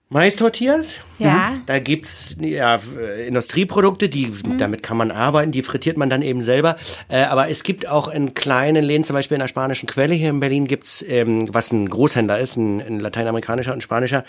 Mais-Tortillas. 0.10 0.94
Ja. 1.20 1.56
Da 1.66 1.80
gibt's 1.80 2.38
ja, 2.40 2.80
Industrieprodukte, 3.28 4.08
die 4.08 4.28
Mhm. 4.28 4.58
damit 4.60 4.84
kann 4.84 4.96
man 4.98 5.10
arbeiten, 5.12 5.52
die 5.52 5.64
frittiert 5.64 5.98
man 5.98 6.10
dann 6.10 6.22
eben 6.22 6.44
selber. 6.44 6.76
Äh, 7.10 7.24
aber 7.24 7.50
es 7.50 7.64
gibt 7.64 7.88
auch 7.90 8.08
in 8.08 8.36
kleinen 8.36 8.84
Läden, 8.86 9.04
zum 9.04 9.16
Beispiel 9.16 9.36
in 9.36 9.40
der 9.40 9.48
spanischen 9.48 9.88
Quelle 9.88 10.14
hier 10.14 10.30
in 10.30 10.40
Berlin 10.40 10.66
gibt's, 10.68 11.04
ähm, 11.08 11.50
was 11.52 11.72
ein 11.72 11.90
Großhändler 11.90 12.40
ist, 12.40 12.56
ein, 12.56 12.82
ein 12.82 13.00
lateinamerikanischer 13.00 13.74
und 13.74 13.82
spanischer, 13.82 14.24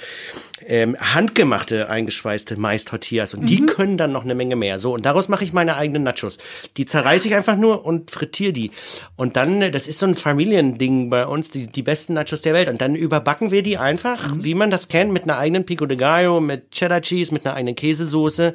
ähm, 0.67 0.97
handgemachte 0.99 1.89
eingeschweißte 1.91 2.59
Mais-Tortillas. 2.59 3.35
Und 3.35 3.43
Mhm. 3.43 3.47
die 3.47 3.67
können 3.67 3.99
dann 3.99 4.11
noch 4.11 4.25
eine 4.25 4.35
Menge 4.35 4.57
mehr. 4.57 4.79
So, 4.79 4.95
und 4.95 5.05
daraus 5.05 5.29
mache 5.29 5.45
ich 5.45 5.53
meine 5.53 5.77
eigenen 5.77 6.03
Nachos. 6.03 6.39
Die 6.79 6.87
zerreiße 6.87 7.29
ich 7.29 7.35
einfach 7.35 7.57
nur 7.57 7.85
und 7.85 8.11
frittiere 8.11 8.53
die. 8.55 8.71
Und 9.17 9.37
dann, 9.37 9.61
äh, 9.63 9.71
das 9.71 9.87
ist 9.87 9.99
so 9.99 10.07
ein 10.07 10.15
Familiending 10.17 11.11
bei 11.11 11.27
uns, 11.27 11.51
die, 11.51 11.67
die 11.67 11.83
besten 11.83 12.15
Nachos 12.15 12.41
der 12.43 12.55
Welt. 12.55 12.69
Und 12.69 12.81
dann 12.81 12.95
überbacken 12.97 13.51
wir 13.51 13.63
die 13.63 13.77
einfach, 13.79 14.35
wie 14.41 14.55
man 14.55 14.71
das 14.71 14.89
kennt, 14.89 15.13
mit 15.13 15.25
einer 15.25 15.37
eigenen 15.37 15.67
Pico 15.69 15.85
de 15.85 15.99
Gallo, 15.99 16.41
mit 16.41 16.71
Cheddar 16.71 17.03
Cheese, 17.03 17.35
mit 17.35 17.45
einer 17.45 17.55
eigenen 17.55 17.75
Käsesoße. 17.75 18.55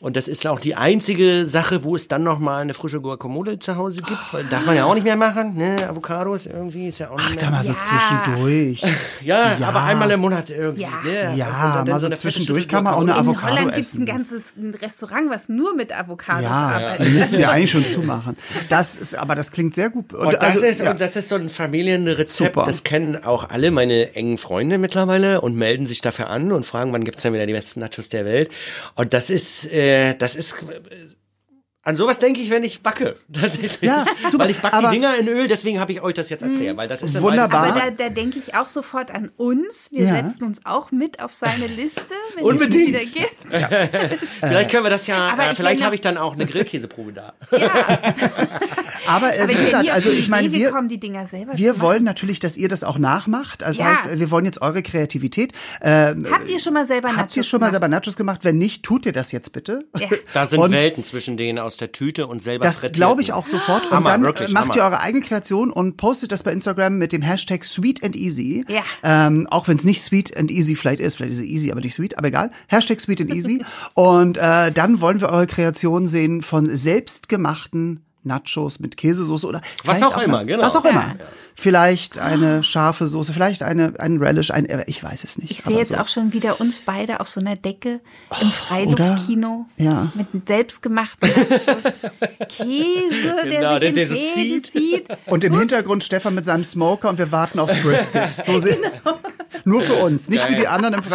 Und 0.00 0.16
das 0.16 0.28
ist 0.28 0.46
auch 0.46 0.60
die 0.60 0.74
einzige 0.76 1.44
Sache, 1.44 1.84
wo 1.84 1.94
es 1.94 2.08
dann 2.08 2.22
noch 2.22 2.38
mal 2.38 2.62
eine 2.62 2.72
frische 2.72 3.02
Guacamole 3.02 3.58
zu 3.58 3.76
Hause 3.76 4.00
gibt. 4.00 4.18
Weil 4.32 4.42
darf 4.44 4.64
man 4.64 4.74
ja 4.74 4.86
auch 4.86 4.94
nicht 4.94 5.04
mehr 5.04 5.14
machen, 5.16 5.56
ne? 5.56 5.86
Avocados 5.86 6.46
irgendwie 6.46 6.88
ist 6.88 7.00
ja 7.00 7.10
auch 7.10 7.16
nicht 7.18 7.26
Ach, 7.26 7.34
mehr. 7.34 7.44
da 7.44 7.50
mal 7.50 7.62
so 7.62 7.72
Ja. 7.72 8.22
zwischendurch. 8.24 8.82
ja, 9.22 9.52
Ja. 9.60 9.68
aber 9.68 9.82
einmal 9.82 10.10
im 10.10 10.20
Monat 10.20 10.48
irgendwie. 10.48 10.82
Ja. 10.82 10.88
Ne? 11.04 11.36
Ja, 11.36 11.80
Und 11.80 11.88
mal 11.90 12.00
so 12.00 12.06
fette 12.08 12.18
zwischendurch 12.18 12.66
kann 12.66 12.84
man 12.84 12.94
auch 12.94 13.00
eine 13.02 13.12
Guacamole. 13.12 13.30
In 13.30 13.36
Avocado 13.36 13.52
Holland 13.56 13.74
gibt's 13.74 13.90
essen. 13.90 14.02
ein 14.02 14.06
ganzes 14.06 14.56
ein 14.56 14.74
Restaurant, 14.74 15.28
was 15.30 15.48
nur 15.50 15.74
mit 15.76 15.94
Avocados 15.94 16.44
Ja, 16.44 16.50
arbeitet. 16.50 17.06
die 17.06 17.10
müssen 17.10 17.36
wir 17.38 17.50
eigentlich 17.50 17.70
schon 17.70 17.86
zumachen. 17.86 18.38
Das 18.70 18.96
ist, 18.96 19.14
aber 19.18 19.34
das 19.34 19.52
klingt 19.52 19.74
sehr 19.74 19.90
gut. 19.90 20.14
Und 20.14 20.32
das, 20.32 20.40
also, 20.42 20.64
ist, 20.64 20.80
ja. 20.80 20.92
und 20.92 21.00
das 21.02 21.14
ist 21.16 21.28
so 21.28 21.34
ein 21.36 21.50
Familienrezept, 21.50 22.54
Super. 22.54 22.64
das 22.64 22.84
kennen 22.84 23.22
auch 23.22 23.50
alle 23.50 23.70
meine 23.70 24.14
engen 24.14 24.38
Freunde 24.38 24.78
mittlerweile 24.78 25.42
und 25.42 25.56
melden 25.56 25.84
sich 25.84 26.00
dafür 26.00 26.30
an 26.30 26.52
und 26.52 26.64
fragen, 26.64 26.90
wann 26.94 27.04
gibt's 27.04 27.20
denn 27.22 27.34
wieder 27.34 27.44
die 27.44 27.52
besten 27.52 27.80
Nachos 27.80 28.08
der 28.08 28.24
Welt. 28.24 28.50
Und 28.94 29.12
das 29.12 29.28
ist, 29.28 29.70
äh, 29.70 29.89
das 30.18 30.34
ist, 30.36 30.52
äh, 30.68 30.80
an 31.82 31.96
sowas 31.96 32.18
denke 32.18 32.40
ich, 32.42 32.50
wenn 32.50 32.62
ich 32.62 32.82
backe. 32.82 33.16
Tatsächlich. 33.32 33.80
Ja, 33.80 34.04
super. 34.30 34.44
Weil 34.44 34.50
ich 34.50 34.58
backe 34.58 34.76
Aber- 34.76 34.88
die 34.90 34.96
Dinger 34.96 35.16
in 35.16 35.26
Öl, 35.28 35.48
deswegen 35.48 35.80
habe 35.80 35.92
ich 35.92 36.02
euch 36.02 36.12
das 36.14 36.28
jetzt 36.28 36.42
erzählt. 36.42 36.76
Weil 36.78 36.88
das 36.88 37.02
ist 37.02 37.20
Wunderbar. 37.22 37.68
Aber 37.68 37.80
da, 37.80 37.90
da 37.90 38.08
denke 38.10 38.38
ich 38.38 38.54
auch 38.54 38.68
sofort 38.68 39.10
an 39.14 39.30
uns. 39.36 39.90
Wir 39.90 40.04
Ja. 40.04 40.10
setzen 40.22 40.44
uns 40.44 40.66
auch 40.66 40.90
mit 40.90 41.20
auf 41.22 41.32
seine 41.32 41.66
Liste, 41.66 42.02
wenn 42.36 42.44
Unbedingt. 42.44 42.94
es 42.96 43.12
die 43.12 43.16
wieder 43.16 43.26
gibt. 43.26 44.20
Vielleicht 44.40 44.70
können 44.70 44.84
wir 44.84 44.90
das 44.90 45.06
ja, 45.06 45.30
Aber 45.30 45.44
äh, 45.46 45.52
ich 45.52 45.56
vielleicht 45.56 45.82
habe 45.82 45.94
ich 45.94 46.02
dann 46.02 46.18
auch 46.18 46.34
eine 46.34 46.44
Grillkäseprobe 46.46 47.12
da. 47.14 47.32
aber 49.16 49.36
äh, 49.36 49.40
Aber 49.42 49.52
wie 49.52 49.56
gesagt, 49.64 49.82
nie 49.84 49.90
also 49.90 50.10
ich 50.10 50.28
meine, 50.28 50.52
wir, 50.52 50.68
gekommen, 50.68 50.88
die 50.88 50.98
Dinger 51.00 51.26
selber 51.26 51.52
wir 51.56 51.80
wollen 51.80 52.04
natürlich, 52.04 52.40
dass 52.40 52.56
ihr 52.56 52.68
das 52.68 52.84
auch 52.84 52.98
nachmacht. 52.98 53.62
Das 53.62 53.78
Ja. 53.78 53.86
heißt, 54.04 54.18
wir 54.18 54.30
wollen 54.30 54.44
jetzt 54.44 54.62
eure 54.62 54.82
Kreativität. 54.82 55.52
Ähm, 55.82 56.26
Habt 56.30 56.48
ihr 56.48 56.58
schon 56.60 56.72
mal 56.74 56.86
selber 56.86 57.08
Habt 57.08 57.18
Nachos 57.18 57.36
ihr 57.36 57.44
schon 57.44 57.60
mal 57.60 57.66
gemacht? 57.66 57.72
selber 57.82 57.88
Nachos 57.88 58.16
gemacht? 58.16 58.40
Wenn 58.44 58.58
nicht, 58.58 58.82
tut 58.82 59.06
ihr 59.06 59.12
das 59.12 59.32
jetzt 59.32 59.52
bitte. 59.52 59.84
Ja. 59.98 60.08
Da 60.34 60.46
sind 60.46 60.60
Und- 60.60 60.70
Welten 60.72 61.02
zwischen 61.04 61.36
denen 61.36 61.58
aus 61.58 61.76
der 61.76 61.92
Tüte 61.92 62.26
und 62.26 62.42
selber 62.42 62.64
Das 62.64 62.80
glaube 62.92 63.20
ich 63.22 63.32
auch 63.32 63.46
sofort. 63.46 63.86
Und 63.86 63.90
Hammer, 63.92 64.10
dann 64.10 64.22
wirklich, 64.22 64.50
macht 64.52 64.64
Hammer. 64.70 64.76
ihr 64.76 64.82
eure 64.84 65.00
eigene 65.00 65.24
Kreation 65.24 65.70
und 65.72 65.96
postet 65.96 66.30
das 66.32 66.42
bei 66.42 66.52
Instagram 66.52 66.96
mit 66.98 67.12
dem 67.12 67.22
Hashtag 67.22 67.64
Sweet 67.64 68.04
and 68.04 68.14
Easy. 68.16 68.64
Ja. 68.68 68.82
Ähm, 69.02 69.46
auch 69.50 69.66
wenn 69.68 69.76
es 69.76 69.84
nicht 69.84 70.02
Sweet 70.02 70.36
and 70.36 70.50
Easy 70.50 70.76
vielleicht 70.76 71.00
ist. 71.00 71.16
Vielleicht 71.16 71.32
ist 71.32 71.38
es 71.38 71.44
easy, 71.44 71.72
aber 71.72 71.80
nicht 71.80 71.94
sweet. 71.94 72.16
Aber 72.18 72.28
egal. 72.28 72.50
Hashtag 72.68 73.00
Sweet 73.00 73.22
and 73.22 73.34
Easy. 73.34 73.64
und 73.94 74.36
äh, 74.38 74.70
dann 74.72 75.00
wollen 75.00 75.20
wir 75.20 75.30
eure 75.30 75.46
Kreation 75.46 76.06
sehen 76.06 76.42
von 76.42 76.68
selbstgemachten 76.68 78.00
Nachos 78.22 78.80
mit 78.80 78.96
Käsesoße 78.96 79.46
oder 79.46 79.60
Was 79.84 79.96
vielleicht 79.98 80.04
auch 80.16 80.22
immer, 80.22 80.38
eine- 80.38 80.46
genau. 80.46 80.64
Was 80.64 80.76
auch 80.76 80.84
Ja. 80.84 80.90
immer. 80.90 81.14
Vielleicht 81.56 82.18
eine 82.18 82.62
scharfe 82.62 83.06
Soße, 83.06 83.34
vielleicht 83.34 83.62
eine, 83.62 83.92
ein 83.98 84.16
Relish, 84.16 84.50
ein, 84.50 84.66
ich 84.86 85.02
weiß 85.02 85.24
es 85.24 85.36
nicht. 85.36 85.50
Ich 85.50 85.62
sehe 85.62 85.76
jetzt 85.76 85.92
so. 85.92 85.98
auch 85.98 86.08
schon 86.08 86.32
wieder 86.32 86.58
uns 86.60 86.80
beide 86.80 87.20
auf 87.20 87.28
so 87.28 87.40
einer 87.40 87.54
Decke 87.54 88.00
im 88.40 88.50
Freiluftkino 88.50 89.66
oder? 89.76 89.84
Ja. 89.84 90.12
mit 90.14 90.28
einem 90.32 90.42
selbstgemachten 90.46 91.28
Nachos. 91.28 91.98
Käse, 92.48 93.36
der 93.44 93.44
Genau, 93.44 93.78
sich 93.78 93.80
der- 93.80 93.88
in 93.88 93.94
der 93.94 94.06
so 94.06 94.14
Fäden 94.14 94.64
zieht. 94.64 94.66
zieht. 94.72 95.08
Und 95.26 95.44
im 95.44 95.58
Hintergrund 95.58 96.02
Stefan 96.04 96.34
mit 96.34 96.44
seinem 96.46 96.64
Smoker 96.64 97.10
und 97.10 97.18
wir 97.18 97.30
warten 97.32 97.58
aufs 97.58 97.74
Brisket. 97.82 98.30
So 98.32 98.58
sind, 98.58 98.78
Nur 99.64 99.82
für 99.82 99.94
uns, 99.96 100.28
nicht 100.28 100.42
für 100.42 100.54
die 100.54 100.66
anderen 100.66 100.94
im 100.94 101.00
uns. 101.00 101.10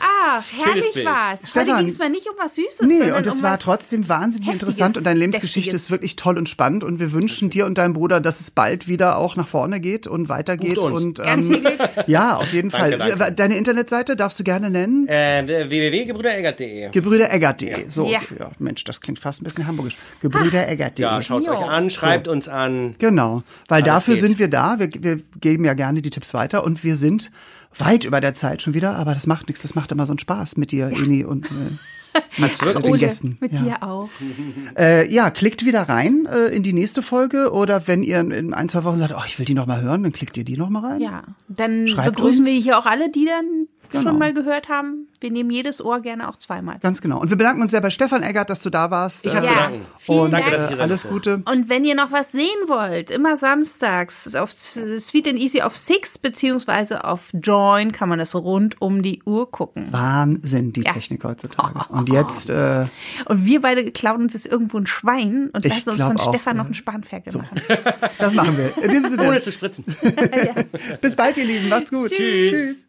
Ach, 0.00 0.42
herrlich 0.64 1.04
war's. 1.04 1.50
Stefan, 1.50 1.68
Heute 1.68 1.78
ging 1.84 1.88
es 1.92 1.98
mal 1.98 2.08
nicht 2.10 2.26
um 2.28 2.34
was 2.38 2.54
Süßes. 2.54 2.80
Nee, 2.86 3.12
und 3.12 3.26
es 3.26 3.34
um 3.34 3.42
war 3.42 3.58
trotzdem 3.58 4.08
wahnsinnig 4.08 4.48
Heftiges, 4.48 4.62
interessant 4.74 4.96
und 4.96 5.04
deine 5.06 5.18
Lebensgeschichte 5.20 5.45
Deftiges. 5.54 5.74
ist 5.82 5.90
wirklich 5.90 6.16
toll 6.16 6.38
und 6.38 6.48
spannend 6.48 6.84
und 6.84 6.98
wir 7.00 7.12
wünschen 7.12 7.50
dir 7.50 7.66
und 7.66 7.78
deinem 7.78 7.92
Bruder, 7.94 8.20
dass 8.20 8.40
es 8.40 8.50
bald 8.50 8.88
wieder 8.88 9.18
auch 9.18 9.36
nach 9.36 9.48
vorne 9.48 9.80
geht 9.80 10.06
und 10.06 10.28
weitergeht 10.28 10.78
und 10.78 11.18
ähm, 11.20 11.24
Ganz 11.24 11.44
viel 11.46 11.60
Glück. 11.60 11.78
ja, 12.06 12.36
auf 12.36 12.52
jeden 12.52 12.70
Danke, 12.70 12.98
Fall. 12.98 13.10
danke. 13.16 13.32
Deine 13.34 13.56
Internetseite 13.56 14.16
darfst 14.16 14.38
du 14.38 14.44
gerne 14.44 14.70
nennen? 14.70 15.06
Äh, 15.08 15.44
www.gebrüdereggert.de. 15.68 16.90
Gebrüdereggert.de. 16.90 17.88
So, 17.88 18.06
Ja. 18.08 18.20
ja. 18.38 18.50
Mensch, 18.58 18.84
das 18.84 19.00
klingt 19.00 19.18
fast 19.18 19.40
ein 19.40 19.44
bisschen 19.44 19.66
hamburgisch. 19.66 19.96
Gebrüdereggert.de. 20.20 21.02
Ja, 21.04 21.22
schaut 21.22 21.46
Jo. 21.46 21.52
euch 21.52 21.64
an, 21.68 21.90
schreibt 21.90 22.28
uns 22.28 22.48
an. 22.48 22.94
Genau, 22.98 23.42
weil 23.68 23.82
Alles 23.82 23.94
dafür 23.94 24.14
geht. 24.14 24.22
sind 24.22 24.38
wir 24.38 24.48
da. 24.48 24.78
Wir, 24.78 24.90
wir 24.92 25.20
geben 25.40 25.64
ja 25.64 25.74
gerne 25.74 26.02
die 26.02 26.10
Tipps 26.10 26.34
weiter 26.34 26.64
und 26.64 26.84
wir 26.84 26.96
sind 26.96 27.30
weit 27.74 28.04
über 28.04 28.20
der 28.20 28.34
Zeit 28.34 28.62
schon 28.62 28.74
wieder, 28.74 28.96
aber 28.96 29.14
das 29.14 29.26
macht 29.26 29.48
nichts. 29.48 29.62
Das 29.62 29.74
macht 29.74 29.92
immer 29.92 30.06
so 30.06 30.12
einen 30.12 30.18
Spaß 30.18 30.56
mit 30.56 30.72
dir, 30.72 30.88
Eni 30.88 31.24
und 31.24 31.46
äh, 31.46 32.20
mit 32.40 32.62
äh, 32.62 32.80
den 32.80 32.98
Gästen. 32.98 33.38
mit 33.40 33.52
ja. 33.52 33.62
dir 33.62 33.82
auch. 33.82 34.08
Äh, 34.78 35.10
ja, 35.10 35.30
klickt 35.30 35.64
wieder 35.64 35.82
rein 35.82 36.26
äh, 36.26 36.54
in 36.54 36.62
die 36.62 36.74
nächste 36.74 37.00
Folge 37.00 37.50
oder 37.50 37.88
wenn 37.88 38.02
ihr 38.02 38.20
in, 38.20 38.30
in 38.30 38.52
ein, 38.52 38.68
zwei 38.68 38.84
Wochen 38.84 38.98
sagt, 38.98 39.14
oh, 39.16 39.22
ich 39.26 39.38
will 39.38 39.46
die 39.46 39.54
noch 39.54 39.64
mal 39.64 39.80
hören, 39.80 40.02
dann 40.02 40.12
klickt 40.12 40.36
ihr 40.36 40.44
die 40.44 40.58
noch 40.58 40.68
mal 40.68 40.84
rein. 40.84 41.00
Ja, 41.00 41.22
dann 41.48 41.88
Schreibt 41.88 42.16
begrüßen 42.16 42.44
uns. 42.44 42.46
wir 42.46 42.60
hier 42.60 42.78
auch 42.78 42.84
alle, 42.84 43.10
die 43.10 43.24
dann 43.24 43.68
Genau. 43.90 44.02
schon 44.10 44.18
mal 44.18 44.32
gehört 44.34 44.68
haben. 44.68 45.08
Wir 45.20 45.30
nehmen 45.30 45.50
jedes 45.50 45.82
Ohr 45.82 46.00
gerne 46.00 46.28
auch 46.28 46.36
zweimal. 46.36 46.78
Ganz 46.80 47.00
genau. 47.00 47.20
Und 47.20 47.30
wir 47.30 47.36
bedanken 47.36 47.62
uns 47.62 47.70
sehr 47.70 47.80
bei 47.80 47.90
Stefan 47.90 48.22
Eggert, 48.22 48.50
dass 48.50 48.62
du 48.62 48.70
da 48.70 48.90
warst. 48.90 49.24
Ich 49.26 49.34
hab 49.34 49.44
Äh, 49.44 49.46
Ja, 49.46 49.70
vielen 49.98 50.18
und 50.20 50.30
Danke, 50.32 50.50
Dank. 50.50 50.62
dass 50.62 50.70
ich 50.72 50.78
äh, 50.78 50.82
alles 50.82 51.08
Gute. 51.08 51.42
Und 51.50 51.68
wenn 51.68 51.84
ihr 51.84 51.94
noch 51.94 52.12
was 52.12 52.32
sehen 52.32 52.42
wollt, 52.66 53.10
immer 53.10 53.36
samstags 53.36 54.34
auf 54.34 54.52
Sweet 54.52 55.28
and 55.28 55.38
Easy 55.38 55.62
auf 55.62 55.76
Six 55.76 56.18
beziehungsweise 56.18 57.04
auf 57.04 57.30
Join 57.32 57.92
kann 57.92 58.08
man 58.08 58.18
das 58.18 58.34
rund 58.34 58.80
um 58.80 59.02
die 59.02 59.22
Uhr 59.24 59.50
gucken. 59.50 59.88
Wahnsinn, 59.90 60.72
die 60.72 60.82
Ja. 60.82 60.92
Technik 60.92 61.24
heutzutage. 61.24 61.80
Und 61.88 62.08
jetzt, 62.10 62.50
äh, 62.50 62.86
Und 63.26 63.44
wir 63.46 63.60
beide 63.60 63.90
klauen 63.92 64.22
uns 64.22 64.34
jetzt 64.34 64.46
irgendwo 64.46 64.78
ein 64.78 64.86
Schwein 64.86 65.50
und 65.52 65.64
lassen 65.64 65.90
uns 65.90 66.02
von 66.02 66.16
auch, 66.18 66.28
Stefan 66.34 66.56
ja. 66.56 66.62
noch 66.62 66.68
ein 66.70 66.74
Spanferkel 66.74 67.36
machen. 67.38 67.60
das 68.18 68.34
machen 68.34 68.56
wir. 68.58 68.76
In 68.84 68.90
dem 68.90 69.04
Ohne 69.04 69.08
Sinne, 69.08 69.42
zu 69.42 69.52
spritzen. 69.52 69.84
bis 71.00 71.16
bald, 71.16 71.36
ihr 71.38 71.44
Lieben. 71.44 71.68
Macht's 71.68 71.90
gut. 71.90 72.10
Tschüss. 72.10 72.84